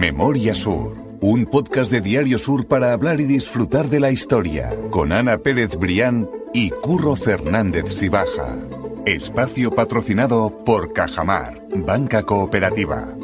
Memoria 0.00 0.54
Sur, 0.54 0.96
un 1.20 1.44
podcast 1.44 1.92
de 1.92 2.00
Diario 2.00 2.38
Sur 2.38 2.66
para 2.66 2.94
hablar 2.94 3.20
y 3.20 3.24
disfrutar 3.24 3.88
de 3.88 4.00
la 4.00 4.10
historia, 4.10 4.70
con 4.90 5.12
Ana 5.12 5.36
Pérez 5.36 5.76
Brián 5.76 6.26
y 6.54 6.70
Curro 6.70 7.16
Fernández 7.16 7.84
Sibaja. 7.92 8.56
Espacio 9.04 9.72
patrocinado 9.72 10.64
por 10.64 10.94
Cajamar, 10.94 11.60
Banca 11.76 12.22
Cooperativa. 12.22 13.14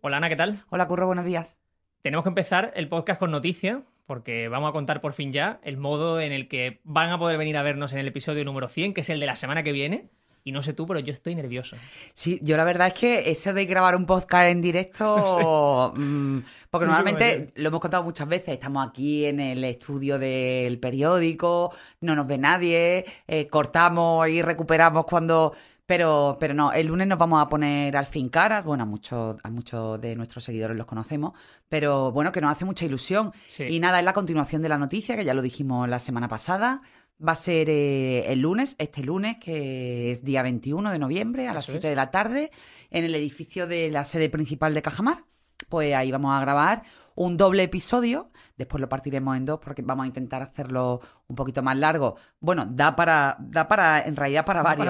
Hola 0.00 0.16
Ana, 0.16 0.30
¿qué 0.30 0.36
tal? 0.36 0.64
Hola 0.70 0.88
Curro, 0.88 1.06
buenos 1.06 1.26
días. 1.26 1.58
Tenemos 2.00 2.22
que 2.22 2.30
empezar 2.30 2.72
el 2.76 2.88
podcast 2.88 3.20
con 3.20 3.30
noticia, 3.30 3.82
porque 4.06 4.48
vamos 4.48 4.70
a 4.70 4.72
contar 4.72 5.02
por 5.02 5.12
fin 5.12 5.34
ya 5.34 5.60
el 5.64 5.76
modo 5.76 6.18
en 6.18 6.32
el 6.32 6.48
que 6.48 6.80
van 6.82 7.10
a 7.10 7.18
poder 7.18 7.36
venir 7.36 7.58
a 7.58 7.62
vernos 7.62 7.92
en 7.92 7.98
el 7.98 8.08
episodio 8.08 8.42
número 8.46 8.68
100, 8.68 8.94
que 8.94 9.02
es 9.02 9.10
el 9.10 9.20
de 9.20 9.26
la 9.26 9.36
semana 9.36 9.62
que 9.62 9.72
viene. 9.72 10.08
Y 10.42 10.52
no 10.52 10.62
sé 10.62 10.72
tú, 10.72 10.86
pero 10.86 11.00
yo 11.00 11.12
estoy 11.12 11.34
nervioso. 11.34 11.76
Sí, 12.14 12.40
yo 12.42 12.56
la 12.56 12.64
verdad 12.64 12.88
es 12.88 12.94
que 12.94 13.30
eso 13.30 13.52
de 13.52 13.66
grabar 13.66 13.94
un 13.94 14.06
podcast 14.06 14.48
en 14.48 14.62
directo, 14.62 15.92
mm, 15.96 16.38
porque 16.70 16.86
normalmente 16.86 17.52
lo 17.56 17.68
hemos 17.68 17.80
contado 17.80 18.02
muchas 18.02 18.26
veces, 18.26 18.54
estamos 18.54 18.86
aquí 18.86 19.26
en 19.26 19.40
el 19.40 19.62
estudio 19.64 20.18
del 20.18 20.78
periódico, 20.78 21.74
no 22.00 22.14
nos 22.14 22.26
ve 22.26 22.38
nadie, 22.38 23.04
eh, 23.26 23.48
cortamos 23.48 24.28
y 24.28 24.42
recuperamos 24.42 25.04
cuando... 25.04 25.54
Pero, 25.86 26.36
pero 26.38 26.54
no, 26.54 26.72
el 26.72 26.86
lunes 26.86 27.08
nos 27.08 27.18
vamos 27.18 27.42
a 27.42 27.48
poner 27.48 27.96
al 27.96 28.06
fin 28.06 28.28
caras, 28.28 28.64
bueno, 28.64 28.84
a 28.84 28.86
muchos, 28.86 29.36
a 29.42 29.50
muchos 29.50 30.00
de 30.00 30.14
nuestros 30.14 30.44
seguidores 30.44 30.76
los 30.76 30.86
conocemos, 30.86 31.32
pero 31.68 32.12
bueno, 32.12 32.30
que 32.30 32.40
nos 32.40 32.52
hace 32.52 32.64
mucha 32.64 32.84
ilusión. 32.84 33.32
Sí. 33.48 33.64
Y 33.64 33.80
nada, 33.80 33.98
es 33.98 34.04
la 34.04 34.12
continuación 34.12 34.62
de 34.62 34.68
la 34.68 34.78
noticia, 34.78 35.16
que 35.16 35.24
ya 35.24 35.34
lo 35.34 35.42
dijimos 35.42 35.88
la 35.88 35.98
semana 35.98 36.28
pasada. 36.28 36.82
Va 37.26 37.32
a 37.32 37.36
ser 37.36 37.68
eh, 37.68 38.32
el 38.32 38.40
lunes, 38.40 38.76
este 38.78 39.02
lunes, 39.02 39.36
que 39.38 40.10
es 40.10 40.24
día 40.24 40.42
21 40.42 40.90
de 40.90 40.98
noviembre, 40.98 41.48
a 41.48 41.52
las 41.54 41.64
Eso 41.64 41.72
7 41.72 41.86
es. 41.86 41.90
de 41.90 41.96
la 41.96 42.10
tarde, 42.10 42.50
en 42.90 43.04
el 43.04 43.14
edificio 43.14 43.66
de 43.66 43.90
la 43.90 44.04
sede 44.04 44.30
principal 44.30 44.72
de 44.72 44.80
Cajamar. 44.82 45.24
Pues 45.68 45.94
ahí 45.94 46.10
vamos 46.10 46.32
a 46.34 46.40
grabar 46.40 46.82
un 47.14 47.36
doble 47.36 47.62
episodio. 47.64 48.30
Después 48.56 48.80
lo 48.80 48.88
partiremos 48.88 49.36
en 49.36 49.44
dos 49.44 49.60
porque 49.62 49.82
vamos 49.82 50.04
a 50.04 50.06
intentar 50.06 50.42
hacerlo 50.42 51.00
un 51.28 51.36
poquito 51.36 51.62
más 51.62 51.76
largo. 51.76 52.16
Bueno, 52.40 52.66
da 52.68 52.96
para, 52.96 53.36
da 53.38 53.68
para, 53.68 54.00
en 54.02 54.16
realidad 54.16 54.44
para 54.46 54.62
varios. 54.62 54.86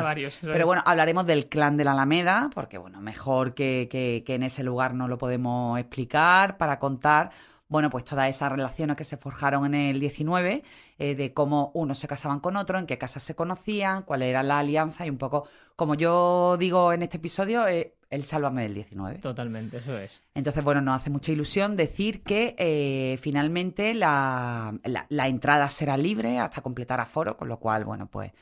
Pero 0.53 0.67
bueno, 0.67 0.83
hablaremos 0.87 1.27
del 1.27 1.49
clan 1.49 1.77
de 1.77 1.85
la 1.85 1.93
Alameda, 1.93 2.49
porque 2.55 2.79
bueno, 2.79 3.01
mejor 3.01 3.55
que, 3.55 3.89
que- 3.91 4.23
que 4.25 4.35
en 4.37 4.45
ese 4.45 4.63
lugar 4.63 4.95
no 4.95 5.09
lo 5.09 5.19
podemos 5.19 5.79
explicar 5.81 6.57
para 6.57 6.79
contar. 6.79 7.31
Bueno, 7.71 7.89
pues 7.89 8.05
todas 8.05 8.29
esas 8.29 8.53
relaciones 8.53 8.97
que 8.97 9.05
se 9.05 9.17
forjaron 9.17 9.65
en 9.65 9.75
el 9.95 10.01
19, 10.01 10.63
eh, 10.99 11.15
de 11.15 11.33
cómo 11.33 11.71
unos 11.73 11.99
se 11.99 12.07
casaban 12.09 12.41
con 12.41 12.57
otros, 12.57 12.81
en 12.81 12.87
qué 12.87 12.99
casas 12.99 13.23
se 13.23 13.35
conocían, 13.35 14.03
cuál 14.03 14.21
era 14.23 14.43
la 14.43 14.59
alianza 14.59 15.07
y 15.07 15.11
un 15.11 15.17
poco, 15.19 15.49
como 15.77 15.95
yo 15.95 16.57
digo 16.59 16.93
en 16.93 17.03
este 17.05 17.17
episodio, 17.17 17.67
eh, 17.69 17.95
el 18.11 18.25
sálvame 18.25 18.63
del 18.65 18.75
19. 18.75 19.21
Totalmente, 19.21 19.77
eso 19.79 19.97
es. 19.97 20.21
Entonces, 20.35 20.65
bueno, 20.65 20.81
nos 20.83 20.97
hace 21.01 21.11
mucha 21.11 21.31
ilusión 21.31 21.77
decir 21.77 22.23
que 22.25 22.57
eh, 22.59 23.17
finalmente 23.23 23.95
la, 23.95 24.75
la- 24.85 25.07
la 25.09 25.29
entrada 25.29 25.69
será 25.69 25.97
libre 25.97 26.41
hasta 26.41 26.61
completar 26.63 26.99
aforo, 27.01 27.37
con 27.37 27.47
lo 27.49 27.61
cual, 27.61 27.85
bueno, 27.85 28.09
pues 28.09 28.33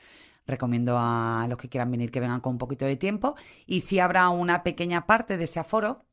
recomiendo 0.47 0.97
a 0.97 1.45
los 1.47 1.59
que 1.59 1.69
quieran 1.69 1.91
venir 1.91 2.09
que 2.09 2.19
vengan 2.19 2.41
con 2.41 2.53
un 2.53 2.57
poquito 2.57 2.83
de 2.85 2.95
tiempo. 2.95 3.35
Y 3.67 3.81
si 3.81 3.99
habrá 3.99 4.29
una 4.29 4.63
pequeña 4.63 5.05
parte 5.05 5.37
de 5.37 5.43
ese 5.43 5.59
aforo, 5.59 6.03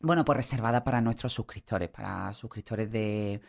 bueno, 0.00 0.24
pues 0.24 0.36
reservada 0.36 0.84
para 0.84 1.00
nuestros 1.00 1.32
suscriptores, 1.32 1.88
para 1.88 2.32
suscriptores 2.34 2.90
de, 2.90 3.40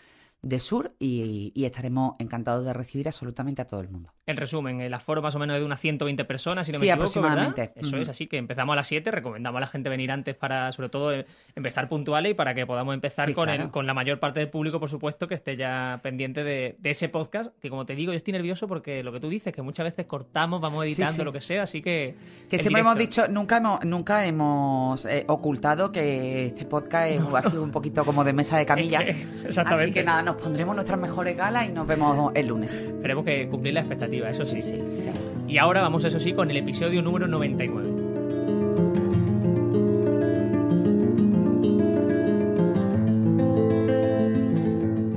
de 0.44 0.60
Sur, 0.60 0.94
y, 1.00 1.52
y 1.56 1.66
estaremos 1.66 2.16
encantados 2.20 2.64
de 2.64 2.72
recibir 2.74 3.08
absolutamente 3.08 3.62
a 3.62 3.66
todo 3.68 3.82
el 3.82 3.90
mundo. 3.90 4.14
En 4.28 4.38
resumen, 4.38 4.82
el 4.82 4.94
aforo 4.94 5.22
más 5.22 5.34
o 5.36 5.40
menos 5.40 5.56
es 5.56 5.62
de 5.62 5.66
unas 5.66 5.80
120 5.80 6.24
personas, 6.26 6.66
si 6.66 6.72
no 6.72 6.78
Sí, 6.80 6.86
me 6.86 6.92
equivoco, 6.92 7.04
aproximadamente. 7.04 7.62
¿verdad? 7.62 7.78
Eso 7.78 7.98
es, 7.98 8.10
así 8.10 8.28
que 8.28 8.38
empezamos 8.38 8.74
a 8.74 8.76
las 8.78 8.88
7, 8.88 9.10
recomendamos 9.12 9.58
a 9.58 9.62
la 9.62 9.68
gente 9.68 9.90
venir 9.90 10.12
antes 10.12 10.36
para, 10.36 10.72
sobre 10.74 10.90
todo, 10.90 11.12
eh, 11.14 11.26
empezar 11.56 11.90
puntuales 11.90 12.32
y 12.32 12.36
para 12.36 12.54
que 12.54 12.66
podamos 12.66 12.94
empezar 12.94 13.28
Sí, 13.28 13.34
con, 13.34 13.50
el- 13.50 13.72
con 13.72 13.88
la 13.88 13.94
mayor 13.94 14.20
parte 14.20 14.40
del 14.40 14.50
público, 14.50 14.80
por 14.80 14.90
supuesto, 14.90 15.28
que 15.28 15.36
esté 15.36 15.56
ya 15.58 16.00
pendiente 16.04 16.44
de, 16.44 16.76
de 16.80 16.90
ese 16.92 17.10
podcast, 17.10 17.52
que 17.60 17.70
como 17.70 17.86
te 17.86 17.96
digo, 17.96 18.12
yo 18.14 18.18
estoy 18.18 18.34
nervioso 18.34 18.68
porque 18.68 19.04
lo 19.04 19.12
que 19.12 19.20
tú 19.20 19.30
dices, 19.30 19.54
que 19.54 19.62
muchas 19.62 19.86
veces 19.86 20.06
cortamos, 20.06 20.62
vamos 20.62 20.86
editando, 20.86 21.12
sí. 21.14 21.24
lo 21.24 21.34
que 21.34 21.42
sea, 21.42 21.64
así 21.64 21.82
que... 21.82 22.16
Que 22.50 22.60
siempre 22.60 22.82
hemos 22.82 22.98
dicho, 22.98 23.28
nunca 23.28 23.58
hemos, 23.58 23.84
nunca 23.86 24.26
hemos 24.26 25.04
eh, 25.06 25.26
ocultado 25.28 25.92
que 25.92 26.48
este 26.48 26.66
podcast 26.66 27.12
es- 27.12 27.22
ha 27.34 27.42
sido 27.50 27.64
un 27.64 27.72
poquito 27.72 28.06
como 28.06 28.24
de 28.24 28.34
mesa 28.34 28.58
de 28.58 28.66
camilla. 28.66 29.00
Exactamente. 29.46 29.84
Así 29.86 29.92
que 29.94 30.04
nada, 30.04 30.22
nos 30.28 30.36
pondremos 30.36 30.76
nuestras 30.76 31.00
mejores 31.00 31.38
galas 31.38 31.70
y 31.70 31.72
nos 31.72 31.88
vemos 31.88 32.34
el 32.36 32.48
lunes. 32.48 32.74
Esperemos 32.74 33.24
que 33.24 33.48
cumplir 33.48 33.74
la 33.74 33.80
expectativa, 33.80 34.30
eso 34.30 34.44
sí. 34.44 34.62
Sí, 34.62 34.74
sí. 35.00 35.10
Y 35.48 35.58
ahora 35.58 35.82
vamos, 35.82 36.04
eso 36.04 36.20
sí, 36.20 36.34
con 36.34 36.52
el 36.52 36.58
episodio 36.58 37.02
número 37.02 37.30
99. 37.30 37.90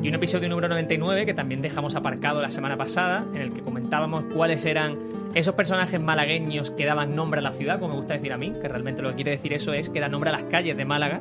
Y 0.01 0.09
un 0.09 0.15
episodio 0.15 0.49
número 0.49 0.69
99 0.69 1.27
que 1.27 1.35
también 1.35 1.61
dejamos 1.61 1.97
aparcado 1.97 2.41
la 2.41 2.51
semana 2.51 2.77
pasada, 2.77 3.27
en 3.35 3.43
el 3.43 3.53
que 3.53 3.63
comentábamos 3.63 4.27
cuáles 4.33 4.65
eran 4.65 4.97
esos 5.35 5.57
personajes 5.57 6.01
malagueños 6.01 6.71
que 6.71 6.85
daban 6.87 7.17
nombre 7.17 7.41
a 7.41 7.43
la 7.43 7.53
ciudad, 7.53 7.81
como 7.81 7.95
me 7.95 8.01
gusta 8.01 8.15
decir 8.15 8.33
a 8.33 8.37
mí, 8.37 8.53
que 8.63 8.69
realmente 8.69 9.03
lo 9.03 9.09
que 9.11 9.17
quiere 9.17 9.33
decir 9.33 9.53
eso 9.55 9.73
es 9.73 9.89
que 9.89 9.99
da 9.99 10.09
nombre 10.09 10.31
a 10.31 10.35
las 10.35 10.45
calles 10.45 10.77
de 10.77 10.85
Málaga. 10.85 11.21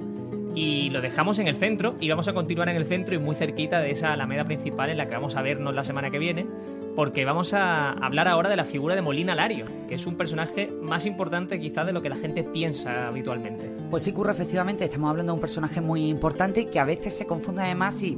Y 0.56 0.90
lo 0.90 1.02
dejamos 1.02 1.40
en 1.40 1.48
el 1.48 1.56
centro 1.56 1.96
y 2.00 2.10
vamos 2.10 2.28
a 2.28 2.34
continuar 2.34 2.70
en 2.70 2.76
el 2.76 2.86
centro 2.86 3.16
y 3.16 3.20
muy 3.20 3.36
cerquita 3.36 3.80
de 3.80 3.92
esa 3.92 4.14
alameda 4.14 4.46
principal 4.46 4.90
en 4.90 4.98
la 4.98 5.08
que 5.08 5.14
vamos 5.14 5.36
a 5.36 5.42
vernos 5.42 5.74
la 5.74 5.84
semana 5.84 6.10
que 6.10 6.20
viene, 6.20 6.48
porque 6.96 7.24
vamos 7.24 7.54
a 7.54 7.92
hablar 7.92 8.28
ahora 8.28 8.50
de 8.50 8.58
la 8.58 8.66
figura 8.66 8.96
de 8.96 9.02
Molina 9.02 9.36
Lario, 9.36 9.66
que 9.88 9.96
es 9.96 10.06
un 10.06 10.16
personaje 10.16 10.70
más 10.82 11.06
importante 11.06 11.60
quizás 11.60 11.86
de 11.86 11.94
lo 11.94 12.02
que 12.02 12.10
la 12.10 12.18
gente 12.18 12.44
piensa 12.44 13.08
habitualmente. 13.08 13.70
Pues 13.90 14.04
sí, 14.04 14.12
Curro, 14.12 14.32
efectivamente, 14.32 14.86
estamos 14.86 15.10
hablando 15.10 15.32
de 15.32 15.36
un 15.36 15.42
personaje 15.42 15.82
muy 15.82 16.10
importante 16.10 16.66
que 16.68 16.80
a 16.80 16.86
veces 16.86 17.16
se 17.16 17.26
confunde 17.26 17.62
además 17.62 18.04
y 18.04 18.18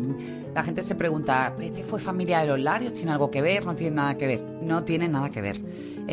la 0.56 0.64
gente 0.64 0.84
se 0.84 0.96
pregunta, 0.96 1.56
¿este 1.60 1.84
fue 1.84 2.00
familia 2.00 2.40
de 2.40 2.48
los 2.48 2.60
Larios? 2.60 2.94
¿Tiene 2.94 3.12
algo 3.12 3.30
que 3.30 3.42
ver? 3.42 3.66
¿No 3.66 3.76
tiene 3.76 3.96
nada 3.98 4.18
que 4.18 4.28
ver? 4.28 4.42
No 4.62 4.84
tiene 4.84 5.08
nada 5.08 5.30
que 5.30 5.42
ver. 5.42 5.62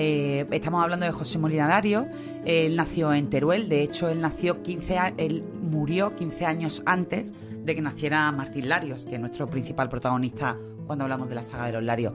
Eh, 0.00 0.46
estamos 0.52 0.80
hablando 0.80 1.06
de 1.06 1.10
José 1.10 1.40
Molina 1.40 1.66
Lario, 1.66 2.06
él 2.44 2.76
nació 2.76 3.12
en 3.12 3.28
Teruel, 3.28 3.68
de 3.68 3.82
hecho 3.82 4.08
él 4.08 4.20
nació 4.20 4.62
15 4.62 4.96
a- 4.96 5.12
él 5.16 5.42
murió 5.60 6.14
15 6.14 6.46
años 6.46 6.84
antes 6.86 7.34
de 7.64 7.74
que 7.74 7.82
naciera 7.82 8.30
Martín 8.30 8.68
Larios, 8.68 9.04
que 9.04 9.16
es 9.16 9.20
nuestro 9.20 9.48
principal 9.50 9.88
protagonista 9.88 10.56
cuando 10.86 11.02
hablamos 11.04 11.28
de 11.28 11.34
la 11.34 11.42
saga 11.42 11.66
de 11.66 11.72
los 11.72 11.82
Larios. 11.82 12.12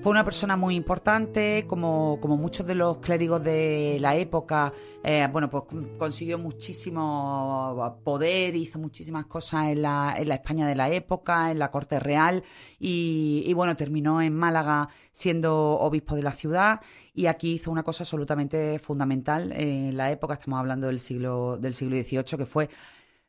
Fue 0.00 0.12
una 0.12 0.22
persona 0.24 0.56
muy 0.56 0.76
importante, 0.76 1.64
como, 1.66 2.18
como 2.20 2.36
muchos 2.36 2.66
de 2.66 2.74
los 2.76 2.98
clérigos 2.98 3.42
de 3.42 3.96
la 4.00 4.14
época, 4.14 4.72
eh, 5.02 5.26
bueno, 5.32 5.50
pues 5.50 5.64
con- 5.64 5.98
consiguió 5.98 6.38
muchísimo 6.38 7.98
poder, 8.04 8.54
hizo 8.54 8.78
muchísimas 8.78 9.26
cosas 9.26 9.68
en 9.70 9.82
la, 9.82 10.14
en 10.16 10.28
la 10.28 10.34
España 10.36 10.68
de 10.68 10.74
la 10.74 10.90
época, 10.90 11.50
en 11.50 11.58
la 11.58 11.70
corte 11.70 11.98
real, 11.98 12.44
y, 12.78 13.42
y 13.46 13.52
bueno, 13.54 13.74
terminó 13.76 14.20
en 14.22 14.34
Málaga 14.36 14.88
siendo 15.10 15.78
obispo 15.80 16.14
de 16.16 16.22
la 16.22 16.32
ciudad, 16.32 16.80
y 17.14 17.26
aquí 17.26 17.52
hizo 17.54 17.70
una 17.70 17.82
cosa 17.84 18.02
absolutamente 18.02 18.78
fundamental 18.78 19.52
en 19.52 19.96
la 19.96 20.10
época, 20.10 20.34
estamos 20.34 20.58
hablando 20.58 20.88
del 20.88 20.98
siglo, 21.00 21.56
del 21.58 21.72
siglo 21.74 21.96
XVIII, 21.96 22.36
que 22.38 22.46
fue 22.46 22.68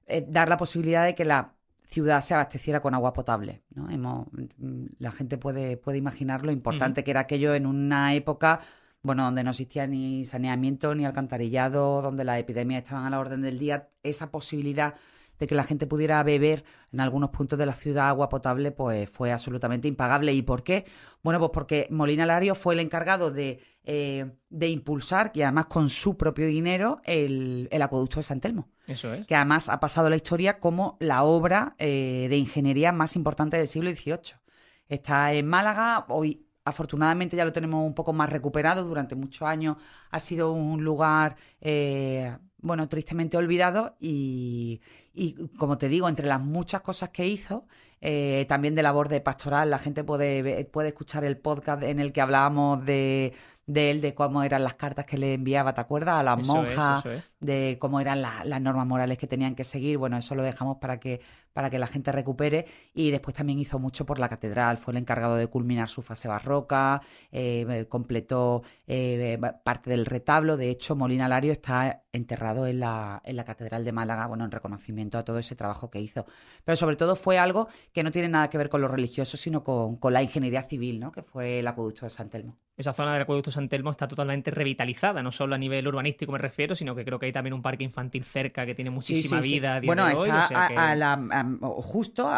eh, 0.07 0.25
dar 0.27 0.49
la 0.49 0.57
posibilidad 0.57 1.05
de 1.05 1.15
que 1.15 1.25
la 1.25 1.53
ciudad 1.87 2.21
se 2.21 2.33
abasteciera 2.33 2.81
con 2.81 2.93
agua 2.95 3.13
potable. 3.13 3.63
¿no? 3.69 3.89
Hemos- 3.89 4.27
mm, 4.57 4.85
la 4.99 5.11
gente 5.11 5.37
puede, 5.37 5.77
puede 5.77 5.97
imaginar 5.99 6.43
lo 6.45 6.51
importante 6.51 7.03
que 7.03 7.11
era 7.11 7.21
aquello 7.21 7.53
en 7.55 7.65
una 7.65 8.13
época 8.15 8.61
bueno, 9.03 9.23
donde 9.25 9.43
no 9.43 9.51
existía 9.51 9.85
ni 9.85 10.25
saneamiento 10.25 10.95
ni 10.95 11.05
alcantarillado, 11.05 12.01
donde 12.01 12.23
las 12.23 12.39
epidemias 12.39 12.81
estaban 12.83 13.05
a 13.05 13.11
la 13.11 13.19
orden 13.19 13.43
del 13.43 13.59
día. 13.59 13.89
Esa 14.01 14.31
posibilidad 14.31 14.95
de 15.37 15.45
que 15.45 15.53
la 15.53 15.63
gente 15.63 15.85
pudiera 15.85 16.23
beber 16.23 16.63
en 16.91 17.01
algunos 17.01 17.29
puntos 17.29 17.59
de 17.59 17.67
la 17.67 17.73
ciudad 17.73 18.07
agua 18.09 18.29
potable, 18.29 18.71
pues 18.71 19.07
fue 19.09 19.31
absolutamente 19.31 19.87
impagable. 19.87 20.33
¿Y 20.33 20.41
por 20.41 20.63
qué? 20.63 20.85
Bueno, 21.21 21.37
pues 21.39 21.51
porque 21.53 21.87
Molina 21.91 22.25
Lario 22.25 22.55
fue 22.55 22.73
el 22.73 22.79
encargado 22.79 23.29
de, 23.29 23.59
eh, 23.85 24.25
de 24.49 24.69
impulsar, 24.69 25.31
y 25.35 25.43
además 25.43 25.65
con 25.67 25.89
su 25.89 26.17
propio 26.17 26.47
dinero, 26.47 27.01
el, 27.03 27.67
el 27.71 27.81
acueducto 27.81 28.17
de 28.17 28.23
San 28.23 28.41
Telmo 28.41 28.67
Eso 28.87 29.13
es. 29.13 29.27
que 29.27 29.35
además 29.35 29.69
ha 29.69 29.79
pasado 29.79 30.09
la 30.09 30.15
historia 30.15 30.59
como 30.59 30.97
la 30.99 31.23
obra 31.23 31.75
eh, 31.77 32.27
de 32.29 32.37
ingeniería 32.37 32.91
más 32.91 33.15
importante 33.15 33.57
del 33.57 33.67
siglo 33.67 33.93
XVIII. 33.93 34.39
Está 34.87 35.33
en 35.33 35.47
Málaga, 35.47 36.05
hoy 36.09 36.45
afortunadamente 36.63 37.37
ya 37.37 37.45
lo 37.45 37.53
tenemos 37.53 37.85
un 37.85 37.93
poco 37.93 38.11
más 38.11 38.29
recuperado, 38.29 38.83
durante 38.83 39.15
muchos 39.15 39.47
años 39.47 39.77
ha 40.09 40.19
sido 40.19 40.51
un 40.51 40.83
lugar, 40.83 41.35
eh, 41.61 42.35
bueno, 42.57 42.89
tristemente 42.89 43.37
olvidado 43.37 43.95
y, 43.99 44.81
y, 45.13 45.47
como 45.57 45.77
te 45.77 45.89
digo, 45.89 46.09
entre 46.09 46.25
las 46.25 46.41
muchas 46.41 46.81
cosas 46.81 47.09
que 47.09 47.27
hizo, 47.27 47.67
eh, 48.01 48.45
también 48.49 48.75
de 48.75 48.83
labor 48.83 49.09
de 49.09 49.21
pastoral, 49.21 49.69
la 49.69 49.77
gente 49.77 50.03
puede, 50.03 50.65
puede 50.65 50.89
escuchar 50.89 51.23
el 51.23 51.37
podcast 51.37 51.83
en 51.83 51.99
el 51.99 52.11
que 52.11 52.21
hablábamos 52.21 52.83
de, 52.83 53.33
de 53.67 53.91
él, 53.91 54.01
de 54.01 54.13
cómo 54.13 54.43
eran 54.43 54.63
las 54.63 54.75
cartas 54.75 55.05
que 55.05 55.17
le 55.17 55.33
enviaba, 55.33 55.73
¿te 55.73 55.81
acuerdas? 55.81 56.15
A 56.19 56.23
las 56.23 56.39
Eso 56.39 56.53
monjas, 56.53 57.05
es. 57.05 57.23
de 57.39 57.77
cómo 57.79 57.99
eran 57.99 58.21
la- 58.21 58.43
las 58.45 58.61
normas 58.61 58.85
morales 58.87 59.17
que 59.17 59.27
tenían 59.27 59.55
que 59.55 59.63
seguir. 59.63 59.97
Bueno, 59.97 60.17
eso 60.17 60.35
lo 60.35 60.43
dejamos 60.43 60.77
para 60.77 60.99
que, 60.99 61.21
para 61.55 61.69
que 61.69 61.79
la 61.79 61.87
gente 61.87 62.11
recupere 62.11 62.65
y 62.93 63.11
después 63.11 63.33
también 63.33 63.59
hizo 63.59 63.79
mucho 63.79 64.05
por 64.05 64.19
la 64.19 64.27
catedral, 64.27 64.77
fue 64.77 64.91
el 64.91 64.97
encargado 64.97 65.37
de 65.37 65.47
culminar 65.47 65.87
su 65.87 66.01
fase 66.01 66.27
barroca, 66.27 67.01
eh, 67.31 67.85
completó 67.87 68.61
eh, 68.87 69.39
parte 69.63 69.89
del 69.89 70.05
retablo, 70.05 70.57
de 70.57 70.69
hecho 70.69 70.97
Molina 70.97 71.29
Lario 71.29 71.53
está 71.53 72.03
enterrado 72.11 72.67
en 72.67 72.81
la, 72.81 73.21
en 73.23 73.37
la 73.37 73.45
catedral 73.45 73.85
de 73.85 73.93
Málaga, 73.93 74.27
bueno, 74.27 74.43
en 74.43 74.51
reconocimiento 74.51 75.17
a 75.17 75.23
todo 75.23 75.39
ese 75.39 75.55
trabajo 75.55 75.89
que 75.89 76.01
hizo. 76.01 76.25
Pero 76.65 76.75
sobre 76.75 76.97
todo 76.97 77.15
fue 77.15 77.39
algo 77.39 77.69
que 77.93 78.03
no 78.03 78.11
tiene 78.11 78.27
nada 78.27 78.49
que 78.49 78.57
ver 78.57 78.67
con 78.67 78.81
lo 78.81 78.89
religioso, 78.89 79.37
sino 79.37 79.63
con, 79.63 79.95
con 79.95 80.11
la 80.11 80.21
ingeniería 80.21 80.63
civil, 80.63 80.99
¿no? 80.99 81.13
que 81.13 81.21
fue 81.21 81.59
el 81.59 81.67
acueducto 81.69 82.05
de 82.05 82.09
San 82.09 82.29
Telmo 82.29 82.57
esa 82.77 82.91
zona 82.91 83.13
del 83.13 83.21
acueducto 83.21 83.51
San 83.51 83.69
Telmo 83.69 83.91
está 83.91 84.07
totalmente 84.07 84.51
revitalizada, 84.51 85.23
no 85.23 85.31
solo 85.31 85.55
a 85.55 85.57
nivel 85.57 85.87
urbanístico 85.87 86.31
me 86.31 86.37
refiero, 86.37 86.75
sino 86.75 86.93
que 86.93 87.05
creo 87.05 87.17
que 87.17 87.27
hay 87.27 87.31
también 87.31 87.53
un 87.53 87.61
parque 87.61 87.85
infantil 87.85 88.23
cerca 88.23 88.65
que 88.65 88.75
tiene 88.75 88.91
muchísima 88.91 89.39
vida. 89.39 89.79
bueno, 89.83 90.07
está 90.09 91.43
justo 91.81 92.29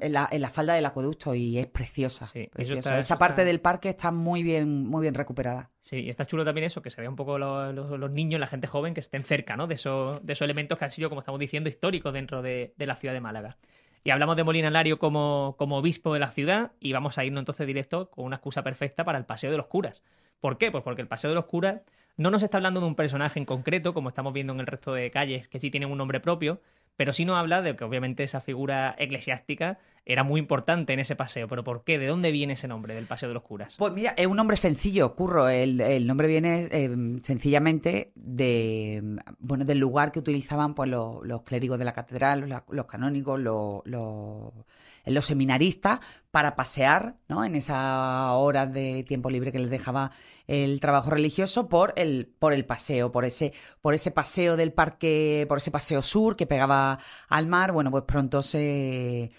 en, 0.00 0.12
la, 0.12 0.50
falda 0.50 0.74
del 0.74 0.86
acueducto 0.86 1.34
y 1.34 1.58
es 1.58 1.66
preciosa. 1.66 2.30
esa 2.34 3.16
parte 3.16 3.44
del 3.44 3.60
parque 3.60 3.88
está 3.88 4.10
muy 4.10 4.42
bien, 4.42 4.86
muy 4.86 5.02
bien 5.02 5.14
recuperada. 5.14 5.70
Sí, 5.80 5.96
y 6.00 6.10
está 6.10 6.26
chulo 6.26 6.44
también 6.44 6.66
eso, 6.66 6.82
que 6.82 6.90
se 6.90 7.00
vea 7.00 7.08
un 7.08 7.16
poco 7.16 7.38
los, 7.38 8.10
niños, 8.10 8.40
la 8.40 8.46
gente 8.46 8.66
joven 8.66 8.94
que 8.94 9.00
estén 9.00 9.22
cerca 9.22 9.56
¿no? 9.56 9.66
de, 9.66 9.74
esos, 9.74 10.24
de 10.24 10.32
esos 10.32 10.44
elementos 10.44 10.78
que 10.78 10.84
han 10.84 10.90
sido, 10.90 11.08
como 11.08 11.20
estamos 11.20 11.40
diciendo, 11.40 11.68
históricos 11.68 12.12
dentro 12.12 12.42
de 12.42 12.72
la 12.78 12.94
ciudad 12.94 13.14
de 13.14 13.20
Málaga. 13.20 13.56
Y 14.04 14.10
hablamos 14.10 14.36
de 14.36 14.44
Molina 14.44 14.70
Lario 14.70 14.98
como, 14.98 15.54
como 15.58 15.78
obispo 15.78 16.14
de 16.14 16.20
la 16.20 16.30
ciudad 16.30 16.72
y 16.80 16.92
vamos 16.92 17.18
a 17.18 17.24
irnos 17.24 17.42
entonces 17.42 17.66
directo 17.66 18.10
con 18.10 18.24
una 18.24 18.36
excusa 18.36 18.62
perfecta 18.62 19.04
para 19.04 19.18
el 19.18 19.24
Paseo 19.24 19.50
de 19.50 19.56
los 19.56 19.66
Curas. 19.66 20.02
¿Por 20.40 20.56
qué? 20.56 20.70
Pues 20.70 20.84
porque 20.84 21.02
el 21.02 21.08
Paseo 21.08 21.30
de 21.30 21.34
los 21.34 21.46
Curas 21.46 21.82
no 22.16 22.30
nos 22.30 22.42
está 22.42 22.56
hablando 22.58 22.80
de 22.80 22.86
un 22.86 22.94
personaje 22.94 23.38
en 23.38 23.44
concreto, 23.44 23.94
como 23.94 24.08
estamos 24.08 24.32
viendo 24.32 24.52
en 24.52 24.60
el 24.60 24.66
resto 24.66 24.92
de 24.92 25.10
calles, 25.10 25.48
que 25.48 25.60
sí 25.60 25.70
tienen 25.70 25.90
un 25.90 25.98
nombre 25.98 26.20
propio, 26.20 26.60
pero 26.98 27.12
sí 27.12 27.24
nos 27.24 27.36
habla 27.36 27.62
de 27.62 27.76
que 27.76 27.84
obviamente 27.84 28.24
esa 28.24 28.40
figura 28.40 28.96
eclesiástica 28.98 29.78
era 30.04 30.24
muy 30.24 30.40
importante 30.40 30.94
en 30.94 30.98
ese 30.98 31.14
paseo. 31.14 31.46
¿Pero 31.46 31.62
por 31.62 31.84
qué? 31.84 31.96
¿De 31.96 32.08
dónde 32.08 32.32
viene 32.32 32.54
ese 32.54 32.66
nombre 32.66 32.94
del 32.94 33.04
Paseo 33.04 33.28
de 33.28 33.34
los 33.34 33.44
Curas? 33.44 33.76
Pues 33.76 33.92
mira, 33.92 34.14
es 34.16 34.26
un 34.26 34.36
nombre 34.36 34.56
sencillo, 34.56 35.14
Curro. 35.14 35.48
El, 35.48 36.06
nombre 36.08 36.26
viene 36.26 36.66
eh, 36.72 36.90
sencillamente 37.22 38.10
de 38.16 39.16
bueno 39.38 39.64
del 39.64 39.78
lugar 39.78 40.10
que 40.10 40.18
utilizaban 40.18 40.74
pues 40.74 40.90
los, 40.90 41.42
clérigos 41.42 41.78
de 41.78 41.84
la 41.84 41.92
catedral, 41.92 42.48
los, 42.68 42.86
canónigos, 42.86 43.38
los, 43.38 43.82
los, 43.84 45.24
seminaristas 45.24 46.00
para 46.32 46.56
pasear, 46.56 47.16
¿no? 47.28 47.44
En 47.44 47.54
esas 47.54 48.30
horas 48.32 48.72
de 48.72 49.04
tiempo 49.04 49.30
libre 49.30 49.52
que 49.52 49.58
les 49.58 49.70
dejaba 49.70 50.10
el 50.46 50.80
trabajo 50.80 51.10
religioso 51.10 51.68
por 51.68 51.92
el, 51.96 52.34
por 52.38 52.54
el 52.54 52.64
paseo, 52.64 53.12
por 53.12 53.26
ese, 53.26 53.52
por 53.82 53.92
ese 53.92 54.10
paseo 54.10 54.56
del 54.56 54.72
parque, 54.72 55.44
por 55.48 55.58
ese 55.58 55.70
paseo 55.70 56.00
sur 56.00 56.34
que 56.34 56.46
pegaba 56.46 56.87
al 57.28 57.46
mar. 57.46 57.72
Bueno, 57.72 57.90
pues 57.90 58.04
pronto 58.04 58.42
se 58.42 59.32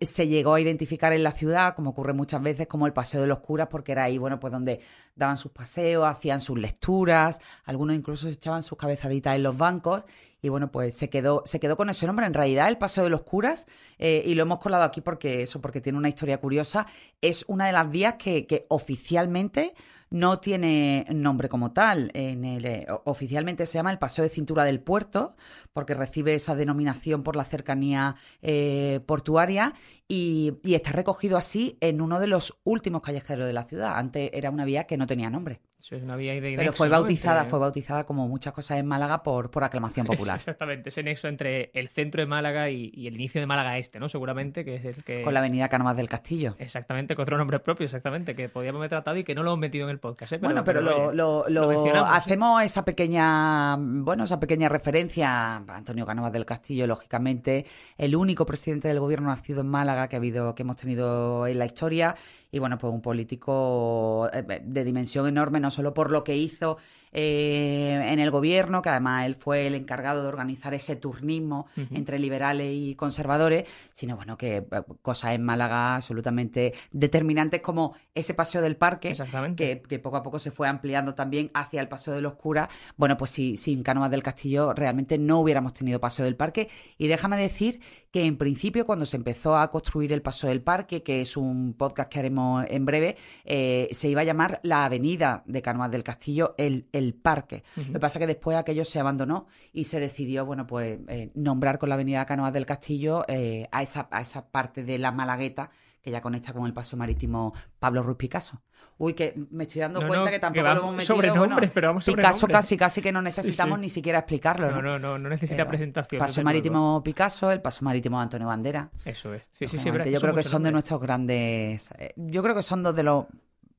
se 0.00 0.28
llegó 0.28 0.54
a 0.54 0.60
identificar 0.60 1.12
en 1.14 1.22
la 1.22 1.32
ciudad, 1.32 1.74
como 1.74 1.90
ocurre 1.90 2.12
muchas 2.12 2.42
veces, 2.42 2.66
como 2.66 2.86
el 2.86 2.92
Paseo 2.92 3.22
de 3.22 3.26
los 3.26 3.38
Curas, 3.38 3.68
porque 3.70 3.92
era 3.92 4.04
ahí, 4.04 4.18
bueno, 4.18 4.38
pues 4.38 4.52
donde 4.52 4.80
daban 5.16 5.38
sus 5.38 5.52
paseos, 5.52 6.06
hacían 6.06 6.40
sus 6.40 6.58
lecturas, 6.58 7.40
algunos 7.64 7.96
incluso 7.96 8.26
se 8.26 8.34
echaban 8.34 8.62
sus 8.62 8.76
cabezaditas 8.76 9.36
en 9.36 9.42
los 9.42 9.56
bancos, 9.56 10.04
y 10.42 10.50
bueno, 10.50 10.70
pues 10.70 10.94
se 10.94 11.08
quedó, 11.08 11.42
se 11.46 11.58
quedó 11.58 11.78
con 11.78 11.88
ese 11.88 12.06
nombre. 12.06 12.26
En 12.26 12.34
realidad, 12.34 12.68
el 12.68 12.76
Paseo 12.76 13.04
de 13.04 13.10
los 13.10 13.22
Curas, 13.22 13.66
eh, 13.98 14.22
y 14.26 14.34
lo 14.34 14.42
hemos 14.42 14.58
colado 14.58 14.84
aquí 14.84 15.00
porque 15.00 15.42
eso, 15.42 15.62
porque 15.62 15.80
tiene 15.80 15.96
una 15.96 16.10
historia 16.10 16.38
curiosa, 16.38 16.86
es 17.22 17.46
una 17.48 17.66
de 17.66 17.72
las 17.72 17.90
vías 17.90 18.16
que, 18.18 18.46
que 18.46 18.66
oficialmente 18.68 19.74
no 20.10 20.38
tiene 20.40 21.06
nombre 21.10 21.48
como 21.48 21.72
tal. 21.72 22.10
En 22.14 22.44
el, 22.44 22.64
eh, 22.64 22.86
oficialmente 23.04 23.66
se 23.66 23.74
llama 23.78 23.92
el 23.92 23.98
Paseo 23.98 24.22
de 24.24 24.30
Cintura 24.30 24.64
del 24.64 24.80
Puerto, 24.80 25.34
porque 25.72 25.94
recibe 25.94 26.34
esa 26.34 26.54
denominación 26.54 27.22
por 27.22 27.36
la 27.36 27.44
cercanía 27.44 28.16
eh, 28.42 29.00
portuaria 29.06 29.74
y, 30.08 30.54
y, 30.62 30.74
está 30.74 30.92
recogido 30.92 31.36
así 31.36 31.78
en 31.80 32.00
uno 32.00 32.20
de 32.20 32.26
los 32.26 32.58
últimos 32.64 33.02
callejeros 33.02 33.46
de 33.46 33.52
la 33.52 33.64
ciudad. 33.64 33.96
Antes 33.96 34.30
era 34.32 34.50
una 34.50 34.64
vía 34.64 34.84
que 34.84 34.96
no 34.96 35.06
tenía 35.06 35.30
nombre. 35.30 35.60
Eso 35.84 35.96
es 35.96 36.02
una 36.02 36.16
vía 36.16 36.32
de 36.32 36.54
Pero 36.56 36.72
fue 36.72 36.88
bautizada, 36.88 37.44
fue 37.44 37.58
bautizada 37.58 38.04
como 38.04 38.26
muchas 38.26 38.54
cosas 38.54 38.78
en 38.78 38.86
Málaga 38.86 39.22
por, 39.22 39.50
por 39.50 39.64
aclamación 39.64 40.06
popular. 40.06 40.36
exactamente, 40.36 40.88
ese 40.88 41.02
nexo 41.02 41.28
entre 41.28 41.70
el 41.74 41.90
centro 41.90 42.22
de 42.22 42.26
Málaga 42.26 42.70
y, 42.70 43.06
el 43.06 43.16
inicio 43.16 43.38
de 43.38 43.46
Málaga 43.46 43.76
Este, 43.76 44.00
¿no? 44.00 44.08
Seguramente 44.08 44.64
que 44.64 44.76
es 44.76 44.84
el 44.86 45.04
que... 45.04 45.20
Con 45.20 45.34
la 45.34 45.40
avenida 45.40 45.68
Cánovas 45.68 45.98
del 45.98 46.08
Castillo. 46.08 46.56
Exactamente, 46.58 47.14
con 47.14 47.24
otro 47.24 47.36
nombre 47.36 47.60
propio, 47.60 47.84
exactamente, 47.84 48.34
que 48.34 48.48
podíamos 48.48 48.80
haber 48.80 48.88
tratado 48.88 49.18
y 49.18 49.24
que 49.24 49.34
no 49.34 49.42
lo 49.42 49.50
hemos 49.50 49.58
metido 49.58 49.84
en 49.84 49.90
el 49.90 49.98
podcast. 49.98 50.32
¿eh? 50.32 50.38
bueno, 50.38 50.64
pero, 50.64 50.80
lo, 50.80 51.12
lo, 51.50 52.04
hacemos 52.06 52.62
esa 52.62 52.82
pequeña, 52.82 53.76
bueno, 53.76 54.24
esa 54.24 54.40
pequeña 54.40 54.70
referencia 54.70 55.56
a 55.56 55.56
Antonio 55.68 56.06
Cánovas 56.06 56.32
del 56.32 56.46
Castillo, 56.46 56.86
lógicamente, 56.86 57.66
el 57.98 58.16
único 58.16 58.46
presidente 58.46 58.88
del 58.88 59.00
gobierno 59.00 59.28
nacido 59.28 59.60
en 59.60 59.68
Málaga 59.68 60.08
que 60.08 60.16
ha 60.16 60.18
habido, 60.18 60.54
que 60.54 60.62
hemos 60.62 60.78
tenido 60.78 61.46
en 61.46 61.58
la 61.58 61.66
historia 61.66 62.14
y 62.54 62.60
bueno, 62.60 62.78
pues 62.78 62.92
un 62.94 63.00
político 63.00 64.30
eh, 64.32 64.62
de 64.64 64.84
dimensión 64.84 65.26
enorme, 65.26 65.58
no 65.58 65.72
solo 65.72 65.92
por 65.92 66.12
lo 66.12 66.22
que 66.22 66.36
hizo 66.36 66.76
eh, 67.14 68.08
en 68.12 68.18
el 68.18 68.30
gobierno, 68.30 68.82
que 68.82 68.88
además 68.88 69.26
él 69.26 69.34
fue 69.36 69.66
el 69.66 69.74
encargado 69.74 70.22
de 70.22 70.28
organizar 70.28 70.74
ese 70.74 70.96
turnismo 70.96 71.66
entre 71.92 72.18
liberales 72.18 72.72
y 72.74 72.94
conservadores, 72.96 73.64
sino 73.92 74.16
bueno, 74.16 74.36
que 74.36 74.56
eh, 74.56 74.66
cosas 75.00 75.32
en 75.34 75.42
Málaga 75.42 75.96
absolutamente 75.96 76.74
determinantes 76.90 77.60
como 77.60 77.94
ese 78.14 78.34
paseo 78.34 78.62
del 78.62 78.76
parque, 78.76 79.12
que, 79.56 79.82
que, 79.82 79.98
poco 79.98 80.16
a 80.16 80.22
poco 80.22 80.38
se 80.38 80.50
fue 80.50 80.68
ampliando 80.68 81.14
también 81.14 81.50
hacia 81.54 81.80
el 81.80 81.88
paseo 81.88 82.14
de 82.14 82.20
los 82.20 82.34
curas. 82.34 82.68
Bueno, 82.96 83.16
pues 83.16 83.30
si, 83.30 83.56
sin 83.56 83.82
Cánovas 83.82 84.10
del 84.10 84.22
Castillo 84.22 84.72
realmente 84.72 85.16
no 85.16 85.38
hubiéramos 85.38 85.72
tenido 85.72 86.00
paseo 86.00 86.24
del 86.24 86.36
parque. 86.36 86.68
Y 86.98 87.06
déjame 87.06 87.36
decir 87.36 87.80
que 88.10 88.24
en 88.24 88.36
principio 88.36 88.86
cuando 88.86 89.06
se 89.06 89.16
empezó 89.16 89.56
a 89.56 89.70
construir 89.70 90.12
el 90.12 90.22
paseo 90.22 90.48
del 90.48 90.62
parque, 90.62 91.02
que 91.02 91.20
es 91.20 91.36
un 91.36 91.74
podcast 91.74 92.10
que 92.10 92.18
haremos 92.18 92.64
en 92.68 92.84
breve, 92.84 93.16
eh, 93.44 93.88
se 93.92 94.08
iba 94.08 94.22
a 94.22 94.24
llamar 94.24 94.60
la 94.62 94.84
avenida 94.84 95.42
de 95.46 95.62
Cánovas 95.62 95.90
del 95.90 96.02
Castillo, 96.02 96.54
el 96.58 96.88
el 97.03 97.03
parque. 97.12 97.64
Lo 97.76 97.92
que 97.92 97.98
pasa 98.00 98.18
es 98.18 98.20
que 98.20 98.26
después 98.26 98.56
aquello 98.56 98.86
se 98.86 98.98
abandonó 98.98 99.46
y 99.72 99.84
se 99.84 100.00
decidió, 100.00 100.46
bueno, 100.46 100.66
pues 100.66 101.00
eh, 101.08 101.30
nombrar 101.34 101.78
con 101.78 101.90
la 101.90 101.96
avenida 101.96 102.24
Canoas 102.24 102.54
del 102.54 102.64
Castillo 102.64 103.24
eh, 103.28 103.68
a, 103.70 103.82
esa, 103.82 104.08
a 104.10 104.22
esa 104.22 104.48
parte 104.50 104.82
de 104.82 104.96
la 104.96 105.12
Malagueta 105.12 105.70
que 106.04 106.10
ya 106.10 106.20
conecta 106.20 106.52
con 106.52 106.66
el 106.66 106.74
paso 106.74 106.98
marítimo 106.98 107.54
Pablo 107.78 108.02
Ruiz 108.02 108.18
Picasso. 108.18 108.60
Uy, 108.98 109.14
que 109.14 109.34
me 109.50 109.64
estoy 109.64 109.80
dando 109.80 110.06
cuenta 110.06 110.30
que 110.30 110.38
tampoco 110.38 110.66
lo 110.66 110.80
hemos 110.80 110.94
metido. 110.96 111.14
Sobre 111.16 111.30
nombres, 111.30 111.70
pero 111.72 111.88
vamos 111.88 112.04
sobre 112.04 112.22
Picasso 112.22 112.46
casi, 112.46 112.76
casi 112.76 113.00
que 113.00 113.10
no 113.10 113.22
necesitamos 113.22 113.78
ni 113.78 113.88
siquiera 113.88 114.18
explicarlo. 114.18 114.70
No, 114.70 114.82
no, 114.82 114.98
no, 114.98 115.18
no, 115.18 115.28
necesita 115.30 115.66
presentación. 115.66 116.18
Paso 116.18 116.42
marítimo 116.42 117.02
Picasso, 117.02 117.50
el 117.50 117.62
paso 117.62 117.86
marítimo 117.86 118.20
Antonio 118.20 118.46
Bandera. 118.46 118.90
Eso 119.04 119.32
es. 119.32 119.44
Sí, 119.52 119.66
sí, 119.66 119.78
sí. 119.78 119.90
Yo 119.90 120.20
creo 120.20 120.34
que 120.34 120.44
son 120.44 120.62
de 120.62 120.72
nuestros 120.72 121.00
grandes. 121.00 121.90
Eh, 121.98 122.12
yo 122.16 122.42
creo 122.42 122.54
que 122.54 122.62
son 122.62 122.82
dos 122.82 122.94
de 122.94 123.02
los 123.02 123.24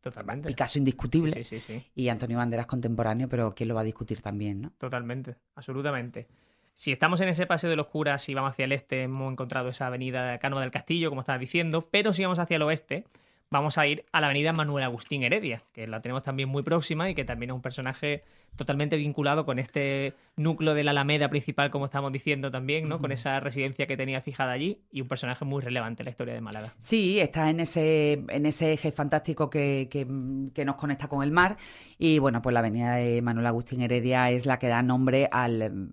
Totalmente. 0.06 0.48
Picasso 0.48 0.78
indiscutible. 0.78 1.42
Y 1.96 2.10
Antonio 2.10 2.38
Banderas 2.38 2.68
contemporáneo, 2.68 3.28
pero 3.28 3.56
¿quién 3.56 3.70
lo 3.70 3.74
va 3.74 3.82
a 3.82 3.84
discutir 3.84 4.22
también, 4.22 4.62
no? 4.62 4.72
Totalmente, 4.78 5.38
absolutamente. 5.56 6.28
Si 6.76 6.92
estamos 6.92 7.22
en 7.22 7.30
ese 7.30 7.48
paseo 7.48 7.72
de 7.72 7.76
los 7.76 7.88
curas 7.88 8.30
y 8.30 8.36
vamos 8.36 8.52
hacia 8.52 8.66
el 8.66 8.72
este, 8.72 9.02
hemos 9.02 9.32
encontrado 9.32 9.70
esa 9.70 9.88
avenida 9.88 10.38
Cano 10.38 10.60
del 10.60 10.70
Castillo, 10.70 11.10
como 11.10 11.22
estabas 11.22 11.40
diciendo, 11.42 11.90
pero 11.90 12.14
si 12.14 12.22
vamos 12.22 12.38
hacia 12.38 12.58
el 12.58 12.62
oeste, 12.62 13.06
vamos 13.50 13.78
a 13.78 13.88
ir 13.88 14.06
a 14.12 14.22
la 14.22 14.28
avenida 14.28 14.54
Manuel 14.54 14.84
Agustín 14.84 15.24
Heredia, 15.24 15.64
que 15.74 15.88
la 15.88 16.02
tenemos 16.02 16.24
también 16.24 16.50
muy 16.50 16.64
próxima 16.64 17.10
y 17.10 17.16
que 17.16 17.26
también 17.26 17.52
es 17.52 17.56
un 17.56 17.62
personaje 17.62 18.24
totalmente 18.56 18.96
vinculado 18.96 19.46
con 19.46 19.60
este 19.60 20.14
núcleo 20.38 20.74
de 20.74 20.84
la 20.84 20.92
Alameda 20.92 21.30
principal, 21.30 21.72
como 21.72 21.86
estamos 21.86 22.12
diciendo 22.12 22.52
también, 22.52 22.88
¿no? 22.88 23.00
Con 23.00 23.12
esa 23.12 23.40
residencia 23.40 23.86
que 23.86 23.98
tenía 23.98 24.22
fijada 24.22 24.54
allí 24.54 24.80
y 24.92 25.02
un 25.02 25.08
personaje 25.08 25.44
muy 25.46 25.62
relevante 25.62 26.04
en 26.04 26.06
la 26.06 26.12
historia 26.12 26.34
de 26.34 26.42
Málaga. 26.42 26.74
Sí, 26.78 27.20
está 27.20 27.50
en 27.50 27.60
ese, 27.60 28.24
en 28.30 28.46
ese 28.46 28.74
eje 28.74 28.92
fantástico 28.92 29.50
que, 29.50 29.88
que, 29.90 30.08
que 30.54 30.66
nos 30.66 30.76
conecta 30.76 31.08
con 31.08 31.24
el 31.24 31.32
mar 31.32 31.58
y 31.98 32.20
bueno, 32.20 32.42
pues 32.42 32.54
la 32.54 32.60
avenida 32.60 32.96
de 32.96 33.22
Manuel 33.22 33.48
Agustín 33.48 33.82
Heredia 33.82 34.30
es 34.32 34.46
la 34.46 34.58
que 34.58 34.68
da 34.68 34.82
nombre 34.82 35.28
al, 35.32 35.90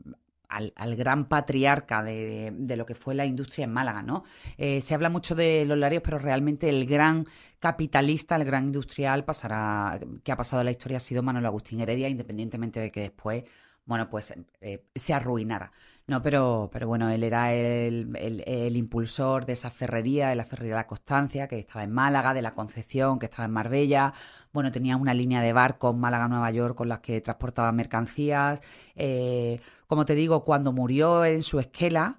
al, 0.52 0.97
gran 0.97 1.26
patriarca 1.26 2.02
de, 2.02 2.52
lo 2.76 2.87
que 2.87 2.94
fue 2.94 3.14
la 3.14 3.25
industria 3.25 3.64
en 3.64 3.73
Málaga, 3.73 4.02
¿no? 4.02 4.25
Eh, 4.59 4.80
se 4.80 4.94
habla 4.94 5.09
mucho 5.09 5.35
de 5.35 5.64
los 5.64 5.78
larios, 5.78 6.02
pero 6.04 6.18
realmente 6.18 6.68
el 6.68 6.87
gran 6.87 7.26
capitalista, 7.59 8.37
el 8.37 8.44
gran 8.44 8.66
industrial 8.66 9.25
pasará, 9.25 9.99
que 10.23 10.32
ha 10.32 10.37
pasado 10.37 10.62
en 10.62 10.66
la 10.66 10.73
historia 10.73 10.99
ha 10.99 11.00
sido 11.00 11.23
Manuel 11.23 11.47
Agustín 11.47 11.80
Heredia, 11.80 12.09
independientemente 12.09 12.80
de 12.80 12.90
que 12.90 13.00
después, 13.00 13.44
bueno, 13.85 14.09
pues 14.11 14.35
eh, 14.61 14.85
se 14.94 15.14
arruinara. 15.14 15.73
No, 16.09 16.21
pero, 16.21 16.68
pero 16.73 16.88
bueno, 16.88 17.09
él 17.09 17.23
era 17.23 17.54
el, 17.54 18.14
el, 18.16 18.76
impulsor 18.76 19.47
de 19.47 19.52
esa 19.52 19.71
ferrería, 19.71 20.30
de 20.30 20.35
la 20.35 20.44
ferrería 20.44 20.75
de 20.75 20.80
la 20.80 20.87
Constancia, 20.88 21.47
que 21.47 21.61
estaba 21.61 21.85
en 21.85 21.92
Málaga, 21.92 22.35
de 22.35 22.42
la 22.42 22.50
Concepción, 22.50 23.21
que 23.21 23.26
estaba 23.26 23.47
en 23.47 23.52
Marbella. 23.52 24.12
Bueno, 24.52 24.71
tenía 24.71 24.97
una 24.97 25.14
línea 25.14 25.40
de 25.40 25.52
barcos 25.52 25.97
Málaga-Nueva 25.97 26.50
York 26.50 26.76
con 26.76 26.88
las 26.88 27.00
que 27.00 27.21
transportaba 27.23 27.73
mercancías. 27.73 28.61
Eh, 28.94 29.61
como 29.87 30.04
te 30.04 30.14
digo, 30.14 30.42
cuando 30.42 30.73
murió 30.73 31.25
en 31.25 31.42
su 31.42 31.59
esquela, 31.59 32.18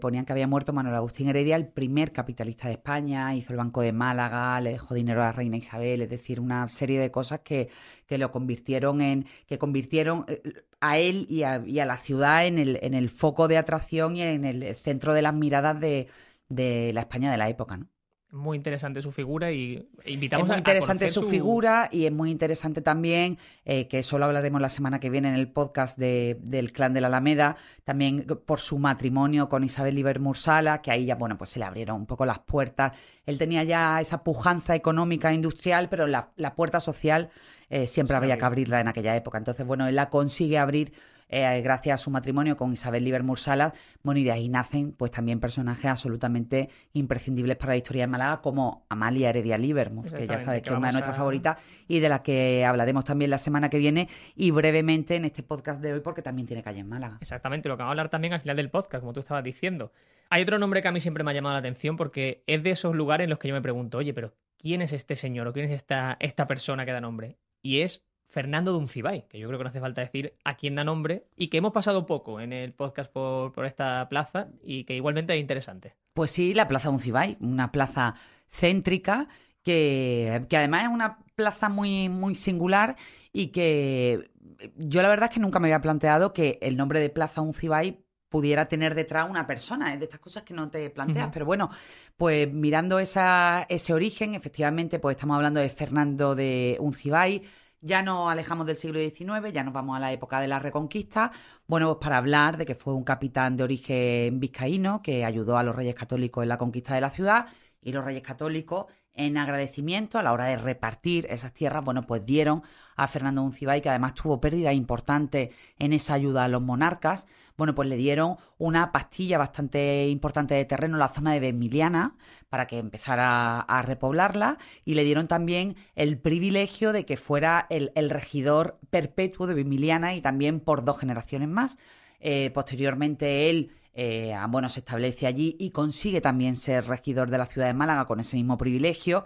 ponían 0.00 0.24
que 0.24 0.32
había 0.32 0.46
muerto 0.46 0.72
Manuel 0.72 0.96
Agustín 0.96 1.28
Heredia, 1.28 1.56
el 1.56 1.68
primer 1.68 2.12
capitalista 2.12 2.68
de 2.68 2.74
España, 2.74 3.34
hizo 3.34 3.52
el 3.52 3.58
Banco 3.58 3.80
de 3.82 3.92
Málaga, 3.92 4.60
le 4.60 4.72
dejó 4.72 4.94
dinero 4.94 5.22
a 5.22 5.26
la 5.26 5.32
reina 5.32 5.56
Isabel, 5.56 6.02
es 6.02 6.10
decir, 6.10 6.40
una 6.40 6.68
serie 6.68 6.98
de 7.00 7.10
cosas 7.10 7.40
que, 7.40 7.70
que 8.06 8.18
lo 8.18 8.30
convirtieron 8.32 9.00
en, 9.00 9.26
que 9.46 9.58
convirtieron 9.58 10.24
eh, 10.28 10.42
a 10.80 10.98
él 10.98 11.26
y 11.28 11.44
a, 11.44 11.58
la 11.58 11.96
ciudad 11.98 12.46
en 12.46 12.58
el, 12.58 12.78
en 12.82 12.94
el 12.94 13.08
foco 13.08 13.48
de 13.48 13.58
atracción 13.58 14.16
y 14.16 14.22
en 14.22 14.44
el 14.44 14.74
centro 14.76 15.14
de 15.14 15.22
las 15.22 15.34
miradas 15.34 15.78
de, 15.80 16.08
de 16.48 16.92
la 16.92 17.02
España 17.02 17.30
de 17.30 17.38
la 17.38 17.48
época, 17.48 17.76
¿no? 17.76 17.88
Muy 18.30 18.56
interesante 18.56 19.00
su 19.00 19.10
figura 19.10 19.52
y 19.52 19.88
invitamos 20.04 20.44
es 20.44 20.48
muy 20.48 20.58
interesante 20.58 21.08
su, 21.08 21.22
figura 21.22 21.88
y 21.90 22.04
es 22.04 22.12
muy 22.12 22.30
interesante 22.30 22.82
también 22.82 23.38
eh, 23.64 23.88
que 23.88 24.00
eso 24.00 24.18
lo 24.18 24.26
hablaremos 24.26 24.60
la 24.60 24.68
semana 24.68 25.00
que 25.00 25.08
viene 25.08 25.28
en 25.28 25.34
el 25.34 25.50
podcast 25.50 25.98
de, 25.98 26.38
del 26.42 26.72
clan 26.72 26.92
de 26.92 27.00
la 27.00 27.06
Alameda 27.06 27.56
también 27.84 28.26
por 28.44 28.60
su 28.60 28.78
matrimonio 28.78 29.48
con 29.48 29.64
Isabel 29.64 29.94
Liber 29.94 30.20
Mursala 30.20 30.82
que 30.82 30.90
ahí 30.90 31.06
ya 31.06 31.14
bueno 31.14 31.38
pues 31.38 31.50
se 31.50 31.58
le 31.58 31.64
abrieron 31.64 31.96
un 31.96 32.06
poco 32.06 32.26
las 32.26 32.38
puertas. 32.40 32.96
Él 33.24 33.38
tenía 33.38 33.64
ya 33.64 34.00
esa 34.00 34.22
pujanza 34.22 34.74
económica 34.74 35.30
e 35.30 35.34
industrial 35.34 35.88
pero 35.88 36.06
la, 36.06 36.30
la 36.36 36.54
puerta 36.54 36.80
social 36.80 37.30
eh, 37.70 37.86
siempre 37.86 38.16
había 38.16 38.36
que 38.36 38.44
abrirla 38.44 38.80
en 38.80 38.88
aquella 38.88 39.16
época. 39.16 39.38
Entonces 39.38 39.66
bueno 39.66 39.88
él 39.88 39.96
la 39.96 40.10
consigue 40.10 40.58
abrir 40.58 40.92
eh, 41.28 41.60
gracias 41.62 42.00
a 42.00 42.04
su 42.04 42.10
matrimonio 42.10 42.56
con 42.56 42.72
Isabel 42.72 43.04
Livermore 43.04 43.40
Salas, 43.40 43.72
bueno, 44.02 44.20
y 44.20 44.24
de 44.24 44.32
ahí 44.32 44.48
nacen 44.48 44.92
pues 44.92 45.10
también 45.10 45.40
personajes 45.40 45.86
absolutamente 45.86 46.68
imprescindibles 46.92 47.56
para 47.56 47.72
la 47.72 47.76
historia 47.76 48.02
de 48.02 48.06
Málaga, 48.06 48.40
como 48.40 48.86
Amalia 48.88 49.30
Heredia 49.30 49.58
Livermore, 49.58 50.10
que 50.10 50.26
ya 50.26 50.38
sabes 50.38 50.62
que, 50.62 50.70
es 50.70 50.76
una 50.76 50.88
de 50.88 50.94
nuestras 50.94 51.16
favoritas 51.16 51.58
y 51.86 52.00
de 52.00 52.08
la 52.08 52.22
que 52.22 52.64
hablaremos 52.64 53.04
también 53.04 53.30
la 53.30 53.38
semana 53.38 53.68
que 53.68 53.78
viene 53.78 54.08
y 54.34 54.50
brevemente 54.50 55.16
en 55.16 55.24
este 55.24 55.42
podcast 55.42 55.80
de 55.80 55.92
hoy, 55.92 56.00
porque 56.00 56.22
también 56.22 56.46
tiene 56.46 56.62
calle 56.62 56.80
en 56.80 56.88
Málaga. 56.88 57.18
Exactamente, 57.20 57.68
lo 57.68 57.76
que 57.76 57.82
vamos 57.82 57.90
a 57.90 57.92
hablar 57.92 58.08
también 58.08 58.32
al 58.32 58.40
final 58.40 58.56
del 58.56 58.70
podcast, 58.70 59.00
como 59.00 59.12
tú 59.12 59.20
estabas 59.20 59.44
diciendo. 59.44 59.92
Hay 60.30 60.42
otro 60.42 60.58
nombre 60.58 60.82
que 60.82 60.88
a 60.88 60.92
mí 60.92 61.00
siempre 61.00 61.24
me 61.24 61.30
ha 61.30 61.34
llamado 61.34 61.54
la 61.54 61.60
atención 61.60 61.96
porque 61.96 62.42
es 62.46 62.62
de 62.62 62.70
esos 62.70 62.94
lugares 62.94 63.24
en 63.24 63.30
los 63.30 63.38
que 63.38 63.48
yo 63.48 63.54
me 63.54 63.62
pregunto, 63.62 63.98
oye, 63.98 64.12
pero 64.12 64.34
¿quién 64.58 64.82
es 64.82 64.92
este 64.92 65.16
señor 65.16 65.46
o 65.48 65.52
quién 65.52 65.66
es 65.66 65.72
esta, 65.72 66.16
esta 66.20 66.46
persona 66.46 66.84
que 66.84 66.92
da 66.92 67.00
nombre? 67.00 67.38
Y 67.62 67.80
es 67.80 68.07
Fernando 68.28 68.72
Duncibay, 68.72 69.26
que 69.26 69.38
yo 69.38 69.48
creo 69.48 69.58
que 69.58 69.64
no 69.64 69.70
hace 69.70 69.80
falta 69.80 70.02
decir 70.02 70.34
a 70.44 70.54
quién 70.54 70.74
da 70.74 70.84
nombre 70.84 71.24
y 71.36 71.48
que 71.48 71.58
hemos 71.58 71.72
pasado 71.72 72.06
poco 72.06 72.40
en 72.40 72.52
el 72.52 72.72
podcast 72.74 73.10
por, 73.10 73.64
esta 73.64 74.06
plaza 74.08 74.48
y 74.62 74.84
que 74.84 74.94
igualmente 74.94 75.34
es 75.34 75.40
interesante. 75.40 75.94
Pues 76.12 76.30
sí, 76.30 76.52
la 76.52 76.68
Plaza 76.68 76.90
Duncibay, 76.90 77.38
una 77.40 77.72
plaza 77.72 78.14
céntrica 78.50 79.28
que, 79.62 80.44
que 80.48 80.56
además 80.56 80.84
es 80.84 80.88
una 80.88 81.18
plaza 81.34 81.68
muy, 81.68 82.08
muy 82.08 82.34
singular 82.34 82.96
y 83.32 83.48
que 83.48 84.30
yo 84.76 85.02
la 85.02 85.08
verdad 85.08 85.28
es 85.28 85.34
que 85.34 85.40
nunca 85.40 85.58
me 85.58 85.68
había 85.68 85.80
planteado 85.80 86.32
que 86.32 86.58
el 86.60 86.76
nombre 86.76 87.00
de 87.00 87.10
Plaza 87.10 87.40
Uncibay 87.40 88.04
pudiera 88.28 88.68
tener 88.68 88.94
detrás 88.94 89.28
una 89.28 89.46
persona, 89.46 89.92
es 89.92 90.00
de 90.00 90.04
estas 90.04 90.20
cosas 90.20 90.42
que 90.42 90.54
no 90.54 90.68
te 90.68 90.90
planteas, 90.90 91.30
pero 91.32 91.46
bueno, 91.46 91.70
pues 92.16 92.52
mirando 92.52 92.98
esa, 92.98 93.64
ese 93.68 93.94
origen, 93.94 94.34
efectivamente, 94.34 94.98
pues 94.98 95.16
estamos 95.16 95.36
hablando 95.36 95.60
de 95.60 95.68
Fernando 95.70 96.34
de 96.34 96.76
Uncibay, 96.80 97.42
ya 97.80 98.02
nos 98.02 98.30
alejamos 98.30 98.66
del 98.66 98.76
siglo 98.76 98.98
XIX, 98.98 99.52
ya 99.52 99.64
nos 99.64 99.72
vamos 99.72 99.96
a 99.96 100.00
la 100.00 100.12
época 100.12 100.40
de 100.40 100.48
la 100.48 100.58
Reconquista, 100.58 101.32
bueno, 101.66 101.86
pues 101.86 102.04
para 102.04 102.16
hablar 102.18 102.56
de 102.56 102.66
que 102.66 102.74
fue 102.74 102.94
un 102.94 103.04
capitán 103.04 103.56
de 103.56 103.64
origen 103.64 104.40
vizcaíno 104.40 105.02
que 105.02 105.24
ayudó 105.24 105.58
a 105.58 105.62
los 105.62 105.76
reyes 105.76 105.94
católicos 105.94 106.42
en 106.42 106.48
la 106.48 106.58
conquista 106.58 106.94
de 106.94 107.00
la 107.00 107.10
ciudad 107.10 107.46
y 107.82 107.92
los 107.92 108.04
reyes 108.04 108.22
católicos 108.22 108.86
en 109.18 109.36
agradecimiento 109.36 110.18
a 110.18 110.22
la 110.22 110.32
hora 110.32 110.46
de 110.46 110.56
repartir 110.56 111.26
esas 111.28 111.52
tierras, 111.52 111.84
bueno, 111.84 112.02
pues 112.02 112.24
dieron 112.24 112.62
a 112.96 113.08
Fernando 113.08 113.42
Uncibay, 113.42 113.82
que 113.82 113.90
además 113.90 114.14
tuvo 114.14 114.40
pérdida 114.40 114.72
importante 114.72 115.50
en 115.78 115.92
esa 115.92 116.14
ayuda 116.14 116.44
a 116.44 116.48
los 116.48 116.62
monarcas, 116.62 117.26
bueno, 117.56 117.74
pues 117.74 117.88
le 117.88 117.96
dieron 117.96 118.36
una 118.58 118.92
pastilla 118.92 119.36
bastante 119.36 120.08
importante 120.08 120.54
de 120.54 120.64
terreno 120.64 120.94
en 120.94 121.00
la 121.00 121.08
zona 121.08 121.38
de 121.38 121.48
Emiliana 121.48 122.14
para 122.48 122.68
que 122.68 122.78
empezara 122.78 123.60
a 123.60 123.82
repoblarla 123.82 124.58
y 124.84 124.94
le 124.94 125.02
dieron 125.02 125.26
también 125.26 125.74
el 125.96 126.16
privilegio 126.18 126.92
de 126.92 127.04
que 127.04 127.16
fuera 127.16 127.66
el, 127.70 127.90
regidor 128.10 128.78
perpetuo 128.90 129.48
de 129.48 129.60
Emiliana 129.60 130.14
y 130.14 130.20
también 130.20 130.60
por 130.60 130.84
dos 130.84 131.00
generaciones 131.00 131.48
más. 131.48 131.78
Eh, 132.20 132.50
posteriormente 132.54 133.50
él 133.50 133.72
eh, 134.00 134.32
bueno, 134.48 134.68
se 134.68 134.78
establece 134.78 135.26
allí 135.26 135.56
y 135.58 135.72
consigue 135.72 136.20
también 136.20 136.54
ser 136.54 136.86
regidor 136.86 137.30
de 137.30 137.38
la 137.38 137.46
ciudad 137.46 137.66
de 137.66 137.74
Málaga 137.74 138.06
con 138.06 138.20
ese 138.20 138.36
mismo 138.36 138.56
privilegio. 138.56 139.24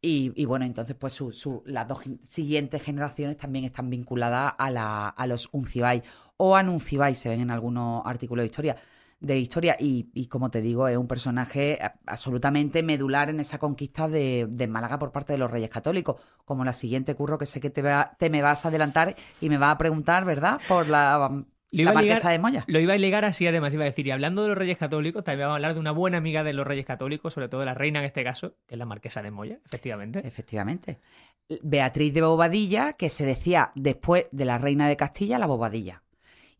Y, 0.00 0.44
bueno, 0.44 0.64
entonces 0.64 0.96
pues 0.96 1.20
las 1.66 1.86
dos 1.86 2.00
siguientes 2.22 2.82
generaciones 2.82 3.36
también 3.36 3.64
están 3.64 3.90
vinculadas 3.90 4.54
a, 4.58 4.70
la, 4.70 5.14
los 5.28 5.48
Uncibay 5.52 6.02
o 6.36 6.56
Anuncibay, 6.56 7.14
se 7.14 7.28
ven 7.28 7.40
en 7.40 7.50
algunos 7.52 8.02
artículos 8.06 8.42
de 8.42 8.46
historia 8.46 8.76
de 9.20 9.38
historia 9.38 9.76
y, 9.78 10.26
como 10.26 10.50
te 10.50 10.60
digo, 10.60 10.86
es 10.88 10.96
un 10.96 11.08
personaje 11.08 11.78
absolutamente 12.06 12.82
medular 12.84 13.30
en 13.30 13.40
esa 13.40 13.58
conquista 13.58 14.08
de, 14.08 14.66
Málaga 14.68 14.98
por 14.98 15.12
parte 15.12 15.32
de 15.32 15.38
los 15.38 15.50
Reyes 15.50 15.70
Católicos, 15.70 16.20
como 16.44 16.64
la 16.64 16.72
siguiente 16.72 17.14
curro 17.14 17.38
que 17.38 17.46
sé 17.46 17.60
que 17.60 17.70
te, 17.70 17.82
te 18.18 18.30
me 18.30 18.42
vas 18.42 18.64
a 18.64 18.68
adelantar 18.68 19.14
y 19.40 19.48
me 19.48 19.58
vas 19.58 19.74
a 19.74 19.78
preguntar, 19.78 20.24
¿verdad? 20.24 20.60
Por 20.68 20.88
la 20.88 21.44
lo 21.70 21.82
iba, 21.82 22.02
de 22.02 22.38
Moya. 22.38 22.64
lo 22.66 22.80
iba 22.80 22.94
a 22.94 22.98
ligar 22.98 23.24
así, 23.24 23.46
además, 23.46 23.74
iba 23.74 23.84
a 23.84 23.86
decir, 23.86 24.06
y 24.06 24.10
hablando 24.10 24.42
de 24.42 24.48
los 24.48 24.58
Reyes 24.58 24.78
Católicos, 24.78 25.22
también 25.22 25.46
vamos 25.46 25.54
a 25.54 25.56
hablar 25.56 25.74
de 25.74 25.80
una 25.80 25.92
buena 25.92 26.18
amiga 26.18 26.42
de 26.42 26.52
los 26.52 26.66
Reyes 26.66 26.86
Católicos, 26.86 27.34
sobre 27.34 27.48
todo 27.48 27.60
de 27.60 27.66
la 27.66 27.74
reina 27.74 27.98
en 27.98 28.06
este 28.06 28.24
caso, 28.24 28.54
que 28.66 28.74
es 28.74 28.78
la 28.78 28.86
Marquesa 28.86 29.22
de 29.22 29.30
Moya, 29.30 29.58
efectivamente. 29.66 30.20
Efectivamente. 30.24 30.98
Beatriz 31.62 32.12
de 32.12 32.22
Bobadilla, 32.22 32.94
que 32.94 33.08
se 33.08 33.24
decía 33.24 33.72
después 33.74 34.26
de 34.32 34.44
la 34.44 34.58
reina 34.58 34.88
de 34.88 34.96
Castilla, 34.96 35.38
la 35.38 35.46
Bobadilla. 35.46 36.02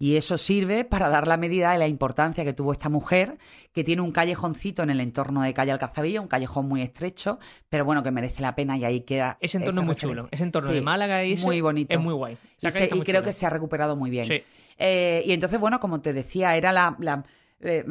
Y 0.00 0.16
eso 0.16 0.38
sirve 0.38 0.84
para 0.84 1.08
dar 1.08 1.26
la 1.26 1.36
medida 1.36 1.72
de 1.72 1.78
la 1.78 1.88
importancia 1.88 2.44
que 2.44 2.52
tuvo 2.52 2.72
esta 2.72 2.88
mujer, 2.88 3.36
que 3.72 3.82
tiene 3.82 4.00
un 4.02 4.12
callejoncito 4.12 4.84
en 4.84 4.90
el 4.90 5.00
entorno 5.00 5.42
de 5.42 5.52
calle 5.52 5.72
Alcazabilla, 5.72 6.20
un 6.20 6.28
callejón 6.28 6.68
muy 6.68 6.82
estrecho, 6.82 7.40
pero 7.68 7.84
bueno, 7.84 8.04
que 8.04 8.12
merece 8.12 8.40
la 8.40 8.54
pena 8.54 8.78
y 8.78 8.84
ahí 8.84 9.00
queda. 9.00 9.38
Ese 9.40 9.58
entorno 9.58 9.80
es 9.80 9.86
muy 9.86 9.96
chulo. 9.96 10.28
Ese 10.30 10.44
entorno 10.44 10.70
de 10.70 10.80
Málaga 10.80 11.24
y 11.24 11.36
muy 11.38 11.60
bonito. 11.60 11.92
es 11.92 12.00
muy 12.00 12.14
guay. 12.14 12.38
Y, 12.60 13.00
creo 13.00 13.24
que 13.24 13.32
se 13.32 13.46
ha 13.46 13.50
recuperado 13.50 13.96
muy 13.96 14.10
bien. 14.10 14.26
Sí. 14.26 14.42
Eh, 14.78 15.22
y 15.26 15.32
entonces, 15.32 15.58
bueno, 15.58 15.80
como 15.80 16.00
te 16.00 16.12
decía, 16.12 16.56
era 16.56 16.72
la, 16.72 16.96
la, 17.00 17.24
eh, 17.60 17.84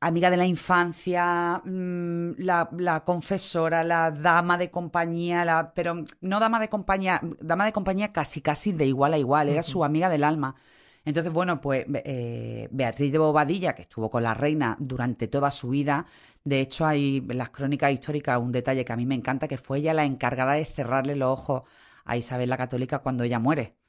amiga 0.00 0.30
de 0.30 0.36
la 0.36 0.46
infancia, 0.46 1.62
mm, 1.64 2.32
la, 2.38 3.02
confesora, 3.04 3.82
la 3.82 4.10
dama 4.10 4.58
de 4.58 4.70
compañía, 4.70 5.44
la, 5.44 5.72
pero 5.74 6.04
no 6.20 6.40
dama 6.40 6.60
de 6.60 6.68
compañía, 6.68 7.20
dama 7.40 7.64
de 7.64 7.72
compañía 7.72 8.12
casi, 8.12 8.42
casi 8.42 8.72
de 8.72 8.86
igual 8.86 9.14
a 9.14 9.18
igual, 9.18 9.48
era 9.48 9.62
su 9.62 9.82
amiga 9.84 10.08
del 10.10 10.24
alma. 10.24 10.54
Entonces, 11.04 11.32
bueno, 11.32 11.60
pues 11.60 11.86
eh, 12.04 12.68
Beatriz 12.70 13.10
de 13.10 13.18
Bobadilla, 13.18 13.72
que 13.72 13.82
estuvo 13.82 14.10
con 14.10 14.22
la 14.22 14.34
reina 14.34 14.76
durante 14.78 15.28
toda 15.28 15.50
su 15.50 15.70
vida, 15.70 16.04
de 16.44 16.60
hecho 16.60 16.86
hay 16.86 17.24
en 17.28 17.38
las 17.38 17.50
crónicas 17.50 17.92
históricas 17.92 18.38
un 18.38 18.52
detalle 18.52 18.84
que 18.84 18.92
a 18.92 18.96
mí 18.96 19.06
me 19.06 19.14
encanta, 19.14 19.48
que 19.48 19.56
fue 19.58 19.78
ella 19.78 19.94
la 19.94 20.04
encargada 20.04 20.52
de 20.54 20.64
cerrarle 20.66 21.16
los 21.16 21.30
ojos 21.30 21.62
a 22.04 22.16
Isabel 22.16 22.50
la 22.50 22.56
Católica 22.58 22.98
cuando 23.00 23.24
ella 23.24 23.38
muere. 23.38 23.79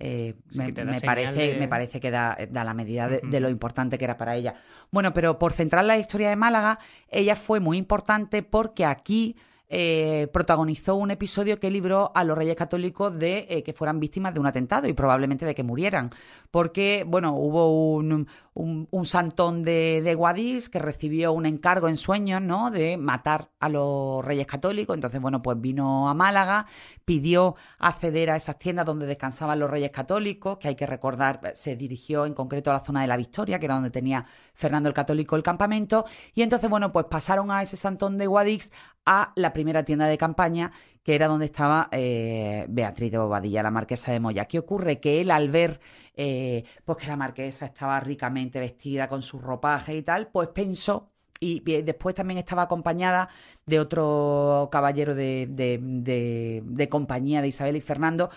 Eh, 0.00 0.36
me, 0.54 0.72
parece, 0.72 1.56
me 1.58 1.66
parece 1.66 1.98
que 1.98 2.12
da, 2.12 2.36
la 2.52 2.74
medida 2.74 3.08
de, 3.08 3.40
lo 3.40 3.50
importante 3.50 3.98
que 3.98 4.04
era 4.04 4.16
para 4.16 4.36
ella. 4.36 4.54
Bueno, 4.92 5.12
pero 5.12 5.38
por 5.38 5.52
centrar 5.52 5.84
la 5.84 5.98
historia 5.98 6.28
de 6.28 6.36
Málaga, 6.36 6.78
ella 7.08 7.34
fue 7.34 7.58
muy 7.58 7.76
importante 7.76 8.44
porque 8.44 8.84
aquí 8.84 9.36
eh, 9.70 10.28
protagonizó 10.32 10.94
un 10.94 11.10
episodio 11.10 11.58
que 11.58 11.70
libró 11.70 12.10
a 12.14 12.24
los 12.24 12.38
reyes 12.38 12.56
católicos 12.56 13.18
de 13.18 13.46
eh, 13.50 13.62
que 13.62 13.74
fueran 13.74 14.00
víctimas 14.00 14.32
de 14.32 14.40
un 14.40 14.46
atentado 14.46 14.88
y 14.88 14.94
probablemente 14.94 15.44
de 15.44 15.54
que 15.54 15.64
murieran. 15.64 16.10
Porque, 16.52 17.04
bueno, 17.06 17.34
hubo 17.34 17.96
un, 17.96 18.28
un, 18.58 19.06
santón 19.06 19.62
de, 19.62 20.02
de, 20.02 20.14
Guadix 20.16 20.68
que 20.68 20.80
recibió 20.80 21.32
un 21.32 21.46
encargo 21.46 21.88
en 21.88 21.96
sueños, 21.96 22.42
¿no? 22.42 22.70
De 22.72 22.96
matar 22.96 23.50
a 23.60 23.68
los 23.68 24.24
reyes 24.24 24.46
católicos. 24.46 24.94
Entonces, 24.94 25.20
bueno, 25.20 25.40
pues 25.42 25.60
vino 25.60 26.08
a 26.08 26.14
Málaga, 26.14 26.66
pidió 27.04 27.54
acceder 27.78 28.30
a 28.30 28.36
esas 28.36 28.58
tiendas 28.58 28.84
donde 28.84 29.06
descansaban 29.06 29.60
los 29.60 29.70
reyes 29.70 29.90
católicos, 29.90 30.58
que 30.58 30.68
hay 30.68 30.74
que 30.74 30.86
recordar, 30.86 31.52
se 31.54 31.76
dirigió 31.76 32.26
en 32.26 32.34
concreto 32.34 32.70
a 32.70 32.74
la 32.74 32.80
zona 32.80 33.02
de 33.02 33.06
la 33.06 33.16
Victoria, 33.16 33.60
que 33.60 33.66
era 33.66 33.76
donde 33.76 33.90
tenía 33.90 34.26
Fernando 34.54 34.88
el 34.88 34.94
Católico 34.94 35.36
el 35.36 35.42
campamento. 35.44 36.04
Y 36.34 36.42
entonces, 36.42 36.68
bueno, 36.68 36.92
pues 36.92 37.06
pasaron 37.06 37.52
a 37.52 37.62
ese 37.62 37.76
santón 37.76 38.18
de 38.18 38.26
Guadix 38.26 38.72
a 39.06 39.32
la 39.36 39.52
primera 39.52 39.84
tienda 39.84 40.06
de 40.06 40.18
campaña, 40.18 40.72
que 41.08 41.14
era 41.14 41.26
donde 41.26 41.46
estaba 41.46 41.88
eh, 41.90 42.66
Beatriz 42.68 43.10
de 43.10 43.16
Bobadilla, 43.16 43.62
la 43.62 43.70
marquesa 43.70 44.12
de 44.12 44.20
Moya. 44.20 44.44
¿Qué 44.44 44.58
ocurre? 44.58 45.00
Que 45.00 45.22
él 45.22 45.30
al 45.30 45.48
ver 45.48 45.80
eh, 46.14 46.64
pues 46.84 46.98
que 46.98 47.06
la 47.06 47.16
marquesa 47.16 47.64
estaba 47.64 47.98
ricamente 47.98 48.60
vestida 48.60 49.08
con 49.08 49.22
su 49.22 49.38
ropaje 49.38 49.96
y 49.96 50.02
tal, 50.02 50.28
pues 50.28 50.48
pensó 50.48 51.08
y 51.40 51.60
después 51.60 52.14
también 52.14 52.36
estaba 52.36 52.64
acompañada 52.64 53.30
de 53.64 53.80
otro 53.80 54.68
caballero 54.70 55.14
de, 55.14 55.46
de, 55.48 56.88
compañía 56.90 57.40
de 57.40 57.48
Isabel 57.48 57.76
y 57.76 57.80
Fernando, 57.80 58.28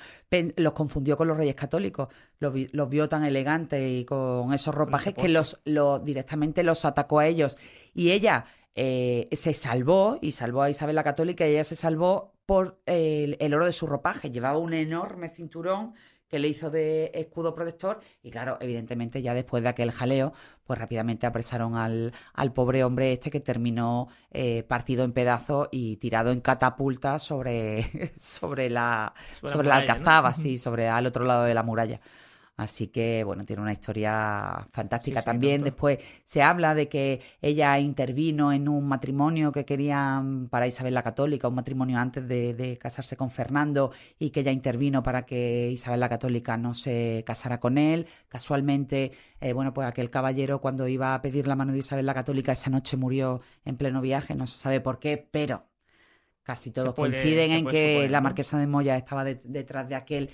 los 0.55 0.71
confundió 0.71 1.17
con 1.17 1.27
los 1.27 1.35
reyes 1.35 1.55
católicos, 1.55 2.07
los, 2.39 2.53
vio 2.89 3.09
tan 3.09 3.25
elegantes 3.25 3.81
y 3.85 4.05
con 4.05 4.53
esos 4.53 4.73
ropajes 4.73 5.13
que 5.13 5.27
los, 5.27 5.61
directamente 6.05 6.63
los 6.63 6.85
atacó 6.85 7.19
a 7.19 7.27
ellos. 7.27 7.57
Y 7.93 8.11
ella 8.11 8.45
eh, 8.75 9.27
se 9.33 9.53
salvó 9.53 10.17
y 10.21 10.31
salvó 10.31 10.61
a 10.61 10.69
Isabel 10.69 10.95
la 10.95 11.03
católica 11.03 11.45
y 11.45 11.51
ella 11.51 11.65
se 11.65 11.75
salvó 11.75 12.31
por 12.51 12.81
el 12.85 13.53
oro 13.53 13.65
de 13.65 13.71
su 13.71 13.87
ropaje. 13.87 14.29
Llevaba 14.29 14.57
un 14.57 14.73
enorme 14.73 15.29
cinturón 15.29 15.93
que 16.27 16.37
le 16.37 16.49
hizo 16.49 16.69
de 16.69 17.09
escudo 17.13 17.55
protector 17.55 18.01
y 18.21 18.29
claro, 18.29 18.57
evidentemente 18.59 19.21
ya 19.21 19.33
después 19.33 19.63
de 19.63 19.69
aquel 19.69 19.89
jaleo, 19.89 20.33
pues 20.65 20.77
rápidamente 20.77 21.25
apresaron 21.25 21.75
al, 21.77 22.11
al 22.33 22.51
pobre 22.51 22.83
hombre 22.83 23.13
este 23.13 23.31
que 23.31 23.39
terminó 23.39 24.09
eh, 24.31 24.63
partido 24.63 25.05
en 25.05 25.13
pedazos 25.13 25.69
y 25.71 25.95
tirado 25.95 26.29
en 26.29 26.41
catapulta 26.41 27.19
sobre, 27.19 28.11
sobre 28.17 28.69
la, 28.69 29.13
sobre, 29.43 29.69
la, 29.69 29.77
alcazaba, 29.77 30.33
sí, 30.33 30.57
sobre 30.57 30.89
al 30.89 31.05
otro 31.05 31.23
lado 31.23 31.45
de 31.45 31.53
la 31.53 31.63
muralla. 31.63 32.01
Así 32.61 32.89
que, 32.89 33.23
bueno, 33.23 33.43
tiene 33.43 33.63
una 33.63 33.73
historia 33.73 34.67
fantástica. 34.71 35.23
También 35.23 35.63
después 35.63 35.97
se 36.23 36.43
habla 36.43 36.75
de 36.75 36.87
que 36.87 37.19
ella 37.41 37.79
intervino 37.79 38.53
en 38.53 38.69
un 38.69 38.87
matrimonio 38.87 39.51
que 39.51 39.65
querían 39.65 40.47
para 40.47 40.67
Isabel 40.67 40.93
la 40.93 41.01
Católica, 41.01 41.47
un 41.47 41.55
matrimonio 41.55 41.97
antes 41.97 42.27
de, 42.27 42.77
casarse 42.79 43.17
con 43.17 43.31
Fernando, 43.31 43.91
y 44.19 44.29
que 44.29 44.41
ella 44.41 44.51
intervino 44.51 45.01
para 45.01 45.25
que 45.25 45.71
Isabel 45.71 45.99
la 45.99 46.07
Católica 46.07 46.55
no 46.55 46.75
se 46.75 47.23
casara 47.25 47.59
con 47.59 47.79
él. 47.79 48.05
Casualmente, 48.27 49.11
eh, 49.39 49.53
bueno, 49.53 49.73
pues 49.73 49.87
aquel 49.87 50.11
caballero 50.11 50.61
cuando 50.61 50.87
iba 50.87 51.15
a 51.15 51.21
pedir 51.23 51.47
la 51.47 51.55
mano 51.55 51.73
de 51.73 51.79
Isabel 51.79 52.05
la 52.05 52.13
Católica 52.13 52.51
esa 52.51 52.69
noche 52.69 52.95
murió 52.95 53.41
en 53.65 53.75
pleno 53.75 54.01
viaje, 54.01 54.35
no 54.35 54.45
se 54.45 54.59
sabe 54.59 54.81
por 54.81 54.99
qué, 54.99 55.17
pero 55.17 55.65
casi 56.43 56.69
todos 56.69 56.93
coinciden 56.93 57.53
en 57.53 57.65
que 57.65 58.07
la 58.07 58.21
marquesa 58.21 58.59
de 58.59 58.67
Moya 58.67 58.97
estaba 58.97 59.23
detrás 59.25 59.89
de 59.89 59.95
aquel 59.95 60.29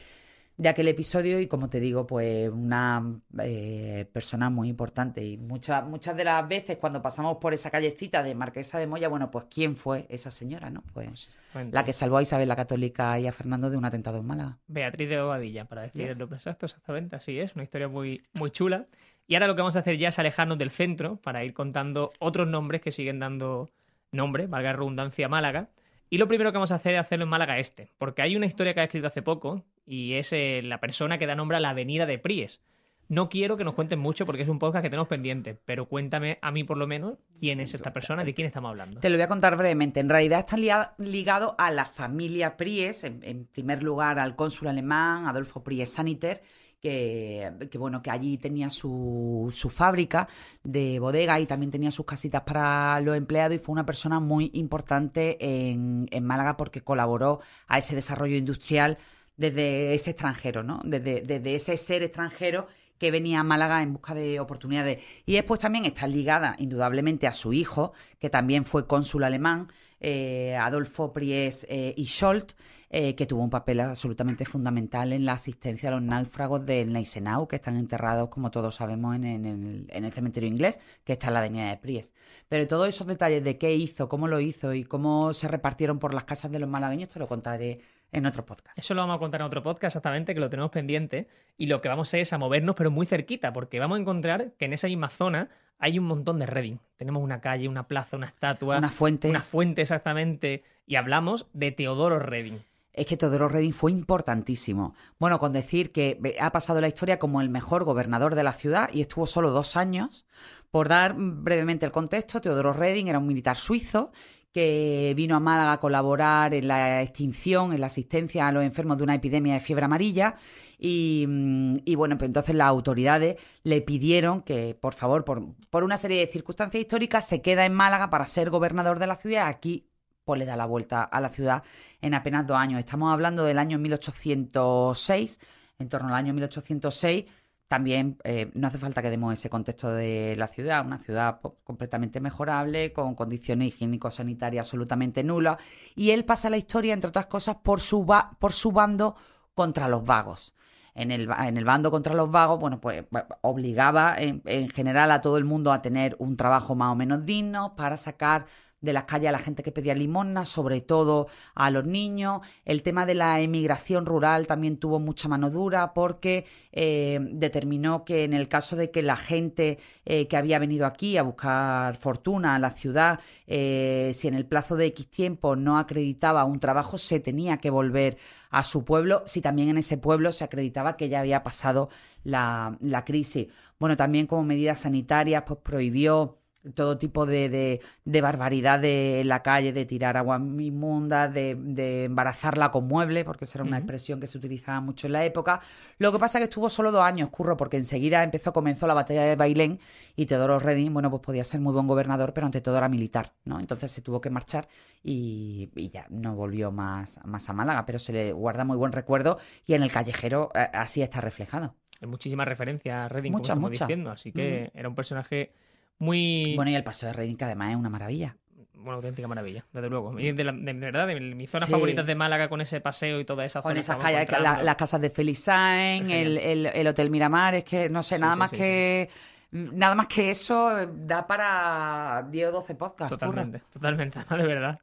de 0.58 0.70
aquel 0.70 0.88
episodio 0.88 1.40
y 1.40 1.48
como 1.48 1.70
te 1.70 1.80
digo, 1.80 2.08
pues 2.08 2.50
una 2.50 3.22
eh, 3.40 4.10
persona 4.12 4.50
muy 4.50 4.70
importante 4.70 5.24
y 5.24 5.38
muchas 5.38 5.86
muchas 5.86 6.18
de 6.18 6.24
las 6.24 6.48
veces 6.48 6.78
cuando 6.78 7.00
pasamos 7.02 7.38
por 7.38 7.54
esa 7.54 7.70
callecita 7.70 8.24
de 8.24 8.34
Marquesa 8.34 8.80
de 8.80 8.88
Moya, 8.88 9.08
bueno, 9.08 9.30
pues 9.30 9.46
quién 9.50 9.76
fue 9.76 10.08
esa 10.10 10.32
señora, 10.32 10.72
¿no? 10.72 10.84
Pues 10.94 11.38
la 11.72 11.86
que 11.86 11.94
salvó 11.94 12.18
a 12.18 12.24
Isabel 12.24 12.48
la 12.48 12.56
Católica 12.56 13.20
y 13.20 13.28
a 13.28 13.32
Fernando 13.32 13.70
de 13.70 13.78
un 13.78 13.86
atentado 13.86 14.18
en 14.18 14.26
Málaga. 14.26 14.58
Beatriz 14.68 15.10
de 15.10 15.22
Bobadilla, 15.22 15.66
para 15.66 15.84
decir 15.84 16.10
el 16.10 16.18
nombre 16.18 16.38
exacto, 16.38 16.66
exactamente, 16.66 17.16
así 17.16 17.40
es, 17.40 17.54
una 17.54 17.64
historia 17.64 17.88
muy 17.88 18.24
muy 18.34 18.50
chula. 18.50 18.88
Y 19.28 19.36
ahora 19.36 19.48
lo 19.48 19.56
que 19.56 19.62
vamos 19.62 19.76
a 19.76 19.80
hacer 19.80 19.98
ya 19.98 20.08
es 20.08 20.18
alejarnos 20.18 20.58
del 20.58 20.72
centro 20.72 21.18
para 21.18 21.44
ir 21.44 21.54
contando 21.54 22.14
otros 22.18 22.48
nombres 22.48 22.82
que 22.82 22.92
siguen 22.92 23.20
dando 23.20 23.70
nombre, 24.12 24.48
valga 24.48 24.74
redundancia, 24.74 25.28
Málaga. 25.28 25.70
Y 26.10 26.18
lo 26.18 26.28
primero 26.28 26.52
que 26.52 26.58
vamos 26.58 26.72
a 26.72 26.76
hacer 26.76 26.96
es 26.96 27.02
hacerlo 27.02 27.24
en 27.24 27.30
Málaga 27.30 27.60
Este, 27.60 27.92
porque 27.98 28.22
hay 28.22 28.36
una 28.36 28.46
historia 28.46 28.74
que 28.74 28.80
ha 28.80 28.86
escrito 28.86 29.08
hace 29.08 29.22
poco 29.22 29.66
y 29.86 30.14
es 30.14 30.32
eh, 30.32 30.62
la 30.64 30.80
persona 30.80 31.18
que 31.18 31.28
da 31.28 31.36
nombre 31.36 31.58
a 31.58 31.60
la 31.60 31.70
avenida 31.70 32.06
de 32.06 32.18
Pries. 32.18 32.62
No 33.10 33.30
quiero 33.30 33.56
que 33.56 33.64
nos 33.64 33.74
cuenten 33.74 34.00
mucho 34.00 34.26
porque 34.26 34.42
es 34.44 34.50
un 34.50 34.60
podcast 34.60 34.84
que 34.84 34.90
tenemos 34.90 35.08
pendiente, 35.08 35.58
pero 35.66 35.88
cuéntame 35.88 36.40
a 36.42 36.52
mí 36.52 36.66
por 36.66 36.78
lo 36.78 36.88
menos 36.88 37.18
quién 37.40 37.62
es 37.62 37.74
esta 37.74 37.94
persona, 37.94 38.26
de 38.26 38.34
quién 38.34 38.48
estamos 38.48 38.70
hablando. 38.70 39.00
Te 39.00 39.10
lo 39.10 39.16
voy 39.16 39.24
a 39.24 39.30
contar 39.30 39.56
brevemente. 39.56 40.02
En 40.02 40.10
realidad 40.10 40.40
está 40.40 40.58
ligado 40.98 41.56
a 41.58 41.72
la 41.72 41.86
familia 41.86 42.58
Pries, 42.58 43.06
en, 43.06 43.46
primer 43.46 43.82
lugar 43.82 44.20
al 44.20 44.36
cónsul 44.36 44.68
alemán 44.68 45.26
Adolfo 45.26 45.64
Pries 45.64 45.94
Saniter, 45.94 46.42
que, 46.82 47.52
bueno, 47.78 48.02
que 48.02 48.12
allí 48.12 48.38
tenía 48.38 48.70
su, 48.70 49.50
su, 49.52 49.70
fábrica 49.70 50.28
de 50.64 51.00
bodega 51.00 51.40
y 51.40 51.46
también 51.46 51.72
tenía 51.72 51.92
sus 51.92 52.06
casitas 52.06 52.42
para 52.42 53.00
los 53.02 53.18
empleados 53.18 53.56
y 53.56 53.60
fue 53.60 53.74
una 53.74 53.86
persona 53.86 54.20
muy 54.20 54.52
importante 54.54 55.38
en, 55.40 56.08
en 56.12 56.24
Málaga 56.24 56.56
porque 56.56 56.82
colaboró 56.82 57.40
a 57.68 57.78
ese 57.78 57.96
desarrollo 57.96 58.36
industrial 58.36 58.98
desde 59.38 59.94
ese 59.94 60.12
extranjero, 60.12 60.64
¿no? 60.64 60.82
Desde, 60.84 61.22
desde 61.22 61.56
ese 61.56 61.78
ser 61.78 62.04
extranjero 62.04 62.68
que 62.98 63.12
venía 63.12 63.40
a 63.40 63.44
Málaga 63.44 63.82
en 63.82 63.94
busca 63.94 64.14
de 64.14 64.40
oportunidades. 64.40 65.04
Y 65.26 65.34
después 65.34 65.60
también 65.60 65.86
está 65.86 66.08
ligada 66.08 66.56
indudablemente 66.58 67.28
a 67.28 67.34
su 67.34 67.54
hijo, 67.54 67.94
que 68.20 68.30
también 68.30 68.66
fue 68.66 68.88
cónsul 68.88 69.24
alemán, 69.24 69.72
eh, 70.00 70.56
Adolfo 70.56 71.14
Pries 71.14 71.66
eh, 71.70 71.94
y 71.96 72.06
Scholt, 72.06 72.54
eh, 72.90 73.16
que 73.16 73.26
tuvo 73.26 73.44
un 73.44 73.50
papel 73.50 73.82
absolutamente 73.82 74.46
fundamental 74.46 75.12
en 75.12 75.26
la 75.26 75.34
asistencia 75.34 75.90
a 75.90 75.94
los 75.94 76.02
náufragos 76.02 76.66
del 76.66 76.94
Neisenau, 76.94 77.48
que 77.48 77.58
están 77.58 77.76
enterrados, 77.76 78.30
como 78.30 78.50
todos 78.50 78.76
sabemos, 78.76 79.16
en, 79.16 79.26
el, 79.26 79.88
en, 79.90 80.06
el, 80.06 80.12
cementerio 80.14 80.48
inglés, 80.48 80.80
que 81.04 81.14
está 81.14 81.28
en 81.28 81.34
la 81.34 81.40
avenida 81.40 81.70
de 81.70 81.78
Pries. 81.78 82.14
Pero 82.48 82.66
todos 82.68 82.88
esos 82.88 83.06
detalles 83.06 83.44
de 83.44 83.58
qué 83.58 83.74
hizo, 83.76 84.08
cómo 84.08 84.28
lo 84.28 84.40
hizo 84.40 84.74
y 84.74 84.84
cómo 84.84 85.34
se 85.34 85.48
repartieron 85.48 86.00
por 86.00 86.14
las 86.14 86.24
casas 86.24 86.52
de 86.52 86.60
los 86.60 86.70
malagueños, 86.70 87.10
te 87.10 87.20
lo 87.20 87.28
contaré 87.28 87.82
en 88.12 88.26
otro 88.26 88.46
podcast. 88.46 88.78
Eso 88.78 88.94
lo 88.94 89.02
vamos 89.02 89.18
a 89.18 89.20
contar 89.20 89.42
en 89.42 89.48
otro 89.48 89.62
podcast 89.62 89.96
exactamente, 89.96 90.34
que 90.34 90.40
lo 90.40 90.50
tenemos 90.50 90.72
pendiente. 90.72 91.28
Y 91.58 91.66
lo 91.66 91.82
que 91.82 91.90
vamos 91.90 92.14
a 92.14 92.18
es 92.20 92.32
a 92.32 92.38
movernos, 92.38 92.76
pero 92.76 92.90
muy 92.90 93.06
cerquita, 93.06 93.52
porque 93.52 93.80
vamos 93.80 93.98
a 93.98 94.02
encontrar 94.02 94.54
que 94.58 94.66
en 94.66 94.74
esa 94.74 94.88
misma 94.88 95.10
zona 95.10 95.50
hay 95.80 96.00
un 96.00 96.06
montón 96.06 96.40
de 96.40 96.46
Reading. 96.46 96.78
Tenemos 96.96 97.24
una 97.24 97.42
calle, 97.42 97.68
una 97.68 97.88
plaza, 97.88 98.18
una 98.18 98.28
estatua. 98.28 98.78
Una 98.78 98.90
fuente. 98.90 99.30
Una 99.30 99.42
fuente, 99.42 99.82
exactamente. 99.82 100.64
Y 100.86 100.96
hablamos 100.96 101.48
de 101.54 101.72
Teodoro 101.72 102.20
Reading. 102.20 102.60
Es 102.98 103.06
que 103.06 103.16
Teodoro 103.16 103.48
Reading 103.48 103.74
fue 103.74 103.92
importantísimo. 103.92 104.96
Bueno, 105.20 105.38
con 105.38 105.54
decir 105.54 105.92
que 105.92 106.36
ha 106.40 106.52
pasado 106.52 106.82
la 106.82 106.88
historia 106.88 107.20
como 107.20 107.42
el 107.42 107.50
mejor 107.50 107.84
gobernador 107.84 108.34
de 108.34 108.44
la 108.44 108.54
ciudad 108.54 108.90
y 108.92 109.02
estuvo 109.02 109.28
solo 109.28 109.52
dos 109.52 109.78
años. 109.78 110.26
Por 110.72 110.90
dar 110.90 111.14
brevemente 111.16 111.86
el 111.86 111.92
contexto, 111.92 112.42
Teodoro 112.42 112.74
Reading 112.74 113.06
era 113.06 113.20
un 113.20 113.28
militar 113.28 113.56
suizo 113.56 114.12
que 114.52 115.14
vino 115.16 115.36
a 115.36 115.40
Málaga 115.40 115.74
a 115.74 115.80
colaborar 115.80 116.56
en 116.56 116.68
la 116.68 117.04
extinción, 117.04 117.72
en 117.72 117.82
la 117.82 117.86
asistencia 117.86 118.48
a 118.48 118.52
los 118.52 118.64
enfermos 118.64 118.98
de 118.98 119.04
una 119.04 119.14
epidemia 119.14 119.54
de 119.54 119.60
fiebre 119.60 119.86
amarilla. 119.86 120.36
Y, 120.80 121.26
mm, 121.28 121.76
bueno, 121.96 122.18
pues 122.18 122.30
entonces 122.30 122.56
las 122.56 122.68
autoridades 122.68 123.36
le 123.62 123.82
pidieron 123.82 124.42
que, 124.42 124.74
por 124.74 124.96
favor, 124.96 125.24
por, 125.24 125.54
por, 125.70 125.84
una 125.84 125.98
serie 125.98 126.26
de 126.26 126.32
circunstancias 126.32 126.82
históricas, 126.82 127.28
se 127.28 127.44
queda 127.44 127.68
en 127.68 127.74
Málaga 127.76 128.10
para 128.10 128.26
ser 128.26 128.50
gobernador 128.50 128.98
de 128.98 129.06
la 129.06 129.18
ciudad. 129.18 129.46
Aquí, 129.46 129.86
pues 130.28 130.38
le 130.38 130.46
da 130.46 130.56
la 130.56 130.66
vuelta 130.66 131.02
a 131.02 131.20
la 131.20 131.30
ciudad 131.30 131.64
en 132.02 132.14
apenas 132.14 132.46
dos 132.46 132.58
años. 132.58 132.80
Estamos 132.80 133.12
hablando 133.12 133.46
del 133.46 133.58
año 133.58 133.80
1806, 133.80 135.40
en 135.80 135.90
torno 135.90 136.10
al 136.10 136.16
año 136.16 136.34
1806 136.34 137.26
también 137.68 138.18
eh, 138.24 138.50
no 138.54 138.68
hace 138.68 138.78
falta 138.78 139.02
que 139.02 139.10
demos 139.10 139.34
ese 139.34 139.50
contexto 139.50 139.92
de 139.92 140.36
la 140.38 140.48
ciudad, 140.48 140.86
una 140.86 141.00
ciudad 141.00 141.42
completamente 141.66 142.22
mejorable, 142.22 142.94
con 142.94 143.14
condiciones 143.14 143.68
higiénico-sanitarias 143.68 144.66
absolutamente 144.66 145.22
nulas, 145.24 145.58
y 145.94 146.12
él 146.12 146.24
pasa 146.24 146.50
la 146.50 146.58
historia, 146.58 146.94
entre 146.94 147.10
otras 147.10 147.26
cosas, 147.26 147.58
por 147.58 147.82
su, 147.82 148.06
por 148.40 148.54
su 148.54 148.72
bando 148.72 149.16
contra 149.54 149.90
los 149.90 150.06
vagos. 150.06 150.56
En 150.96 151.12
el, 151.12 151.30
en 151.30 151.58
el, 151.58 151.66
bando 151.66 151.92
contra 151.92 152.16
los 152.16 152.32
vagos, 152.32 152.58
bueno, 152.58 152.80
pues 152.80 153.06
obligaba 153.42 154.16
en, 154.18 154.70
general 154.70 155.12
a 155.12 155.22
todo 155.22 155.38
el 155.38 155.44
mundo 155.44 155.72
a 155.72 155.82
tener 155.82 156.16
un 156.18 156.38
trabajo 156.38 156.74
más 156.74 156.92
o 156.92 156.96
menos 156.96 157.24
digno 157.24 157.76
para 157.76 157.98
sacar 157.98 158.46
de 158.80 158.94
las 158.94 159.06
calles 159.06 159.30
a 159.30 159.32
la 159.32 159.40
gente 159.40 159.64
que 159.64 159.72
pedía 159.72 159.96
limosna, 159.96 160.46
sobre 160.46 160.82
todo 160.82 161.28
a 161.56 161.72
los 161.72 161.86
niños. 161.86 162.42
El 162.64 162.84
tema 162.84 163.06
de 163.06 163.16
la 163.16 163.40
emigración 163.40 164.06
rural 164.06 164.46
también 164.46 164.78
tuvo 164.78 165.00
mucha 165.00 165.28
mano 165.28 165.50
dura 165.50 165.94
porque 165.94 166.46
eh, 166.72 167.20
determinó 167.32 168.06
que 168.06 168.24
en 168.24 168.34
el 168.34 168.48
caso 168.48 168.76
de 168.76 168.92
que 168.92 169.02
la 169.02 169.16
gente 169.16 169.80
eh, 170.06 170.28
que 170.28 170.38
había 170.38 170.60
venido 170.60 170.86
aquí 170.86 171.18
a 171.18 171.24
buscar 171.24 171.96
fortuna 171.98 172.56
a 172.56 172.60
la 172.60 172.70
ciudad, 172.70 173.20
eh, 173.48 174.12
si 174.14 174.28
en 174.28 174.36
el 174.36 174.46
plazo 174.46 174.76
de 174.76 174.86
X 174.88 175.10
tiempo 175.10 175.56
no 175.56 175.80
acreditaba 175.80 176.46
un 176.46 176.60
trabajo, 176.60 176.98
se 176.98 177.20
tenía 177.20 177.58
que 177.58 177.72
volver 177.72 178.18
a 178.50 178.64
su 178.64 178.86
pueblo, 178.86 179.24
si 179.26 179.42
también 179.42 179.70
en 179.70 179.78
ese 179.78 179.98
pueblo 179.98 180.32
se 180.32 180.44
acreditaba 180.44 180.98
que 180.98 181.10
ya 181.10 181.20
había 181.20 181.44
pasado 181.44 181.90
la, 182.24 182.78
la 182.80 183.04
crisis. 183.04 183.48
Bueno, 183.80 183.98
también 183.98 184.28
como 184.28 184.44
medidas 184.44 184.82
sanitarias, 184.82 185.44
pues 185.46 185.60
prohibió 185.64 186.38
todo 186.74 186.98
tipo 186.98 187.26
de, 187.26 187.82
de, 188.06 188.22
barbaridad 188.22 188.80
de 188.80 189.22
la 189.26 189.44
calle, 189.44 189.74
de 189.74 189.86
tirar 189.86 190.18
agua 190.18 190.38
inmunda, 190.38 191.28
de, 191.28 191.56
de 191.56 192.06
embarazarla 192.06 192.72
con 192.72 192.88
mueble, 192.88 193.24
porque 193.24 193.46
esa 193.46 193.60
era 193.60 193.64
una 193.64 193.78
expresión 193.78 194.20
que 194.20 194.28
se 194.28 194.38
utilizaba 194.38 194.82
mucho 194.82 195.08
en 195.08 195.14
la 195.14 195.26
época. 195.26 195.62
Lo 195.98 196.12
que 196.12 196.20
pasa 196.20 196.38
es 196.38 196.42
que 196.42 196.50
estuvo 196.50 196.70
solo 196.70 196.92
dos 196.92 197.04
años, 197.04 197.30
curro, 197.30 197.58
porque 197.58 197.78
enseguida 197.78 198.24
empezó, 198.24 198.54
comenzó 198.54 198.88
la 198.88 198.94
batalla 198.94 199.24
de 199.24 199.36
Bailén 199.36 199.80
y 200.16 200.26
Teodoro 200.26 200.60
Reding, 200.60 200.94
bueno, 200.94 201.10
pues 201.10 201.22
podía 201.22 201.44
ser 201.44 201.60
muy 201.62 201.74
buen 201.74 201.88
gobernador, 201.88 202.34
pero 202.34 202.46
ante 202.46 202.62
todo 202.62 202.78
era 202.78 202.90
militar, 202.90 203.34
¿no? 203.46 203.60
Entonces 203.60 203.92
se 203.92 204.02
tuvo 204.02 204.22
que 204.22 204.30
marchar 204.30 204.68
y, 205.04 205.70
ya 205.92 206.06
no 206.10 206.36
volvió 206.36 206.72
más, 206.72 207.20
más 207.26 207.50
a 207.50 207.54
Málaga, 207.54 207.86
pero 207.86 208.00
se 208.00 208.14
le 208.14 208.32
guarda 208.34 208.64
muy 208.64 208.78
buen 208.78 208.92
recuerdo 208.92 209.38
y 209.66 209.74
en 209.74 209.84
el 209.84 209.92
callejero 209.92 210.52
eh, 210.54 210.70
así 210.74 211.02
está 211.02 211.22
reflejado. 211.22 211.76
Hay 212.02 212.08
muchísimas 212.08 212.48
referencias 212.48 212.96
a 212.96 213.10
Redding, 213.10 213.32
muchas, 213.32 213.56
como 213.56 213.70
diciendo, 213.70 214.12
así 214.12 214.32
que 214.32 214.72
era 214.76 214.88
un 214.88 214.96
personaje 214.96 215.52
muy... 216.00 216.54
Bueno, 216.56 216.72
y 216.72 216.76
el 216.76 216.84
paseo 216.84 217.10
de 217.10 217.14
Reading, 217.14 217.36
que 217.36 217.46
además 217.46 217.72
es 217.72 217.78
una 217.78 217.90
maravilla. 217.90 218.36
Una 218.76 218.94
auténtica 218.94 219.28
maravilla, 219.28 219.66
desde 219.74 219.90
luego. 219.90 220.14
de, 220.14 220.34
verdad, 220.34 221.08
de 221.08 221.20
mis 221.20 221.50
zonas 221.50 221.70
favoritas 221.70 222.06
de 222.06 222.16
Málaga 222.16 222.48
con 222.48 222.62
ese 222.62 222.80
paseo 222.80 223.20
y 223.20 223.26
toda 223.26 223.44
esa 223.44 223.62
zona. 223.62 223.74
Con 223.74 223.80
esas 223.80 223.98
calles, 223.98 224.30
las 224.40 224.76
casas 224.76 225.02
de 225.02 225.10
Felisain, 225.10 226.10
el, 226.10 226.38
el, 226.38 226.88
Hotel 226.88 227.10
Miramar, 227.10 227.56
es 227.56 227.64
que 227.64 227.90
no 227.90 228.04
sé, 228.04 228.20
nada 228.20 228.36
más 228.36 228.52
que... 228.52 229.10
Nada 229.50 229.96
más 229.96 230.08
que 230.08 230.30
eso 230.30 230.88
da 230.94 231.26
para 231.26 232.28
10 232.30 232.50
o 232.50 232.52
12 232.52 232.76
podcasts. 232.76 233.18
Totalmente, 233.18 233.62
totalmente, 233.72 234.20
de 234.30 234.44
verdad. 234.44 234.80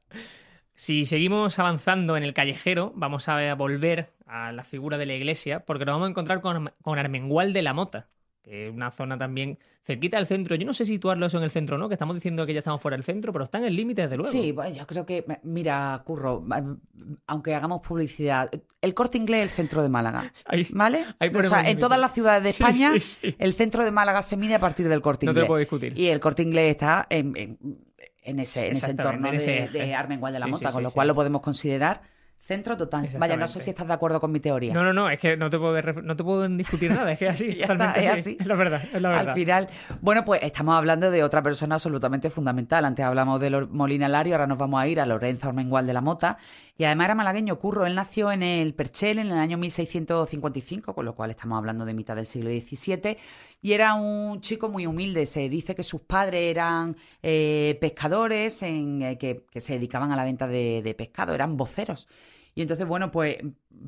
Si 0.74 1.04
seguimos 1.04 1.58
avanzando 1.58 2.16
en 2.16 2.24
el 2.24 2.32
callejero, 2.32 2.92
vamos 2.96 3.28
a 3.28 3.54
volver 3.54 4.14
a 4.26 4.52
la 4.52 4.64
figura 4.64 4.96
de 4.96 5.06
la 5.06 5.12
iglesia, 5.12 5.60
porque 5.60 5.84
nos 5.84 5.94
vamos 5.94 6.06
a 6.06 6.10
encontrar 6.10 6.40
con, 6.40 6.72
con 6.82 6.98
Armengual 6.98 7.52
de 7.52 7.62
la 7.62 7.74
Mota, 7.74 8.08
que 8.44 8.68
es 8.68 8.74
una 8.74 8.90
zona 8.90 9.16
también 9.16 9.58
cerquita 9.84 10.18
del 10.18 10.26
centro. 10.26 10.54
Yo 10.54 10.66
no 10.66 10.74
sé 10.74 10.84
situarlo 10.84 11.26
eso 11.26 11.38
en 11.38 11.44
el 11.44 11.50
centro, 11.50 11.78
¿no? 11.78 11.88
Que 11.88 11.94
estamos 11.94 12.14
diciendo 12.14 12.44
que 12.46 12.52
ya 12.52 12.58
estamos 12.58 12.80
fuera 12.80 12.96
del 12.96 13.04
centro, 13.04 13.32
pero 13.32 13.44
está 13.44 13.58
en 13.58 13.64
el 13.64 13.76
límite, 13.76 14.02
desde 14.02 14.16
luego. 14.16 14.30
Sí, 14.30 14.52
bueno, 14.52 14.74
yo 14.74 14.86
creo 14.86 15.06
que, 15.06 15.24
mira, 15.42 16.02
Curro, 16.04 16.44
aunque 17.26 17.54
hagamos 17.54 17.80
publicidad, 17.80 18.50
el 18.80 18.94
corte 18.94 19.18
inglés 19.18 19.44
es 19.46 19.50
el 19.50 19.56
centro 19.56 19.82
de 19.82 19.88
Málaga. 19.88 20.32
¿Vale? 20.70 21.06
o 21.20 21.42
sea, 21.42 21.68
en 21.68 21.78
todas 21.78 21.98
las 21.98 22.12
ciudades 22.12 22.42
de 22.42 22.50
España, 22.50 22.92
el 23.38 23.54
centro 23.54 23.84
de 23.84 23.90
Málaga 23.90 24.22
se 24.22 24.36
mide 24.36 24.54
a 24.54 24.60
partir 24.60 24.88
del 24.88 25.00
corte 25.00 25.26
inglés. 25.26 25.36
No 25.36 25.42
te 25.42 25.48
puedo 25.48 25.60
discutir. 25.60 25.98
Y 25.98 26.08
el 26.08 26.20
corte 26.20 26.42
inglés 26.42 26.70
está 26.70 27.06
en, 27.08 27.58
en, 28.22 28.38
ese, 28.38 28.68
en 28.68 28.76
ese 28.76 28.90
entorno 28.90 29.30
de, 29.30 29.68
de 29.72 29.94
Armengual 29.94 30.32
de 30.32 30.38
la 30.38 30.46
Mota, 30.46 30.70
con 30.70 30.82
lo 30.82 30.90
cual 30.90 31.08
lo 31.08 31.14
podemos 31.14 31.40
considerar 31.40 32.13
Centro 32.46 32.76
total. 32.76 33.08
Vaya, 33.18 33.38
no 33.38 33.48
sé 33.48 33.58
si 33.58 33.70
estás 33.70 33.88
de 33.88 33.94
acuerdo 33.94 34.20
con 34.20 34.30
mi 34.30 34.38
teoría. 34.38 34.74
No, 34.74 34.82
no, 34.82 34.92
no, 34.92 35.08
es 35.08 35.18
que 35.18 35.34
no 35.34 35.48
te 35.48 35.58
puedo, 35.58 35.80
no 36.02 36.14
te 36.14 36.22
puedo 36.22 36.46
discutir 36.46 36.90
nada, 36.90 37.10
es 37.12 37.18
que 37.18 37.28
así, 37.28 37.48
es 37.58 37.70
así. 37.70 38.36
Es 38.38 38.46
la 38.46 38.54
verdad, 38.54 38.82
es 38.92 39.00
la 39.00 39.08
verdad. 39.08 39.28
Al 39.28 39.34
final, 39.34 39.68
bueno, 40.02 40.26
pues 40.26 40.42
estamos 40.42 40.76
hablando 40.76 41.10
de 41.10 41.24
otra 41.24 41.42
persona 41.42 41.76
absolutamente 41.76 42.28
fundamental. 42.28 42.84
Antes 42.84 43.02
hablamos 43.02 43.40
de 43.40 43.50
Molina 43.70 44.08
Lario, 44.08 44.34
ahora 44.34 44.46
nos 44.46 44.58
vamos 44.58 44.78
a 44.78 44.86
ir 44.86 45.00
a 45.00 45.06
Lorenzo 45.06 45.48
Ormengual 45.48 45.86
de 45.86 45.94
la 45.94 46.02
Mota. 46.02 46.36
Y 46.76 46.84
además 46.84 47.04
era 47.04 47.14
malagueño, 47.14 47.58
Curro. 47.58 47.86
Él 47.86 47.94
nació 47.94 48.32
en 48.32 48.42
el 48.42 48.74
Perchel 48.74 49.20
en 49.20 49.28
el 49.28 49.38
año 49.38 49.56
1655, 49.58 50.92
con 50.92 51.04
lo 51.04 51.14
cual 51.14 51.30
estamos 51.30 51.56
hablando 51.56 51.84
de 51.84 51.94
mitad 51.94 52.16
del 52.16 52.26
siglo 52.26 52.50
XVII. 52.50 53.16
Y 53.62 53.72
era 53.72 53.94
un 53.94 54.40
chico 54.40 54.68
muy 54.68 54.84
humilde. 54.84 55.24
Se 55.26 55.48
dice 55.48 55.76
que 55.76 55.84
sus 55.84 56.00
padres 56.00 56.50
eran 56.50 56.96
eh, 57.22 57.78
pescadores 57.80 58.62
en, 58.64 59.02
eh, 59.02 59.18
que, 59.18 59.46
se 59.60 59.74
dedicaban 59.74 60.10
a 60.10 60.16
la 60.16 60.24
venta 60.24 60.48
de, 60.48 60.94
pescado, 60.98 61.32
eran 61.32 61.56
voceros. 61.56 62.08
Y 62.56 62.62
entonces, 62.62 62.86
bueno, 62.86 63.10
pues 63.12 63.38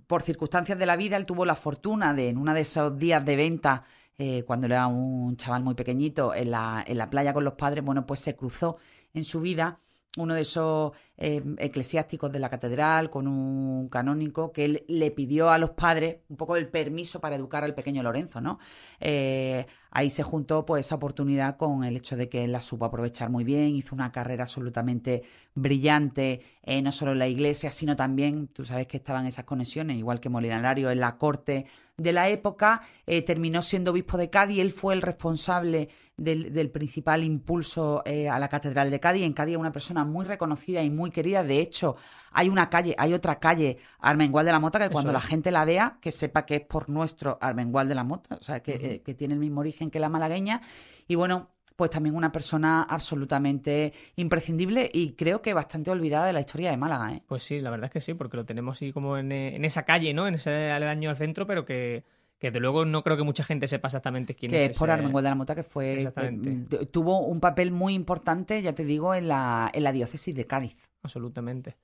por 0.07 0.23
circunstancias 0.23 0.79
de 0.79 0.87
la 0.87 0.97
vida, 0.97 1.17
él 1.17 1.27
tuvo 1.27 1.45
la 1.45 1.57
fortuna 1.57 2.15
de 2.15 2.29
en 2.29 2.39
uno 2.39 2.55
de 2.55 2.61
esos 2.61 2.97
días 2.99 3.25
de 3.25 3.37
venta, 3.37 3.85
eh, 4.19 4.45
cuando 4.45 4.67
era 4.67 4.87
un 4.87 5.37
chaval 5.37 5.63
muy 5.63 5.75
pequeñito, 5.75 6.35
en 6.35 6.53
la, 6.53 6.85
en 6.87 6.99
la 6.99 7.11
playa 7.11 7.33
con 7.33 7.45
los 7.45 7.55
padres, 7.55 7.85
bueno, 7.85 8.07
pues 8.07 8.21
se 8.21 8.37
cruzó 8.37 8.77
en 9.13 9.25
su 9.25 9.41
vida 9.41 9.81
uno 10.17 10.35
de 10.35 10.43
esos 10.43 10.93
eh, 11.19 11.43
eclesiásticos 11.59 12.31
de 12.33 12.39
la 12.39 12.51
catedral 12.51 13.09
con 13.09 13.27
un 13.27 13.89
canónico 13.89 14.53
que 14.53 14.65
él 14.65 14.85
le 14.89 15.11
pidió 15.11 15.51
a 15.51 15.59
los 15.59 15.71
padres 15.71 16.19
un 16.29 16.37
poco 16.37 16.57
el 16.57 16.69
permiso 16.69 17.21
para 17.21 17.37
educar 17.37 17.65
al 17.65 17.75
pequeño 17.75 18.03
Lorenzo, 18.03 18.41
¿no? 18.41 18.59
Eh, 19.01 19.67
ahí 19.91 20.11
se 20.11 20.23
juntó 20.23 20.67
pues 20.67 20.87
esa 20.87 20.97
oportunidad 20.97 21.57
con 21.57 21.85
el 21.85 21.97
hecho 21.97 22.17
de 22.17 22.29
que 22.29 22.45
él 22.45 22.53
la 22.53 22.61
supo 22.61 22.85
aprovechar 22.85 23.31
muy 23.31 23.45
bien, 23.45 23.77
hizo 23.77 23.95
una 23.95 24.13
carrera 24.13 24.45
absolutamente 24.45 25.23
brillante, 25.55 26.43
eh, 26.63 26.83
no 26.83 26.93
solo 26.93 27.13
en 27.13 27.19
la 27.19 27.29
iglesia, 27.29 27.71
sino 27.71 27.97
también, 27.97 28.49
tú 28.49 28.65
sabes 28.65 28.87
que 28.87 28.99
estaban 28.99 29.27
esas 29.27 29.45
conexiones, 29.45 29.97
igual 29.97 30.21
que 30.21 30.29
Molinalario 30.29 30.91
en 30.91 31.01
la 31.01 31.17
corte 31.17 31.67
de 31.97 32.13
la 32.13 32.29
época, 32.29 32.83
terminó 33.25 33.63
siendo 33.63 33.93
obispo 33.93 34.19
de 34.19 34.29
Cádiz, 34.29 34.59
él 34.59 34.71
fue 34.71 34.93
el 34.93 35.01
responsable 35.01 35.89
del, 36.17 36.71
principal 36.71 37.23
impulso 37.23 38.03
eh, 38.05 38.29
a 38.29 38.39
la 38.39 38.49
Catedral 38.49 38.91
de 38.91 39.01
Cádiz. 39.01 39.25
En 39.25 39.33
Cádiz 39.33 39.57
una 39.57 39.73
persona 39.73 40.05
muy 40.05 40.25
reconocida 40.25 40.83
y 40.83 40.91
muy 40.91 41.11
querida. 41.11 41.43
De 41.43 41.61
hecho, 41.61 41.97
hay 42.33 42.49
una 42.49 42.71
calle, 42.71 42.95
hay 42.99 43.13
otra 43.13 43.39
calle, 43.39 43.79
Armengual 43.99 44.47
de 44.47 44.53
la 44.53 44.59
Mota, 44.59 44.79
que 44.79 44.91
cuando 44.91 45.13
la 45.13 45.21
gente 45.21 45.51
la 45.51 45.65
vea, 45.65 45.99
que 46.01 46.13
sepa 46.13 46.47
que 46.47 46.57
es 46.57 46.61
por 46.63 46.89
nuestro 46.89 47.39
Armengual 47.41 47.89
de 47.89 47.95
la 47.95 48.05
Mota, 48.05 48.37
o 48.41 48.43
sea, 48.43 48.61
que, 48.61 48.75
eh, 48.75 49.03
que 49.05 49.15
tiene 49.15 49.35
el 49.35 49.41
mismo 49.41 49.61
origen 49.61 49.91
que 49.91 50.01
la 50.01 50.09
malagueña. 50.09 50.63
Y 51.07 51.15
bueno, 51.15 51.51
pues 51.77 51.91
también 51.91 52.17
una 52.17 52.33
persona 52.33 52.83
absolutamente 52.83 53.93
imprescindible 54.17 54.91
y 54.93 55.13
creo 55.13 55.43
que 55.43 55.53
bastante 55.53 55.91
olvidada 55.91 56.27
de 56.27 56.33
la 56.33 56.41
historia 56.41 56.71
de 56.71 56.79
Málaga. 56.79 57.13
¿eh? 57.13 57.23
Pues 57.27 57.45
sí, 57.45 57.61
la 57.61 57.71
verdad 57.71 57.87
es 57.87 57.93
que 57.93 58.01
sí, 58.01 58.15
porque 58.15 58.39
lo 58.39 58.47
tenemos 58.47 58.79
así 58.79 58.93
como 58.93 59.19
en, 59.19 59.31
en 59.31 59.65
esa 59.65 59.85
calle, 59.85 60.15
¿no? 60.15 60.27
En 60.27 60.35
ese 60.35 60.71
aledaño 60.71 61.11
al 61.11 61.19
centro, 61.19 61.47
pero 61.47 61.67
que 61.67 62.05
que 62.39 62.51
de 62.51 62.61
luego 62.61 62.85
no 62.85 63.03
creo 63.03 63.17
que 63.17 63.23
mucha 63.23 63.45
gente 63.45 63.67
sepa 63.67 63.89
exactamente 63.89 64.35
quién 64.35 64.53
es. 64.53 64.59
Que 64.59 64.65
es 64.73 64.79
por 64.79 64.91
Armengol 64.91 65.23
de 65.23 65.31
la 65.31 65.35
Mota, 65.35 65.55
que 65.55 65.63
fue 65.63 66.03
eh, 66.03 66.87
tuvo 66.91 67.21
un 67.21 67.41
papel 67.41 67.71
muy 67.71 67.95
importante, 67.95 68.61
ya 68.63 68.75
te 68.75 68.85
digo, 68.85 69.15
en 69.15 69.29
la, 69.29 69.71
en 69.73 69.85
la 69.85 69.93
diócesis 69.93 70.35
de 70.35 70.47
Cádiz. 70.47 70.77
Absolutamente. 71.03 71.77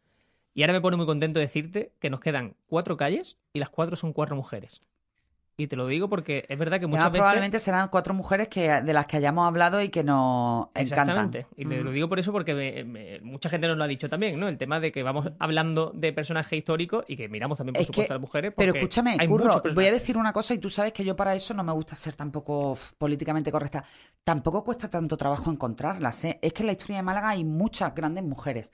Y 0.54 0.62
ahora 0.62 0.74
me 0.74 0.80
pone 0.80 0.96
muy 0.96 1.06
contento 1.06 1.40
decirte 1.40 1.92
que 1.98 2.10
nos 2.10 2.20
quedan 2.20 2.54
cuatro 2.66 2.96
calles 2.96 3.38
y 3.54 3.58
las 3.58 3.70
cuatro 3.70 3.96
son 3.96 4.12
cuatro 4.12 4.36
mujeres. 4.36 4.82
Y 5.56 5.66
te 5.66 5.76
lo 5.76 5.86
digo 5.86 6.08
porque 6.08 6.46
es 6.48 6.58
verdad 6.58 6.80
que 6.80 6.86
muchas 6.86 7.04
veces... 7.04 7.20
Probablemente 7.20 7.58
serán 7.58 7.88
cuatro 7.88 8.14
mujeres 8.14 8.48
que, 8.48 8.80
de 8.80 8.92
las 8.92 9.06
que 9.06 9.18
hayamos 9.18 9.46
hablado 9.46 9.82
y 9.82 9.90
que 9.90 10.02
nos 10.02 10.68
Exactamente. 10.74 11.46
Y 11.56 11.64
lo 11.64 11.90
digo 11.90 12.08
por 12.08 12.18
eso 12.18 12.32
porque 12.32 13.20
mucha 13.22 13.48
gente 13.48 13.66
nos 13.66 13.76
lo 13.76 13.84
ha 13.84 13.86
dicho 13.86 14.08
también, 14.08 14.40
¿no? 14.40 14.48
El 14.48 14.56
tema 14.56 14.80
de 14.80 14.90
que 14.90 15.02
vamos 15.02 15.30
hablando 15.38 15.92
de 15.94 16.12
personajes 16.12 16.58
históricos 16.58 17.04
y 17.06 17.16
que 17.16 17.28
miramos 17.28 17.58
también, 17.58 17.74
por 17.74 17.84
supuesto, 17.84 18.12
a 18.12 18.16
las 18.16 18.20
mujeres. 18.20 18.54
Pero 18.56 18.74
escúchame, 18.74 19.16
Curro, 19.26 19.62
voy 19.74 19.86
a 19.86 19.92
decir 19.92 20.16
una 20.16 20.32
cosa 20.32 20.54
y 20.54 20.58
tú 20.58 20.70
sabes 20.70 20.92
que 20.92 21.04
yo 21.04 21.14
para 21.16 21.34
eso 21.34 21.52
no 21.52 21.64
me 21.64 21.72
gusta 21.72 21.94
ser 21.96 22.16
tampoco 22.16 22.76
políticamente 22.96 23.52
correcta. 23.52 23.84
Tampoco 24.24 24.64
cuesta 24.64 24.88
tanto 24.88 25.16
trabajo 25.16 25.50
encontrarlas, 25.50 26.24
¿eh? 26.24 26.38
Es 26.40 26.52
que 26.52 26.62
en 26.62 26.66
la 26.66 26.72
historia 26.72 26.96
de 26.96 27.02
Málaga 27.02 27.30
hay 27.30 27.44
muchas 27.44 27.94
grandes 27.94 28.24
mujeres 28.24 28.72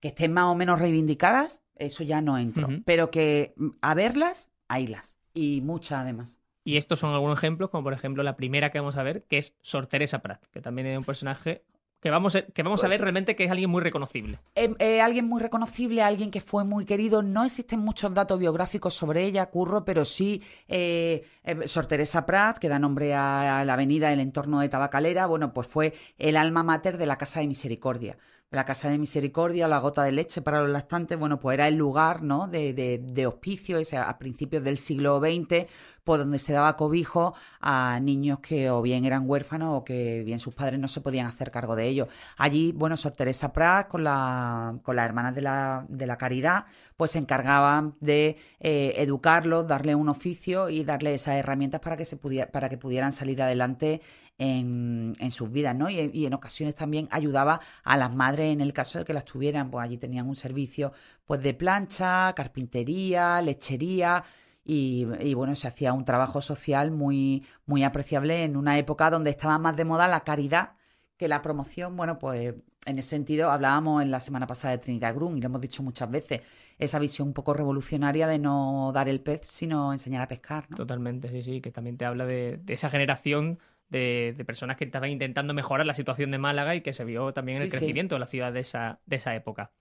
que 0.00 0.08
estén 0.08 0.32
más 0.32 0.46
o 0.46 0.54
menos 0.54 0.78
reivindicadas, 0.78 1.62
eso 1.76 2.02
ya 2.02 2.20
no 2.20 2.36
entro. 2.36 2.68
Pero 2.84 3.10
que 3.10 3.54
mm, 3.56 3.68
a 3.80 3.94
verlas, 3.94 4.50
haylas 4.68 5.15
y 5.36 5.60
mucha 5.60 6.00
además. 6.00 6.40
Y 6.64 6.78
estos 6.78 6.98
son 6.98 7.14
algunos 7.14 7.38
ejemplos, 7.38 7.70
como 7.70 7.84
por 7.84 7.92
ejemplo 7.92 8.24
la 8.24 8.34
primera 8.34 8.72
que 8.72 8.80
vamos 8.80 8.96
a 8.96 9.04
ver, 9.04 9.22
que 9.28 9.38
es 9.38 9.56
Sor 9.60 9.86
Teresa 9.86 10.20
Prat, 10.20 10.44
que 10.50 10.60
también 10.60 10.88
es 10.88 10.98
un 10.98 11.04
personaje 11.04 11.62
que 12.00 12.10
vamos 12.10 12.36
a, 12.36 12.42
que 12.42 12.62
vamos 12.62 12.82
a 12.82 12.86
pues 12.86 12.98
ver 12.98 13.02
realmente 13.02 13.36
que 13.36 13.44
es 13.44 13.50
alguien 13.50 13.70
muy 13.70 13.82
reconocible. 13.82 14.38
Eh, 14.54 14.74
eh, 14.78 15.00
alguien 15.00 15.26
muy 15.26 15.40
reconocible, 15.40 16.02
alguien 16.02 16.30
que 16.30 16.40
fue 16.40 16.64
muy 16.64 16.84
querido. 16.84 17.22
No 17.22 17.44
existen 17.44 17.80
muchos 17.80 18.12
datos 18.12 18.38
biográficos 18.38 18.94
sobre 18.94 19.24
ella, 19.24 19.46
Curro, 19.46 19.84
pero 19.84 20.04
sí 20.04 20.42
eh, 20.68 21.24
Sor 21.66 21.86
Teresa 21.86 22.26
Prat, 22.26 22.58
que 22.58 22.68
da 22.68 22.78
nombre 22.78 23.14
a, 23.14 23.64
la 23.64 23.72
avenida 23.74 24.10
del 24.10 24.20
entorno 24.20 24.60
de 24.60 24.68
Tabacalera, 24.68 25.26
bueno, 25.26 25.52
pues 25.52 25.66
fue 25.66 25.94
el 26.18 26.36
alma 26.36 26.62
mater 26.62 26.98
de 26.98 27.06
la 27.06 27.16
Casa 27.16 27.40
de 27.40 27.46
Misericordia 27.46 28.16
la 28.50 28.64
Casa 28.64 28.88
de 28.88 28.98
Misericordia, 28.98 29.66
la 29.66 29.78
gota 29.78 30.04
de 30.04 30.12
leche 30.12 30.40
para 30.40 30.60
los 30.60 30.70
lactantes, 30.70 31.18
bueno, 31.18 31.40
pues 31.40 31.54
era 31.54 31.66
el 31.66 31.74
lugar, 31.74 32.22
¿no? 32.22 32.46
De, 32.46 32.72
de, 32.72 33.26
hospicio, 33.26 33.76
ese, 33.78 33.96
a 33.96 34.18
principios 34.18 34.62
del 34.62 34.78
siglo 34.78 35.18
XX, 35.18 35.66
pues 36.04 36.20
donde 36.20 36.38
se 36.38 36.52
daba 36.52 36.76
cobijo 36.76 37.34
a 37.60 37.98
niños 38.00 38.38
que 38.38 38.70
o 38.70 38.82
bien 38.82 39.04
eran 39.04 39.28
huérfanos 39.28 39.80
o 39.80 39.84
que 39.84 40.22
bien 40.24 40.38
sus 40.38 40.54
padres 40.54 40.78
no 40.78 40.86
se 40.86 41.00
podían 41.00 41.26
hacer 41.26 41.50
cargo 41.50 41.74
de 41.74 41.88
ellos. 41.88 42.08
Allí, 42.36 42.70
bueno, 42.72 42.96
Sor 42.96 43.12
Teresa 43.12 43.52
Prat 43.52 43.88
con, 43.88 44.04
la, 44.04 44.78
con 44.84 44.94
las 44.94 45.06
hermanas 45.06 45.34
de 45.34 45.42
la, 45.42 45.84
de 45.88 46.06
la 46.06 46.16
caridad, 46.16 46.66
pues 46.96 47.10
se 47.10 47.18
encargaban 47.18 47.96
de 48.00 48.36
eh, 48.60 48.94
educarlos, 48.98 49.66
darle 49.66 49.96
un 49.96 50.08
oficio 50.08 50.70
y 50.70 50.84
darle 50.84 51.14
esas 51.14 51.34
herramientas 51.34 51.80
para 51.80 51.96
que, 51.96 52.04
se 52.04 52.16
pudiera, 52.16 52.50
para 52.52 52.68
que 52.68 52.78
pudieran 52.78 53.12
salir 53.12 53.42
adelante 53.42 54.00
en, 54.38 55.14
en 55.18 55.30
sus 55.30 55.50
vidas, 55.50 55.74
¿no? 55.74 55.88
Y, 55.88 56.26
en 56.26 56.34
ocasiones 56.34 56.74
también 56.74 57.08
ayudaba 57.10 57.60
a 57.84 57.96
las 57.96 58.14
madres 58.14 58.52
en 58.52 58.60
el 58.60 58.72
caso 58.72 58.98
de 58.98 59.04
que 59.04 59.12
las 59.12 59.24
tuvieran, 59.24 59.70
pues 59.70 59.84
allí 59.84 59.98
tenían 59.98 60.28
un 60.28 60.36
servicio 60.36 60.92
pues 61.24 61.42
de 61.42 61.54
plancha, 61.54 62.32
carpintería, 62.34 63.40
lechería, 63.42 64.24
y, 64.64 65.06
y, 65.20 65.34
bueno, 65.34 65.54
se 65.54 65.68
hacía 65.68 65.92
un 65.92 66.04
trabajo 66.04 66.40
social 66.40 66.90
muy, 66.90 67.46
muy 67.66 67.84
apreciable 67.84 68.42
en 68.42 68.56
una 68.56 68.78
época 68.78 69.10
donde 69.10 69.30
estaba 69.30 69.58
más 69.58 69.76
de 69.76 69.84
moda 69.84 70.08
la 70.08 70.24
caridad 70.24 70.72
que 71.16 71.28
la 71.28 71.40
promoción. 71.40 71.96
Bueno, 71.96 72.18
pues 72.18 72.54
en 72.84 72.98
ese 72.98 73.10
sentido 73.10 73.50
hablábamos 73.50 74.02
en 74.02 74.10
la 74.10 74.18
semana 74.18 74.46
pasada 74.48 74.72
de 74.72 74.78
Trinidad 74.78 75.14
Grun 75.14 75.38
y 75.38 75.40
lo 75.40 75.46
hemos 75.46 75.60
dicho 75.60 75.84
muchas 75.84 76.10
veces, 76.10 76.42
esa 76.78 76.98
visión 76.98 77.28
un 77.28 77.34
poco 77.34 77.54
revolucionaria 77.54 78.26
de 78.26 78.40
no 78.40 78.90
dar 78.92 79.08
el 79.08 79.20
pez, 79.20 79.42
sino 79.44 79.92
enseñar 79.92 80.22
a 80.22 80.28
pescar. 80.28 80.66
Totalmente, 80.66 81.30
sí, 81.30 81.42
sí, 81.42 81.60
que 81.60 81.70
también 81.70 81.96
te 81.96 82.04
habla 82.04 82.26
de 82.26 82.60
esa 82.66 82.90
generación 82.90 83.58
de, 83.88 84.42
personas 84.46 84.76
que 84.76 84.84
estaban 84.84 85.10
intentando 85.10 85.54
mejorar 85.54 85.86
la 85.86 85.94
situación 85.94 86.30
de 86.30 86.38
Málaga 86.38 86.74
y 86.74 86.80
que 86.80 86.92
se 86.92 87.04
vio 87.04 87.32
también 87.32 87.58
en 87.58 87.64
el 87.64 87.70
crecimiento 87.70 88.14
de 88.14 88.20
la 88.20 88.26
ciudad 88.26 88.52
de 88.52 88.60
esa, 88.60 89.00
de 89.06 89.16
esa 89.16 89.34
época. 89.34 89.72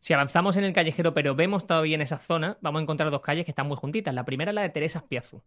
Si 0.00 0.12
avanzamos 0.12 0.56
en 0.56 0.64
el 0.64 0.72
callejero, 0.72 1.14
pero 1.14 1.34
vemos 1.34 1.66
todavía 1.66 1.94
en 1.94 2.02
esa 2.02 2.18
zona, 2.18 2.58
vamos 2.60 2.80
a 2.80 2.82
encontrar 2.82 3.10
dos 3.10 3.22
calles 3.22 3.44
que 3.44 3.50
están 3.50 3.66
muy 3.66 3.76
juntitas. 3.76 4.14
La 4.14 4.24
primera 4.24 4.50
es 4.50 4.54
la 4.54 4.62
de 4.62 4.68
Teresa 4.70 5.06
Piazu, 5.08 5.42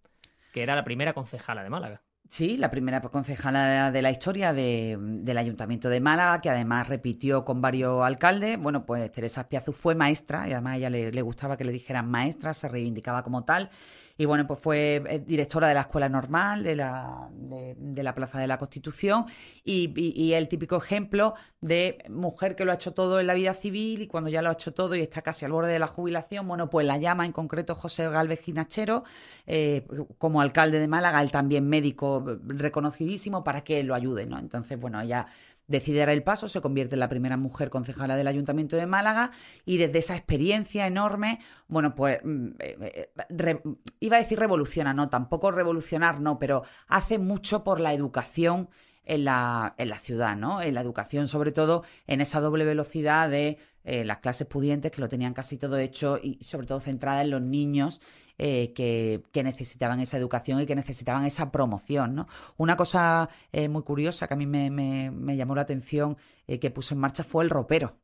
que 0.52 0.64
era 0.64 0.76
la 0.76 0.84
primera 0.84 1.14
concejala 1.14 1.64
de 1.64 1.70
Málaga. 1.70 2.02
Sí, 2.28 2.58
la 2.58 2.70
primera 2.70 3.02
concejala 3.02 3.90
de 3.90 4.02
la 4.04 4.12
historia 4.12 4.54
del 4.54 5.38
Ayuntamiento 5.38 5.90
de 5.90 6.00
Málaga, 6.00 6.42
que 6.42 6.50
además 6.50 6.88
repitió 6.88 7.44
con 7.44 7.60
varios 7.60 8.06
alcaldes. 8.06 8.60
Bueno, 8.60 8.86
pues 8.86 9.12
Teresa 9.12 9.50
Piazu 9.50 9.72
fue 9.72 9.96
maestra, 9.96 10.48
y 10.48 10.52
además 10.54 10.74
a 10.74 10.78
ella 10.78 10.90
le, 10.92 11.12
le 11.12 11.22
gustaba 11.24 11.58
que 11.58 11.64
le 11.64 11.72
dijeran 11.72 12.10
maestra, 12.10 12.54
se 12.54 12.68
reivindicaba 12.68 13.24
como 13.24 13.46
tal. 13.46 13.72
Y 14.20 14.26
bueno, 14.26 14.46
pues 14.46 14.60
fue 14.60 15.02
eh, 15.08 15.24
directora 15.26 15.70
de 15.70 15.74
la 15.74 15.80
Escuela 15.80 16.10
Normal 16.10 16.62
de 16.62 16.76
la, 16.76 17.30
de, 17.32 18.04
la 18.04 18.14
Plaza 18.14 18.38
de 18.38 18.48
la 18.48 18.58
Constitución 18.58 19.26
y, 19.64 20.34
el 20.34 20.50
típico 20.50 20.76
ejemplo 20.76 21.36
de 21.62 22.04
mujer 22.10 22.58
que 22.58 22.66
lo 22.66 22.74
ha 22.74 22.76
hecho 22.76 22.94
todo 22.94 23.22
en 23.22 23.28
la 23.28 23.34
vida 23.34 23.54
civil 23.54 24.02
y 24.02 24.08
cuando 24.08 24.30
ya 24.30 24.42
lo 24.42 24.50
ha 24.50 24.54
hecho 24.54 24.74
todo 24.74 24.94
y 24.96 25.00
está 25.00 25.22
casi 25.22 25.46
al 25.46 25.54
borde 25.54 25.72
de 25.72 25.80
la 25.80 25.88
jubilación, 25.88 26.46
bueno, 26.50 26.70
pues 26.70 26.86
la 26.86 26.98
llama 26.98 27.26
en 27.26 27.32
concreto 27.32 27.76
José 27.76 28.10
Galvez 28.10 28.42
Ginachero 28.42 29.06
eh, 29.48 29.88
como 30.18 30.42
alcalde 30.42 30.80
de 30.80 30.90
Málaga, 30.90 31.22
él 31.22 31.32
también 31.32 31.70
médico 31.70 32.22
reconocidísimo 32.46 33.46
para 33.46 33.64
que 33.64 33.84
lo 33.84 33.96
ayude, 33.96 34.26
¿no? 34.26 34.38
Entonces, 34.38 34.78
bueno, 34.78 35.00
ella 35.00 35.28
decide 35.70 36.00
dar 36.00 36.10
el 36.10 36.24
paso, 36.24 36.50
se 36.50 36.60
convierte 36.60 36.96
en 36.96 37.00
la 37.00 37.08
primera 37.08 37.38
mujer 37.38 37.70
concejala 37.70 38.18
del 38.18 38.28
Ayuntamiento 38.28 38.76
de 38.76 38.88
Málaga 38.88 39.32
y 39.66 39.78
desde 39.78 40.00
esa 40.00 40.16
experiencia 40.16 40.88
enorme, 40.88 41.40
bueno, 41.68 41.96
pues 41.96 42.20
mm, 42.24 42.48
eh, 42.60 43.12
eh, 43.18 43.62
iba 44.00 44.18
a 44.18 44.20
decir 44.20 44.40
revoluciona, 44.40 44.94
no, 44.94 45.10
tampoco 45.10 45.52
revolucionar, 45.52 46.20
no, 46.20 46.40
pero 46.40 46.64
hace 46.88 47.20
mucho 47.20 47.64
por 47.64 47.80
la 47.80 47.94
educación 47.94 48.70
en 49.06 49.26
la, 49.26 49.76
en 49.78 49.90
la 49.90 49.98
ciudad, 49.98 50.36
¿no? 50.36 50.62
En 50.62 50.74
la 50.74 50.82
educación, 50.82 51.28
sobre 51.28 51.52
todo 51.52 51.84
en 52.08 52.22
esa 52.22 52.42
doble 52.42 52.66
velocidad 52.66 53.30
de 53.30 53.58
eh, 53.84 54.04
las 54.06 54.18
clases 54.18 54.48
pudientes 54.48 54.92
que 54.92 55.02
lo 55.02 55.10
tenían 55.10 55.34
casi 55.34 55.58
todo 55.58 55.78
hecho 55.78 56.20
y 56.22 56.44
sobre 56.44 56.68
todo 56.68 56.80
centrada 56.80 57.22
en 57.22 57.30
los 57.30 57.42
niños 57.42 58.02
eh, 58.40 58.74
que, 58.74 59.44
necesitaban 59.44 60.00
esa 60.00 60.18
educación 60.18 60.60
y 60.62 60.66
que 60.66 60.76
necesitaban 60.76 61.26
esa 61.26 61.52
promoción. 61.52 62.16
¿no? 62.16 62.28
Una 62.58 62.76
cosa 62.76 63.30
eh, 63.52 63.70
muy 63.70 63.84
curiosa 63.84 64.28
que 64.28 64.34
a 64.34 64.38
mí 64.38 64.48
me, 64.48 65.38
llamó 65.38 65.56
la 65.56 65.62
atención 65.62 66.18
que 66.48 66.72
puso 66.72 66.96
en 66.96 67.00
marcha 67.00 67.24
fue 67.24 67.44
el 67.44 67.52
ropero 67.52 67.96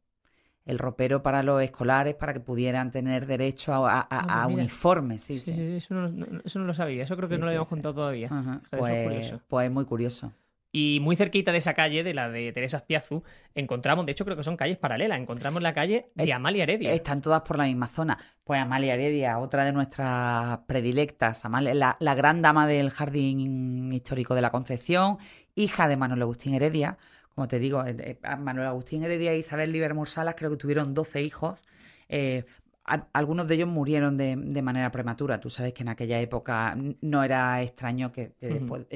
el 0.65 0.79
ropero 0.79 1.21
para 1.21 1.43
los 1.43 1.61
escolares 1.61 2.15
para 2.15 2.33
que 2.33 2.39
pudieran 2.39 2.91
tener 2.91 3.27
derecho 3.27 3.73
a, 3.85 3.99
a, 3.99 4.07
ah, 4.09 4.43
pues 4.45 4.55
uniformes. 4.55 5.21
Sí, 5.21 5.39
sí, 5.39 5.51
Eso, 5.75 5.93
no, 5.93 6.41
eso, 6.43 6.59
no, 6.59 6.65
lo 6.65 6.73
sabía, 6.73 7.03
eso 7.03 7.15
creo 7.15 7.29
que 7.29 7.37
no 7.37 7.43
lo 7.43 7.49
habíamos 7.49 7.69
contado 7.69 7.93
todavía. 7.93 8.29
Pues, 8.71 9.33
pues 9.47 9.71
muy 9.71 9.85
curioso. 9.85 10.33
Y 10.77 10.99
muy 10.99 11.15
cerquita 11.15 11.53
de 11.53 11.59
esa 11.59 11.73
calle, 11.73 12.03
de 12.03 12.13
la 12.13 12.29
de 12.29 12.51
Teresa 12.51 12.79
Spiazu, 12.79 13.23
encontramos, 13.53 14.05
de 14.05 14.11
hecho 14.11 14.25
creo 14.25 14.35
que 14.35 14.43
son 14.43 14.57
calles 14.57 14.77
paralelas, 14.77 15.17
encontramos 15.17 15.61
la 15.61 15.73
calle 15.73 16.07
de 16.15 16.33
Amalia 16.33 16.63
Heredia. 16.63 16.91
Están 16.91 17.21
todas 17.21 17.43
por 17.43 17.57
la 17.57 17.63
misma 17.63 17.87
zona. 17.87 18.17
Pues 18.43 18.59
Amalia 18.59 18.95
Heredia, 18.95 19.39
otra 19.39 19.63
de 19.63 19.71
nuestras 19.71 20.57
predilectas, 20.67 21.45
Amalia, 21.45 21.95
la, 21.97 22.15
gran 22.15 22.41
dama 22.41 22.67
del 22.67 22.89
Jardín 22.89 23.93
Histórico 23.93 24.35
de 24.35 24.41
la 24.41 24.49
Concepción, 24.49 25.17
hija 25.55 25.87
de 25.87 25.95
Manuel 25.95 26.23
Agustín 26.23 26.53
Heredia. 26.53 26.97
Como 27.33 27.47
te 27.47 27.57
digo, 27.59 27.85
eh, 27.85 27.95
eh, 27.97 28.35
Manuel 28.37 28.67
Agustín 28.67 29.01
Heredia 29.01 29.33
y 29.33 29.39
Isabel 29.39 29.71
Livermore 29.71 30.09
Salas 30.09 30.35
creo 30.37 30.51
que 30.51 30.57
tuvieron 30.57 30.93
12 30.93 31.21
hijos. 31.21 31.57
Eh, 32.09 32.43
algunos 32.85 33.47
de 33.47 33.55
ellos 33.55 33.67
murieron 33.67 34.15
de, 34.17 34.61
manera 34.61 34.91
prematura. 34.91 35.39
Tú 35.39 35.49
sabes 35.49 35.73
que 35.73 35.81
en 35.81 35.89
aquella 35.89 36.19
época 36.19 36.77
no 37.01 37.23
era 37.23 37.61
extraño 37.61 38.11
que, 38.11 38.33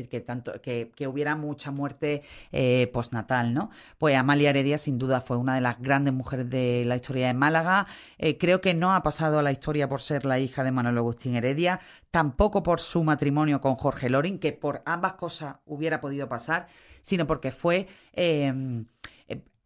que, 0.10 0.22
tanto, 0.22 0.62
que, 0.62 1.08
hubiera 1.08 1.36
mucha 1.36 1.72
muerte 1.72 2.22
eh, 2.52 2.90
postnatal, 2.94 3.54
¿no? 3.54 3.72
Pues 3.98 4.16
Amalia 4.16 4.52
Heredia, 4.52 4.78
sin 4.78 5.00
duda, 5.00 5.22
fue 5.22 5.38
una 5.38 5.56
de 5.56 5.62
las 5.62 5.80
grandes 5.82 6.14
mujeres 6.14 6.50
de 6.50 6.84
la 6.86 6.96
historia 6.96 7.28
de 7.28 7.34
Málaga. 7.34 7.88
Eh, 8.20 8.38
creo 8.38 8.62
que 8.62 8.76
no 8.76 8.94
ha 8.94 9.02
pasado 9.02 9.40
a 9.40 9.44
la 9.44 9.52
historia 9.52 9.90
por 9.90 10.02
ser 10.02 10.26
la 10.26 10.40
hija 10.40 10.64
de 10.64 10.72
Manuel 10.72 10.98
Agustín 10.98 11.36
Heredia, 11.36 11.80
tampoco 12.12 12.62
por 12.62 12.80
su 12.80 13.04
matrimonio 13.04 13.60
con 13.60 13.76
Jorge 13.76 14.10
Lorin, 14.10 14.38
que 14.38 14.54
por 14.54 14.84
ambas 14.86 15.14
cosas 15.14 15.58
hubiera 15.66 16.00
podido 16.00 16.30
pasar, 16.30 16.68
sino 17.02 17.26
porque 17.26 17.52
fue. 17.52 17.88
Eh, 18.14 18.86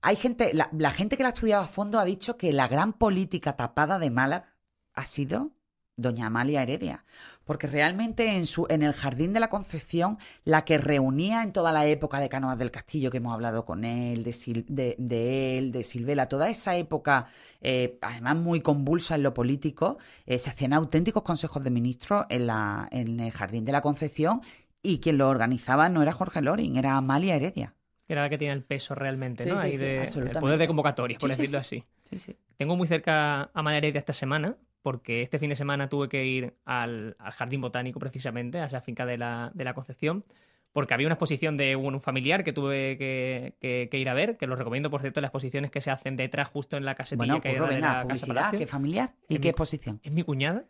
hay 0.03 0.17
gente, 0.17 0.51
la, 0.53 0.91
gente 0.91 1.15
que 1.15 1.23
la 1.23 1.29
ha 1.29 1.33
estudiado 1.33 1.63
a 1.63 1.67
fondo 1.67 1.97
ha 1.97 2.03
dicho 2.03 2.35
que 2.37 2.51
la 2.51 2.67
gran 2.67 2.91
política 2.91 3.55
tapada 3.55 3.99
de 3.99 4.09
Málaga 4.09 4.53
ha 4.93 5.05
sido 5.05 5.51
doña 5.95 6.25
Amalia 6.25 6.61
Heredia, 6.61 7.05
porque 7.45 7.67
realmente 7.67 8.35
en, 8.35 8.45
su, 8.45 8.65
en 8.69 8.81
el 8.81 8.93
Jardín 8.93 9.31
de 9.31 9.39
la 9.39 9.49
Concepción, 9.49 10.17
la 10.43 10.65
que 10.65 10.77
reunía 10.77 11.41
en 11.41 11.53
toda 11.53 11.71
la 11.71 11.85
época 11.85 12.19
de 12.19 12.27
Cánovas 12.27 12.57
del 12.57 12.71
Castillo, 12.71 13.11
que 13.11 13.17
hemos 13.17 13.33
hablado 13.33 13.63
con 13.63 13.85
él, 13.85 14.23
de, 14.23 14.95
de, 14.97 15.57
él, 15.57 15.71
de 15.71 15.83
Silvela, 15.85 16.27
toda 16.27 16.49
esa 16.49 16.75
época, 16.75 17.27
eh, 17.61 17.97
además 18.01 18.35
muy 18.35 18.59
convulsa 18.59 19.15
en 19.15 19.23
lo 19.23 19.33
político, 19.33 19.99
eh, 20.25 20.37
se 20.37 20.49
hacían 20.49 20.73
auténticos 20.73 21.23
consejos 21.23 21.63
de 21.63 21.69
ministros 21.69 22.25
en, 22.27 22.47
la, 22.47 22.89
en 22.91 23.21
el 23.21 23.31
Jardín 23.31 23.63
de 23.63 23.71
la 23.71 23.81
Concepción 23.81 24.41
y 24.81 24.99
quien 24.99 25.17
lo 25.17 25.29
organizaba 25.29 25.87
no 25.87 26.01
era 26.01 26.11
Jorge 26.11 26.41
Loring, 26.41 26.75
era 26.75 26.97
Amalia 26.97 27.35
Heredia 27.35 27.73
era 28.07 28.23
la 28.23 28.29
que 28.29 28.37
tiene 28.37 28.53
el 28.53 28.63
peso 28.63 28.95
realmente, 28.95 29.45
¿no? 29.45 29.57
Ahí 29.57 29.77
de, 29.77 30.03
el 30.03 30.29
poder 30.31 30.59
de 30.59 30.67
convocatoria, 30.67 31.17
por 31.17 31.29
decirlo 31.29 31.59
así. 31.59 31.83
Tengo 32.57 32.75
muy 32.75 32.87
cerca 32.87 33.49
a 33.53 33.61
María 33.61 33.79
Heredia 33.79 33.99
esta 33.99 34.13
semana, 34.13 34.57
porque 34.81 35.21
este 35.21 35.39
fin 35.39 35.49
de 35.49 35.55
semana 35.55 35.89
tuve 35.89 36.09
que 36.09 36.25
ir 36.25 36.53
al, 36.65 37.15
Jardín 37.19 37.61
Botánico 37.61 37.99
precisamente, 37.99 38.59
a 38.59 38.65
esa 38.65 38.81
finca 38.81 39.05
de 39.05 39.17
la, 39.17 39.51
de 39.53 39.63
la 39.63 39.73
Concepción, 39.73 40.23
porque 40.73 40.93
había 40.93 41.07
una 41.07 41.13
exposición 41.13 41.55
de 41.55 41.75
un 41.75 42.01
familiar 42.01 42.43
que 42.43 42.51
tuve 42.51 42.97
que, 42.97 43.89
ir 43.91 44.09
a 44.09 44.13
ver, 44.13 44.37
que 44.37 44.47
los 44.47 44.57
recomiendo, 44.57 44.89
por 44.89 45.01
cierto, 45.01 45.21
las 45.21 45.29
exposiciones 45.29 45.71
que 45.71 45.81
se 45.81 45.91
hacen 45.91 46.17
detrás 46.17 46.47
justo 46.47 46.77
en 46.77 46.83
la 46.83 46.95
casetilla 46.95 47.39
que 47.39 47.49
hay 47.49 47.59
de 47.59 47.79
la 47.79 48.05
casa 48.07 48.51
¿Qué 48.51 48.67
familiar? 48.67 49.13
¿Y 49.29 49.37
qué 49.37 49.49
exposición? 49.49 49.99
Es 50.03 50.11
mi 50.11 50.23
cuñada. 50.23 50.65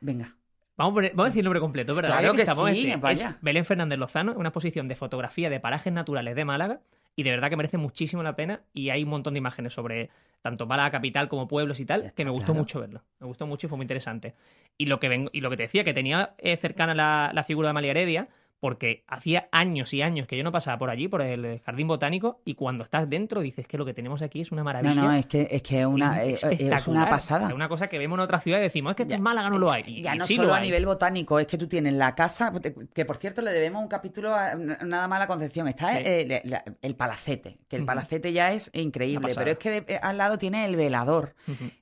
Venga. 0.00 0.36
Vamos, 0.78 0.96
a 0.96 1.24
decir 1.24 1.40
el 1.40 1.44
nombre 1.44 1.58
completo, 1.58 1.92
¿verdad? 1.92 2.20
Claro 2.20 2.34
que, 2.34 2.46
sí, 2.46 2.94
vaya. 3.00 3.36
Belén 3.42 3.64
Fernández 3.64 3.98
Lozano, 3.98 4.32
una 4.34 4.50
exposición 4.50 4.86
de 4.86 4.94
fotografía 4.94 5.50
de 5.50 5.58
parajes 5.58 5.92
naturales 5.92 6.36
de 6.36 6.44
Málaga 6.44 6.80
y 7.16 7.24
de 7.24 7.30
verdad 7.32 7.50
que 7.50 7.56
merece 7.56 7.78
muchísimo 7.78 8.22
la 8.22 8.36
pena 8.36 8.62
y 8.72 8.90
hay 8.90 9.02
un 9.02 9.10
montón 9.10 9.34
de 9.34 9.38
imágenes 9.38 9.72
sobre 9.72 10.08
tanto 10.40 10.66
Málaga 10.66 10.92
capital 10.92 11.28
como 11.28 11.48
pueblos 11.48 11.80
y 11.80 11.84
tal, 11.84 12.12
que 12.14 12.24
me 12.24 12.30
gustó 12.30 12.54
mucho 12.54 12.78
verlo. 12.78 13.02
Me 13.18 13.26
gustó 13.26 13.44
mucho 13.44 13.66
y 13.66 13.68
fue 13.68 13.76
muy 13.76 13.82
interesante. 13.84 14.36
Y 14.78 14.86
lo 14.86 15.00
que, 15.00 15.08
ven, 15.08 15.28
y 15.32 15.40
lo 15.40 15.50
que 15.50 15.56
te 15.56 15.64
decía, 15.64 15.82
que 15.82 15.92
tenía 15.92 16.36
eh, 16.38 16.56
cercana 16.56 16.94
la, 16.94 17.32
la, 17.34 17.42
figura 17.42 17.66
de 17.66 17.70
Amalia 17.70 17.90
Heredia, 17.90 18.28
porque 18.60 19.04
hacía 19.06 19.48
años 19.52 19.94
y 19.94 20.02
años 20.02 20.26
que 20.26 20.36
yo 20.36 20.42
no 20.42 20.50
pasaba 20.50 20.78
por 20.78 20.90
allí, 20.90 21.08
por 21.08 21.22
el 21.22 21.60
jardín 21.60 21.86
botánico, 21.86 22.40
y 22.44 22.54
cuando 22.54 22.84
estás 22.84 23.08
dentro 23.08 23.40
dices 23.40 23.66
que 23.66 23.78
lo 23.78 23.84
que 23.84 23.94
tenemos 23.94 24.20
aquí 24.22 24.40
es 24.40 24.50
una 24.50 24.64
maravilla. 24.64 24.94
No, 24.94 25.08
no, 25.08 25.12
es 25.12 25.26
que 25.26 25.48
es, 25.50 25.62
que 25.62 25.86
una, 25.86 26.22
es, 26.22 26.42
una 26.86 27.08
pasada. 27.08 27.48
Es 27.48 27.54
una 27.54 27.68
cosa 27.68 27.88
que 27.88 27.98
vemos 27.98 28.16
en 28.18 28.20
otra 28.20 28.38
ciudad 28.38 28.58
y 28.58 28.62
decimos, 28.62 28.94
es 28.98 29.06
que 29.06 29.14
en 29.14 29.22
Málaga 29.22 29.50
no 29.50 29.58
lo 29.58 29.70
hay. 29.70 30.02
ya 30.02 30.14
no 30.14 30.26
solo 30.26 30.54
a 30.54 30.60
nivel 30.60 30.86
botánico, 30.86 31.38
es 31.38 31.46
que 31.46 31.56
tú 31.56 31.68
tienes 31.68 31.94
la 31.94 32.14
casa, 32.14 32.52
que 32.92 33.04
por 33.04 33.16
cierto 33.16 33.42
le 33.42 33.52
debemos 33.52 33.82
un 33.82 33.88
capítulo 33.88 34.34
a 34.34 34.54
nada 34.56 35.06
más 35.08 35.16
a 35.16 35.20
la 35.20 35.26
Concepción, 35.26 35.68
está 35.68 35.96
el, 35.98 36.94
palacete, 36.96 37.58
que 37.68 37.76
el 37.76 37.84
palacete 37.84 38.32
ya 38.32 38.52
es 38.52 38.70
increíble, 38.74 39.32
pero 39.36 39.50
es 39.52 39.58
que 39.58 39.84
eh, 39.86 40.00
al 40.02 40.18
lado 40.18 40.38
tiene 40.38 40.64
el 40.64 40.74
velador, 40.74 41.34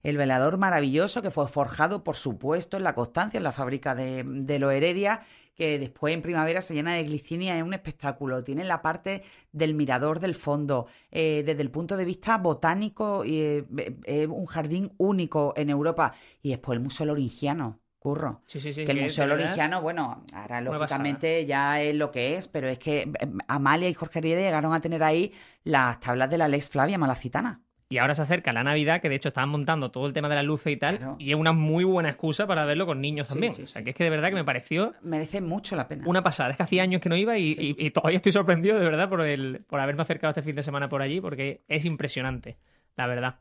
el 0.02 0.16
velador 0.16 0.58
maravilloso 0.58 1.22
que 1.22 1.30
fue 1.30 1.48
forjado, 1.48 2.04
por 2.04 2.16
supuesto, 2.16 2.76
en 2.76 2.84
la 2.84 2.94
Constancia, 2.94 3.38
en 3.38 3.44
la 3.44 3.52
fábrica 3.52 3.94
de, 3.94 4.24
de 4.24 4.58
lo 4.58 4.70
Heredia, 4.70 5.22
que 5.56 5.78
después 5.78 6.14
en 6.14 6.22
primavera 6.22 6.60
se 6.60 6.74
llena 6.74 6.94
de 6.94 7.04
glicinia, 7.04 7.56
es 7.56 7.64
un 7.64 7.74
espectáculo. 7.74 8.44
Tiene 8.44 8.62
la 8.62 8.82
parte 8.82 9.24
del 9.52 9.74
mirador 9.74 10.20
del 10.20 10.34
fondo. 10.34 10.86
Eh, 11.10 11.42
desde 11.44 11.62
el 11.62 11.70
punto 11.70 11.96
de 11.96 12.04
vista 12.04 12.36
botánico, 12.36 13.24
eh, 13.24 13.64
es 14.04 14.28
un 14.28 14.46
jardín 14.46 14.92
único 14.98 15.54
en 15.56 15.70
Europa. 15.70 16.12
Y 16.42 16.50
después 16.50 16.76
el 16.76 16.82
Museo 16.82 17.06
Loringiano. 17.06 17.80
Curro. 17.98 18.40
Sí, 18.46 18.60
sí, 18.60 18.72
sí, 18.72 18.84
que 18.84 18.92
el 18.92 19.00
Museo 19.00 19.26
Loringiano, 19.26 19.82
bueno, 19.82 20.22
ahora 20.32 20.60
lógicamente 20.60 21.44
ya 21.44 21.82
es 21.82 21.96
lo 21.96 22.12
que 22.12 22.36
es, 22.36 22.46
pero 22.46 22.68
es 22.68 22.78
que 22.78 23.10
Amalia 23.48 23.88
y 23.88 23.94
Jorge 23.94 24.20
Riede 24.20 24.42
llegaron 24.42 24.72
a 24.74 24.80
tener 24.80 25.02
ahí 25.02 25.32
las 25.64 25.98
tablas 25.98 26.30
de 26.30 26.38
la 26.38 26.46
Lex 26.46 26.68
Flavia 26.68 26.98
Malacitana. 26.98 27.65
Y 27.88 27.98
ahora 27.98 28.16
se 28.16 28.22
acerca 28.22 28.52
la 28.52 28.64
Navidad, 28.64 29.00
que 29.00 29.08
de 29.08 29.14
hecho 29.14 29.28
estaban 29.28 29.48
montando 29.48 29.92
todo 29.92 30.06
el 30.06 30.12
tema 30.12 30.28
de 30.28 30.34
las 30.34 30.44
luces 30.44 30.72
y 30.72 30.76
tal, 30.76 31.14
y 31.18 31.30
es 31.30 31.36
una 31.36 31.52
muy 31.52 31.84
buena 31.84 32.08
excusa 32.08 32.46
para 32.46 32.64
verlo 32.64 32.84
con 32.84 33.00
niños 33.00 33.28
también. 33.28 33.52
o 33.52 33.66
sea, 33.66 33.84
que 33.84 33.90
es 33.90 33.96
que 33.96 34.02
de 34.02 34.10
verdad 34.10 34.30
que 34.30 34.34
me 34.34 34.44
pareció... 34.44 34.94
Merece 35.02 35.40
mucho 35.40 35.76
la 35.76 35.86
pena. 35.86 36.02
Una 36.06 36.22
pasada. 36.22 36.50
Es 36.50 36.56
que 36.56 36.64
hacía 36.64 36.82
años 36.82 37.00
que 37.00 37.08
no 37.08 37.16
iba 37.16 37.38
y, 37.38 37.90
todavía 37.90 38.16
estoy 38.16 38.32
sorprendido 38.32 38.78
de 38.78 38.84
verdad 38.84 39.08
por, 39.08 39.20
el, 39.20 39.64
por 39.68 39.78
haberme 39.78 40.02
acercado 40.02 40.30
este 40.30 40.42
fin 40.42 40.56
de 40.56 40.62
semana 40.62 40.88
por 40.88 41.00
allí, 41.00 41.20
porque 41.20 41.62
es 41.68 41.84
impresionante, 41.84 42.56
la 42.96 43.06
verdad. 43.06 43.36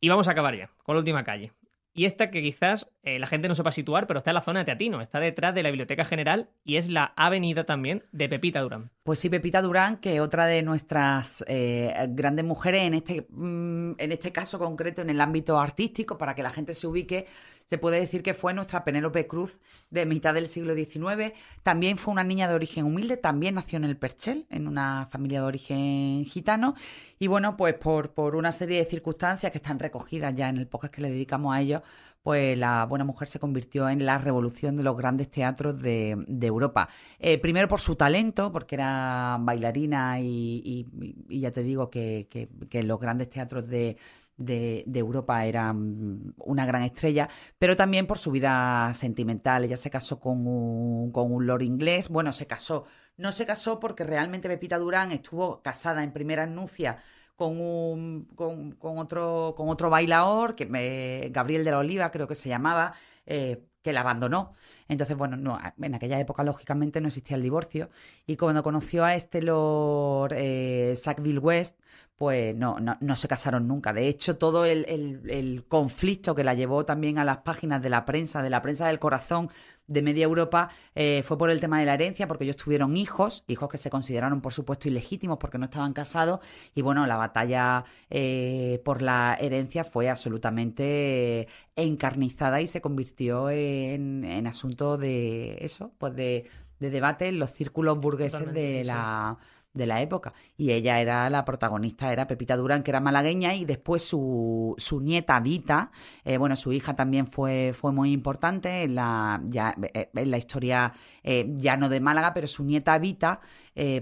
Y 0.00 0.08
vamos 0.08 0.28
a 0.28 0.32
acabar 0.32 0.54
ya, 0.56 0.70
con 0.84 0.94
la 0.94 1.00
última 1.00 1.24
calle. 1.24 1.52
Y 1.96 2.04
esta 2.04 2.30
que 2.30 2.42
quizás 2.42 2.86
eh, 3.02 3.18
la 3.18 3.26
gente 3.26 3.48
no 3.48 3.54
sepa 3.54 3.72
situar, 3.72 4.06
pero 4.06 4.18
está 4.18 4.30
en 4.30 4.34
la 4.34 4.42
zona 4.42 4.58
de 4.58 4.66
Teatino, 4.66 5.00
está 5.00 5.18
detrás 5.18 5.54
de 5.54 5.62
la 5.62 5.70
Biblioteca 5.70 6.04
General 6.04 6.50
y 6.62 6.76
es 6.76 6.90
la 6.90 7.14
avenida 7.16 7.64
también 7.64 8.04
de 8.12 8.28
Pepita 8.28 8.60
Durán. 8.60 8.90
Pues 9.02 9.18
sí, 9.18 9.30
Pepita 9.30 9.62
Durán, 9.62 9.96
que 9.96 10.20
otra 10.20 10.44
de 10.44 10.62
nuestras 10.62 11.42
eh, 11.48 11.94
grandes 12.10 12.44
mujeres, 12.44 12.82
en 12.82 12.92
este, 12.92 13.26
mm, 13.30 13.92
en 13.96 14.12
este 14.12 14.30
caso 14.30 14.58
concreto, 14.58 15.00
en 15.00 15.08
el 15.08 15.22
ámbito 15.22 15.58
artístico, 15.58 16.18
para 16.18 16.34
que 16.34 16.42
la 16.42 16.50
gente 16.50 16.74
se 16.74 16.86
ubique, 16.86 17.26
se 17.66 17.78
puede 17.78 18.00
decir 18.00 18.22
que 18.22 18.32
fue 18.32 18.54
nuestra 18.54 18.84
Penélope 18.84 19.26
Cruz 19.26 19.60
de 19.90 20.06
mitad 20.06 20.34
del 20.34 20.46
siglo 20.46 20.74
XIX. 20.74 21.32
También 21.62 21.98
fue 21.98 22.12
una 22.12 22.24
niña 22.24 22.48
de 22.48 22.54
origen 22.54 22.86
humilde, 22.86 23.16
también 23.16 23.56
nació 23.56 23.76
en 23.76 23.84
el 23.84 23.96
Perchel, 23.96 24.46
en 24.50 24.68
una 24.68 25.08
familia 25.10 25.40
de 25.40 25.46
origen 25.46 26.24
gitano. 26.24 26.74
Y 27.18 27.26
bueno, 27.26 27.56
pues 27.56 27.74
por, 27.74 28.14
por 28.14 28.36
una 28.36 28.52
serie 28.52 28.78
de 28.78 28.84
circunstancias 28.84 29.50
que 29.50 29.58
están 29.58 29.80
recogidas 29.80 30.34
ya 30.34 30.48
en 30.48 30.58
el 30.58 30.68
podcast 30.68 30.94
que 30.94 31.02
le 31.02 31.10
dedicamos 31.10 31.54
a 31.54 31.60
ellos, 31.60 31.82
pues 32.22 32.56
la 32.58 32.86
buena 32.86 33.04
mujer 33.04 33.28
se 33.28 33.38
convirtió 33.38 33.88
en 33.88 34.04
la 34.04 34.18
revolución 34.18 34.76
de 34.76 34.82
los 34.82 34.96
grandes 34.96 35.30
teatros 35.30 35.80
de, 35.80 36.16
Europa. 36.42 36.88
Eh, 37.18 37.38
primero 37.38 37.68
por 37.68 37.80
su 37.80 37.94
talento, 37.96 38.50
porque 38.50 38.74
era 38.76 39.38
bailarina 39.40 40.18
y, 40.20 40.86
ya 41.28 41.52
te 41.52 41.62
digo 41.62 41.88
que, 41.88 42.28
que 42.68 42.82
los 42.82 42.98
grandes 42.98 43.30
teatros 43.30 43.68
de, 43.68 43.96
de, 44.36 44.84
Europa 44.94 45.44
era 45.44 45.72
mm, 45.72 46.34
una 46.38 46.66
gran 46.66 46.82
estrella, 46.82 47.28
pero 47.58 47.76
también 47.76 48.06
por 48.06 48.18
su 48.18 48.30
vida 48.30 48.92
sentimental. 48.94 49.64
Ella 49.64 49.76
se 49.76 49.90
casó 49.90 50.20
con 50.20 50.46
un, 50.46 51.10
con 51.12 51.32
un 51.32 51.46
lord 51.46 51.62
inglés. 51.62 52.08
Bueno, 52.08 52.32
se 52.32 52.46
casó. 52.46 52.84
No 53.16 53.32
se 53.32 53.46
casó 53.46 53.80
porque 53.80 54.04
realmente 54.04 54.48
Pepita 54.48 54.78
Durán 54.78 55.12
estuvo 55.12 55.62
casada 55.62 56.02
en 56.02 56.12
primera 56.12 56.46
nupcia 56.46 57.02
con 57.36 57.60
un 57.60 58.28
con, 58.34 58.72
con, 58.72 58.98
otro 58.98 59.54
con 59.56 59.68
otro 59.68 59.90
bailador 59.90 60.54
que 60.54 60.66
me, 60.66 61.28
Gabriel 61.30 61.64
de 61.64 61.70
la 61.70 61.78
Oliva 61.78 62.10
creo 62.10 62.26
que 62.26 62.34
se 62.34 62.48
llamaba 62.48 62.94
eh, 63.26 63.62
que 63.86 63.92
la 63.92 64.00
abandonó 64.00 64.52
Entonces, 64.88 65.16
bueno, 65.16 65.36
no, 65.36 65.60
en 65.80 65.94
aquella 65.94 66.18
época, 66.18 66.42
lógicamente, 66.42 67.00
no 67.00 67.06
existía 67.06 67.36
el 67.36 67.42
divorcio. 67.42 67.88
Y 68.26 68.36
cuando 68.36 68.64
conoció 68.64 69.04
a 69.04 69.14
este 69.14 69.42
Lord 69.42 70.32
eh, 70.34 70.94
Sackville 70.96 71.38
West, 71.38 71.78
pues 72.16 72.56
no, 72.56 72.80
no, 72.80 72.96
no, 73.00 73.14
se 73.14 73.28
casaron 73.28 73.68
nunca. 73.68 73.92
De 73.92 74.08
hecho, 74.08 74.38
todo 74.38 74.64
el, 74.64 74.86
el, 74.88 75.64
conflicto 75.68 76.34
que 76.34 76.42
la 76.42 76.54
llevó 76.54 76.84
también 76.84 77.18
a 77.18 77.24
las 77.24 77.38
páginas 77.38 77.80
de 77.80 77.90
la 77.90 78.04
prensa, 78.04 78.42
de 78.42 78.50
la 78.50 78.60
prensa 78.60 78.88
del 78.88 78.98
corazón 78.98 79.50
de 79.86 80.02
media 80.02 80.24
Europa, 80.24 80.70
eh, 80.94 81.22
fue 81.24 81.38
por 81.38 81.50
el 81.50 81.60
tema 81.60 81.80
de 81.80 81.86
la 81.86 81.94
herencia, 81.94 82.26
porque 82.26 82.44
ellos 82.44 82.56
tuvieron 82.56 82.96
hijos, 82.96 83.44
hijos 83.46 83.68
que 83.68 83.78
se 83.78 83.90
consideraron, 83.90 84.40
por 84.40 84.52
supuesto, 84.52 84.88
ilegítimos 84.88 85.38
porque 85.38 85.58
no 85.58 85.66
estaban 85.66 85.92
casados. 85.92 86.40
Y 86.74 86.82
bueno, 86.82 87.06
la 87.06 87.16
batalla 87.16 87.84
eh, 88.10 88.80
por 88.84 89.02
la 89.02 89.36
herencia 89.40 89.84
fue 89.84 90.08
absolutamente 90.08 91.48
encarnizada 91.76 92.60
y 92.60 92.66
se 92.66 92.80
convirtió 92.80 93.50
en, 93.50 94.24
en 94.24 94.46
asunto 94.46 94.96
de 94.96 95.58
eso, 95.60 95.92
pues 95.98 96.14
de, 96.16 96.46
de 96.80 96.90
debate 96.90 97.26
en 97.26 97.38
los 97.38 97.52
círculos 97.52 97.98
burgueses 97.98 98.52
de 98.52 98.84
la 98.84 99.38
de 99.76 99.86
la 99.86 100.00
época. 100.00 100.32
Y 100.56 100.72
ella 100.72 101.00
era 101.00 101.30
la 101.30 101.44
protagonista, 101.44 102.12
era 102.12 102.26
Pepita 102.26 102.56
Durán, 102.56 102.82
que 102.82 102.90
era 102.90 103.00
malagueña, 103.00 103.54
y 103.54 103.64
después 103.64 104.02
su, 104.02 104.74
su 104.78 105.00
nieta 105.00 105.38
Vita, 105.40 105.90
eh, 106.24 106.38
bueno, 106.38 106.56
su 106.56 106.72
hija 106.72 106.94
también 106.94 107.26
fue, 107.26 107.72
fue 107.74 107.92
muy 107.92 108.12
importante 108.12 108.82
en 108.82 108.94
la, 108.94 109.40
ya, 109.44 109.76
eh, 109.94 110.10
en 110.14 110.30
la 110.30 110.38
historia 110.38 110.92
eh, 111.22 111.46
ya 111.54 111.76
no 111.76 111.88
de 111.88 112.00
Málaga, 112.00 112.32
pero 112.34 112.46
su 112.46 112.64
nieta 112.64 112.98
Vita 112.98 113.40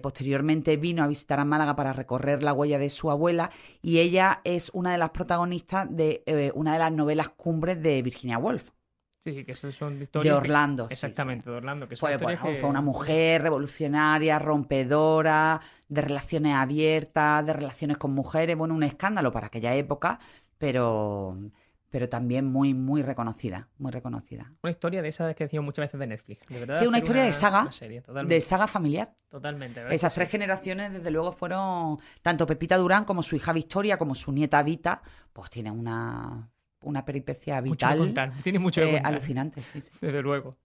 posteriormente 0.03 0.77
vino 0.77 1.03
a 1.03 1.09
visitar 1.09 1.41
a 1.41 1.45
Málaga 1.45 1.75
para 1.75 1.93
recorrer 1.93 2.45
la 2.45 2.53
huella 2.53 2.79
de 2.79 2.91
su 2.91 3.11
abuela, 3.11 3.51
y 3.83 3.99
ella 3.99 4.41
es 4.45 4.71
una 4.73 4.93
de 4.93 4.99
las 4.99 5.11
protagonistas 5.11 5.89
de 5.91 6.23
una 6.55 6.75
de 6.75 6.79
las 6.79 6.93
novelas 6.93 7.31
cumbres 7.31 7.83
de 7.83 8.01
Virginia 8.01 8.39
Woolf. 8.39 8.71
Sí, 9.25 9.33
sí, 9.33 9.45
que 9.45 9.57
son 9.57 10.03
historias. 10.03 10.35
De 10.35 10.39
Orlando. 10.39 10.87
exactamente, 10.91 11.49
de 11.49 11.57
Orlando. 11.57 11.89
Que 11.89 11.97
fue, 11.97 12.19
fue 12.19 12.65
una 12.65 12.83
mujer 12.83 13.41
revolucionaria, 13.43 14.39
rompedora, 14.39 15.61
de 15.89 16.03
relaciones 16.03 16.55
abiertas, 16.55 17.47
de 17.47 17.55
relaciones 17.55 17.97
con 17.97 18.13
mujeres. 18.13 18.55
Bueno, 18.57 18.75
un 18.75 18.83
escándalo 18.83 19.33
para 19.33 19.47
aquella 19.47 19.75
época, 19.75 20.19
pero 20.59 21.39
pero 21.95 22.09
también 22.09 22.45
muy, 22.45 22.75
muy 22.75 23.03
reconocida, 23.03 23.69
muy 23.79 23.93
reconocida. 23.93 24.53
Una 24.65 24.73
historia 24.73 25.01
de 25.01 25.07
esas 25.11 25.33
que 25.37 25.45
decimos 25.45 25.65
muchas 25.65 25.85
veces 25.85 26.01
de 26.01 26.09
Netflix. 26.09 26.41
sí, 26.77 26.89
una 26.89 26.99
historia 26.99 27.23
de 27.23 27.33
saga, 27.33 27.71
de 28.27 28.41
saga 28.41 28.67
familiar. 28.67 29.15
Totalmente. 29.29 29.81
Esas 29.95 30.13
tres 30.13 30.29
generaciones, 30.29 30.93
desde 30.93 31.13
luego, 31.13 31.31
fueron 31.31 31.99
tanto 32.21 32.49
Pepita 32.49 32.77
Durán 32.79 33.05
como 33.05 33.23
su 33.23 33.37
hija 33.37 33.53
Victoria, 33.53 33.97
como 33.97 34.17
su 34.17 34.33
nieta 34.33 34.61
Vita, 34.65 35.03
pues 35.33 35.51
tienen 35.51 35.79
una 35.79 36.51
una 36.85 37.05
peripecia 37.05 37.61
vital. 37.61 38.33
Tiene 38.43 38.59
mucho 38.59 38.83
eh, 38.83 39.01
alucinante, 39.03 39.63
sí, 39.63 39.81
sí. 39.81 39.91
Desde 40.01 40.23
luego. 40.23 40.57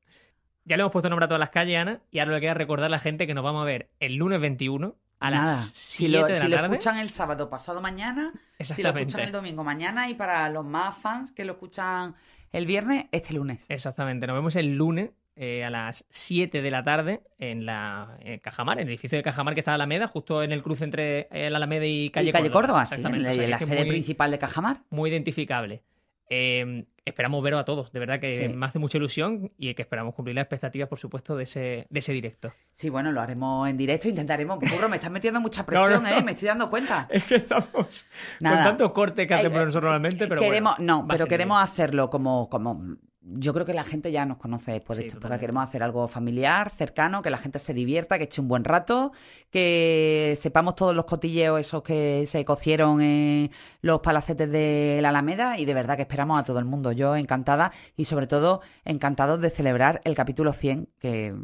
Ya 0.65 0.77
le 0.77 0.81
hemos 0.81 0.91
puesto 0.91 1.09
nombre 1.09 1.25
a 1.25 1.27
todas 1.27 1.39
las 1.39 1.49
calles, 1.49 1.79
Ana, 1.79 2.01
y 2.11 2.19
ahora 2.19 2.33
le 2.33 2.41
queda 2.41 2.53
recordar 2.53 2.87
a 2.87 2.89
la 2.89 2.99
gente 2.99 3.25
que 3.25 3.33
nos 3.33 3.43
vamos 3.43 3.63
a 3.63 3.65
ver 3.65 3.89
el 3.99 4.15
lunes 4.15 4.39
21 4.39 4.95
a 5.19 5.31
las 5.31 5.71
7 5.73 5.73
si 5.73 6.07
lo, 6.07 6.25
de 6.25 6.33
la 6.33 6.39
si 6.39 6.47
lo 6.47 6.65
escuchan 6.65 6.97
el 6.97 7.09
sábado 7.09 7.49
pasado 7.49 7.81
mañana, 7.81 8.33
si 8.59 8.83
lo 8.83 8.89
escuchan 8.89 9.21
el 9.21 9.31
domingo 9.31 9.63
mañana 9.63 10.09
y 10.09 10.13
para 10.13 10.49
los 10.49 10.65
más 10.65 10.95
fans 10.95 11.31
que 11.31 11.43
lo 11.43 11.53
escuchan 11.53 12.15
el 12.51 12.65
viernes, 12.65 13.07
este 13.11 13.33
lunes. 13.33 13.65
Exactamente, 13.67 14.27
nos 14.27 14.35
vemos 14.35 14.55
el 14.55 14.75
lunes 14.75 15.11
eh, 15.35 15.63
a 15.63 15.69
las 15.69 16.05
7 16.09 16.61
de 16.61 16.71
la 16.71 16.83
tarde 16.83 17.23
en 17.37 17.65
la 17.65 18.17
Cajamar, 18.41 18.77
en 18.79 18.83
el 18.83 18.89
edificio 18.89 19.17
de 19.17 19.23
Cajamar 19.23 19.53
que 19.53 19.61
está 19.61 19.71
en 19.71 19.75
Alameda, 19.75 20.07
justo 20.07 20.43
en 20.43 20.51
el 20.51 20.61
cruce 20.61 20.83
entre 20.83 21.27
el 21.31 21.55
Alameda 21.55 21.85
y 21.85 22.09
Calle, 22.11 22.29
y 22.29 22.31
Calle 22.31 22.51
Córdoba. 22.51 22.85
sí, 22.85 23.01
en 23.01 23.49
la, 23.49 23.59
sede 23.59 23.85
principal 23.85 24.31
de 24.31 24.37
Cajamar. 24.37 24.83
Muy 24.89 25.09
identificable. 25.09 25.83
Em, 26.31 26.85
esperamos 27.05 27.43
veros 27.43 27.59
a 27.59 27.65
todos, 27.65 27.91
de 27.91 27.99
verdad 27.99 28.19
que 28.19 28.49
me 28.49 28.65
hace 28.67 28.77
mucha 28.77 28.99
ilusión 28.99 29.51
y 29.57 29.73
que 29.73 29.81
esperamos 29.81 30.13
cumplir 30.13 30.35
las 30.35 30.43
expectativas, 30.43 30.87
por 30.87 30.99
supuesto, 30.99 31.35
de 31.35 31.43
ese, 31.43 31.87
de 31.89 31.99
ese 31.99 32.13
directo. 32.13 32.53
Sí, 32.71 32.89
bueno, 32.89 33.11
lo 33.11 33.19
haremos 33.19 33.67
en 33.67 33.77
directo, 33.77 34.07
intentaremos. 34.07 34.59
Me 34.59 34.95
estás 34.95 35.09
metiendo 35.09 35.41
mucha 35.41 35.65
presión, 35.65 36.05
¿eh? 36.05 36.21
Me 36.23 36.33
estoy 36.33 36.47
dando 36.47 36.69
cuenta. 36.69 37.07
Es 37.19 37.23
que 37.23 37.35
estamos 37.37 37.67
con 37.71 38.07
tanto 38.39 38.93
corte 38.93 39.25
que 39.25 39.33
hacemos 39.33 39.57
nosotros 39.57 39.83
normalmente, 39.83 40.27
pero 40.27 40.39
queremos, 40.39 40.79
No, 40.79 41.05
pero 41.07 41.25
queremos 41.25 41.61
hacerlo 41.61 42.09
como, 42.09 42.47
como 42.47 42.97
yo 43.31 43.53
creo 43.53 43.65
que 43.65 43.73
la 43.73 43.83
gente 43.83 44.11
ya 44.11 44.25
nos 44.25 44.37
conoce 44.37 44.71
después 44.71 44.97
de 44.97 45.07
esto, 45.07 45.19
porque 45.19 45.39
queremos 45.39 45.63
hacer 45.63 45.83
algo 45.83 46.07
familiar, 46.07 46.69
cercano, 46.69 47.21
que 47.21 47.29
la 47.29 47.37
gente 47.37 47.59
se 47.59 47.73
divierta, 47.73 48.17
que 48.17 48.25
eche 48.25 48.41
un 48.41 48.47
buen 48.47 48.63
rato, 48.63 49.11
que 49.49 50.33
sepamos 50.35 50.75
todos 50.75 50.95
los 50.95 51.05
cotilleos 51.05 51.59
esos 51.59 51.83
que 51.83 52.25
se 52.25 52.43
cocieron 52.45 53.01
en 53.01 53.51
los 53.81 53.99
palacetes 54.01 54.49
de 54.51 54.99
la 55.01 55.09
Alameda 55.09 55.57
y 55.57 55.65
de 55.65 55.73
verdad 55.73 55.95
que 55.95 56.03
esperamos 56.03 56.39
a 56.39 56.43
todo 56.43 56.59
el 56.59 56.65
mundo. 56.65 56.91
Yo 56.91 57.15
encantada 57.15 57.71
y 57.95 58.05
sobre 58.05 58.27
todo 58.27 58.61
encantados 58.85 59.41
de 59.41 59.49
celebrar 59.49 60.01
el 60.03 60.15
capítulo 60.15 60.53
100 60.53 60.89
que 60.99 61.35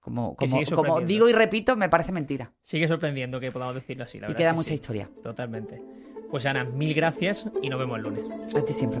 como, 0.00 0.36
como, 0.36 1.00
digo 1.00 1.30
y 1.30 1.32
repito, 1.32 1.76
me 1.76 1.88
parece 1.88 2.12
mentira. 2.12 2.52
Sigue 2.60 2.86
sorprendiendo 2.86 3.40
que 3.40 3.50
podamos 3.50 3.74
decirlo 3.74 4.04
así, 4.04 4.20
la 4.20 4.30
y 4.30 4.34
queda 4.34 4.52
mucha 4.52 4.74
historia. 4.74 5.08
Totalmente. 5.22 5.82
Pues 6.30 6.44
Ana, 6.44 6.64
mil 6.64 6.92
gracias 6.92 7.46
y 7.62 7.70
nos 7.70 7.78
vemos 7.78 7.96
el 7.96 8.02
lunes. 8.02 8.54
A 8.54 8.62
ti 8.62 8.74
siempre, 8.74 9.00